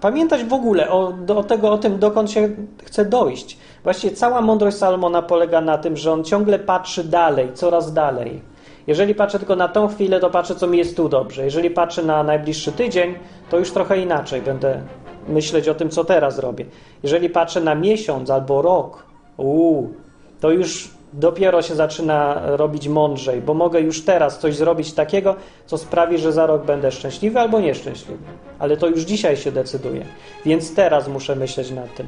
pamiętać 0.00 0.44
w 0.44 0.52
ogóle 0.52 0.90
o, 0.90 1.14
o, 1.36 1.44
tego, 1.44 1.72
o 1.72 1.78
tym, 1.78 1.98
dokąd 1.98 2.30
się 2.30 2.48
chce 2.84 3.04
dojść. 3.04 3.58
Właściwie 3.82 4.16
cała 4.16 4.40
mądrość 4.40 4.76
Salmona 4.76 5.22
polega 5.22 5.60
na 5.60 5.78
tym, 5.78 5.96
że 5.96 6.12
on 6.12 6.24
ciągle 6.24 6.58
patrzy 6.58 7.04
dalej, 7.04 7.52
coraz 7.54 7.92
dalej. 7.92 8.42
Jeżeli 8.86 9.14
patrzę 9.14 9.38
tylko 9.38 9.56
na 9.56 9.68
tą 9.68 9.88
chwilę, 9.88 10.20
to 10.20 10.30
patrzę, 10.30 10.54
co 10.54 10.66
mi 10.66 10.78
jest 10.78 10.96
tu 10.96 11.08
dobrze. 11.08 11.44
Jeżeli 11.44 11.70
patrzę 11.70 12.02
na 12.02 12.22
najbliższy 12.22 12.72
tydzień, 12.72 13.14
to 13.50 13.58
już 13.58 13.70
trochę 13.70 13.98
inaczej 13.98 14.42
będę 14.42 14.80
myśleć 15.28 15.68
o 15.68 15.74
tym, 15.74 15.90
co 15.90 16.04
teraz 16.04 16.38
robię. 16.38 16.64
Jeżeli 17.02 17.30
patrzę 17.30 17.60
na 17.60 17.74
miesiąc 17.74 18.30
albo 18.30 18.62
rok, 18.62 19.03
Uuu, 19.36 19.94
to 20.40 20.50
już 20.50 20.90
dopiero 21.12 21.62
się 21.62 21.74
zaczyna 21.74 22.40
robić 22.44 22.88
mądrzej, 22.88 23.42
bo 23.42 23.54
mogę 23.54 23.80
już 23.80 24.04
teraz 24.04 24.38
coś 24.38 24.56
zrobić 24.56 24.92
takiego, 24.92 25.36
co 25.66 25.78
sprawi, 25.78 26.18
że 26.18 26.32
za 26.32 26.46
rok 26.46 26.64
będę 26.64 26.92
szczęśliwy 26.92 27.40
albo 27.40 27.60
nieszczęśliwy. 27.60 28.24
Ale 28.58 28.76
to 28.76 28.88
już 28.88 29.00
dzisiaj 29.00 29.36
się 29.36 29.52
decyduje. 29.52 30.04
Więc 30.44 30.74
teraz 30.74 31.08
muszę 31.08 31.36
myśleć 31.36 31.70
nad 31.70 31.94
tym. 31.94 32.06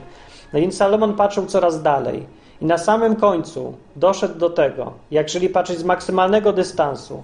No 0.53 0.61
więc 0.61 0.77
Salomon 0.77 1.15
patrzył 1.15 1.47
coraz 1.47 1.83
dalej. 1.83 2.27
I 2.61 2.65
na 2.65 2.79
samym 2.79 3.17
końcu 3.17 3.75
doszedł 3.97 4.39
do 4.39 4.51
tego, 4.51 4.93
jak 5.11 5.27
jeżeli 5.27 5.49
patrzeć 5.49 5.79
z 5.79 5.85
maksymalnego 5.85 6.53
dystansu, 6.53 7.23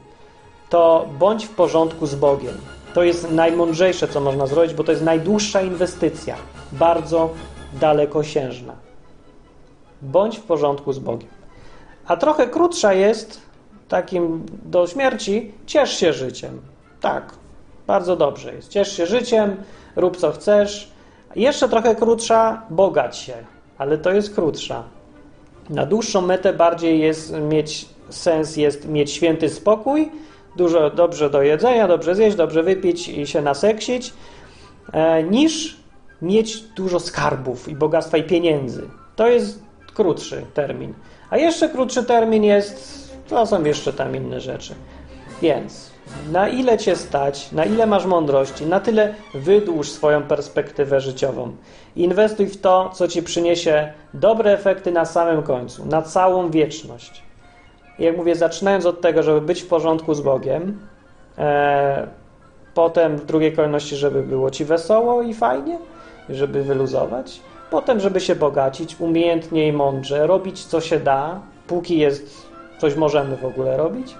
to 0.70 1.06
bądź 1.18 1.46
w 1.46 1.54
porządku 1.54 2.06
z 2.06 2.14
Bogiem. 2.14 2.54
To 2.94 3.02
jest 3.02 3.30
najmądrzejsze, 3.30 4.08
co 4.08 4.20
można 4.20 4.46
zrobić, 4.46 4.74
bo 4.74 4.84
to 4.84 4.92
jest 4.92 5.04
najdłuższa 5.04 5.62
inwestycja, 5.62 6.36
bardzo 6.72 7.30
dalekosiężna 7.80 8.91
bądź 10.02 10.38
w 10.38 10.42
porządku 10.42 10.92
z 10.92 10.98
Bogiem. 10.98 11.28
A 12.06 12.16
trochę 12.16 12.46
krótsza 12.46 12.92
jest, 12.92 13.40
takim 13.88 14.46
do 14.64 14.86
śmierci, 14.86 15.52
ciesz 15.66 15.96
się 15.96 16.12
życiem. 16.12 16.60
Tak, 17.00 17.34
bardzo 17.86 18.16
dobrze 18.16 18.54
jest. 18.54 18.68
Ciesz 18.68 18.96
się 18.96 19.06
życiem, 19.06 19.56
rób 19.96 20.16
co 20.16 20.32
chcesz. 20.32 20.92
Jeszcze 21.36 21.68
trochę 21.68 21.94
krótsza, 21.94 22.62
bogać 22.70 23.16
się, 23.16 23.34
ale 23.78 23.98
to 23.98 24.12
jest 24.12 24.34
krótsza. 24.34 24.82
Na 25.70 25.86
dłuższą 25.86 26.20
metę 26.20 26.52
bardziej 26.52 27.00
jest 27.00 27.34
mieć 27.40 27.88
sens 28.08 28.56
jest 28.56 28.88
mieć 28.88 29.10
święty 29.10 29.48
spokój, 29.48 30.10
dużo 30.56 30.90
dobrze 30.90 31.30
do 31.30 31.42
jedzenia, 31.42 31.88
dobrze 31.88 32.14
zjeść, 32.14 32.36
dobrze 32.36 32.62
wypić 32.62 33.08
i 33.08 33.26
się 33.26 33.42
naseksić, 33.42 34.12
e, 34.92 35.22
niż 35.22 35.76
mieć 36.22 36.60
dużo 36.60 37.00
skarbów 37.00 37.68
i 37.68 37.76
bogactwa 37.76 38.16
i 38.16 38.24
pieniędzy. 38.24 38.82
To 39.16 39.28
jest 39.28 39.62
krótszy 39.94 40.44
termin. 40.54 40.94
A 41.30 41.36
jeszcze 41.36 41.68
krótszy 41.68 42.04
termin 42.04 42.44
jest, 42.44 43.02
to 43.28 43.46
są 43.46 43.64
jeszcze 43.64 43.92
tam 43.92 44.16
inne 44.16 44.40
rzeczy. 44.40 44.74
Więc 45.42 45.90
na 46.32 46.48
ile 46.48 46.78
cię 46.78 46.96
stać, 46.96 47.52
na 47.52 47.64
ile 47.64 47.86
masz 47.86 48.06
mądrości, 48.06 48.66
na 48.66 48.80
tyle 48.80 49.14
wydłuż 49.34 49.90
swoją 49.90 50.22
perspektywę 50.22 51.00
życiową. 51.00 51.56
Inwestuj 51.96 52.46
w 52.46 52.60
to, 52.60 52.90
co 52.94 53.08
ci 53.08 53.22
przyniesie 53.22 53.92
dobre 54.14 54.52
efekty 54.52 54.92
na 54.92 55.04
samym 55.04 55.42
końcu, 55.42 55.86
na 55.86 56.02
całą 56.02 56.50
wieczność. 56.50 57.22
Jak 57.98 58.16
mówię, 58.16 58.36
zaczynając 58.36 58.86
od 58.86 59.00
tego, 59.00 59.22
żeby 59.22 59.40
być 59.40 59.62
w 59.62 59.66
porządku 59.66 60.14
z 60.14 60.20
Bogiem, 60.20 60.78
e, 61.38 62.06
potem 62.74 63.16
w 63.16 63.24
drugiej 63.24 63.52
kolejności, 63.52 63.96
żeby 63.96 64.22
było 64.22 64.50
ci 64.50 64.64
wesoło 64.64 65.22
i 65.22 65.34
fajnie, 65.34 65.78
żeby 66.28 66.62
wyluzować, 66.62 67.40
Potem, 67.72 68.00
żeby 68.00 68.20
się 68.20 68.34
bogacić, 68.34 69.00
umiejętnie 69.00 69.68
i 69.68 69.72
mądrze, 69.72 70.26
robić 70.26 70.64
co 70.64 70.80
się 70.80 71.00
da, 71.00 71.40
póki 71.66 71.98
jest, 71.98 72.46
coś 72.78 72.96
możemy 72.96 73.36
w 73.36 73.44
ogóle 73.44 73.76
robić. 73.76 74.14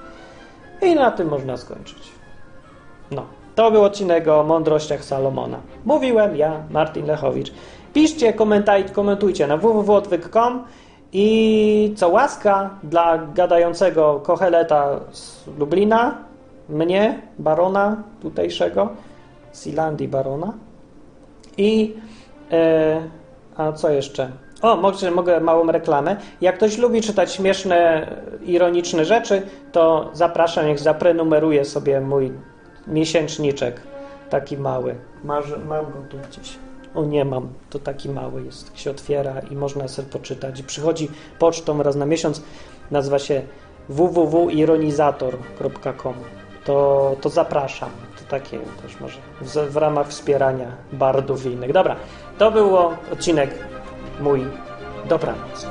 I 0.83 0.95
na 0.95 1.11
tym 1.11 1.29
można 1.29 1.57
skończyć. 1.57 2.13
No, 3.11 3.27
to 3.55 3.71
był 3.71 3.85
odcinek 3.85 4.29
o 4.29 4.43
mądrościach 4.43 5.05
Salomona. 5.05 5.59
Mówiłem 5.85 6.37
ja, 6.37 6.63
Martin 6.71 7.07
Lechowicz. 7.07 7.53
Piszcie, 7.95 8.33
komentujcie 8.93 9.47
na 9.47 9.57
www.odwyk.com 9.57 10.65
i 11.13 11.95
co 11.97 12.09
łaska 12.09 12.71
dla 12.83 13.19
gadającego 13.19 14.21
Kocheleta 14.23 15.01
z 15.11 15.47
Lublina, 15.59 16.19
mnie, 16.69 17.23
barona 17.39 18.03
tutejszego, 18.23 18.89
Silandii 19.53 20.09
barona 20.09 20.53
i 21.57 21.95
e, 22.51 23.22
a 23.57 23.73
co 23.73 23.91
jeszcze? 23.91 24.31
O, 24.63 24.77
może 24.77 25.11
mogę 25.11 25.41
małą 25.41 25.73
reklamę. 25.73 26.17
Jak 26.41 26.57
ktoś 26.57 26.79
lubi 26.79 27.01
czytać 27.01 27.33
śmieszne, 27.33 28.07
ironiczne 28.43 29.05
rzeczy, 29.05 29.43
to 29.73 30.11
zapraszam, 30.13 30.67
niech 30.67 30.79
zaprenumeruje 30.79 31.65
sobie 31.65 32.01
mój 32.01 32.33
miesięczniczek. 32.87 33.81
Taki 34.31 34.57
mały. 34.57 34.95
Masz, 35.25 35.45
mam 35.69 35.85
go 35.85 35.99
tu 36.09 36.17
gdzieś. 36.29 36.59
O, 36.95 37.05
nie 37.05 37.25
mam. 37.25 37.49
To 37.71 37.79
taki 37.79 38.09
mały 38.09 38.43
jest. 38.43 38.69
Tak 38.69 38.79
się 38.79 38.91
otwiera 38.91 39.41
i 39.51 39.57
można 39.57 39.89
sobie 39.89 40.09
poczytać. 40.09 40.61
I 40.61 40.65
przychodzi 40.65 41.09
pocztą 41.39 41.83
raz 41.83 41.97
na 41.97 42.07
miesiąc. 42.07 42.43
Nazywa 42.91 43.19
się 43.19 43.43
www.ironizator.com 43.89 46.15
to, 46.65 47.17
to 47.21 47.29
zapraszam 47.29 47.91
takie 48.33 48.59
też 48.59 49.01
może 49.01 49.19
w, 49.41 49.73
w 49.73 49.77
ramach 49.77 50.09
wspierania 50.09 50.67
bardów 50.93 51.47
i 51.47 51.49
innych. 51.49 51.73
Dobra, 51.73 51.97
to 52.39 52.51
było 52.51 52.95
odcinek 53.13 53.51
mój. 54.21 54.45
Dobranoc. 55.09 55.67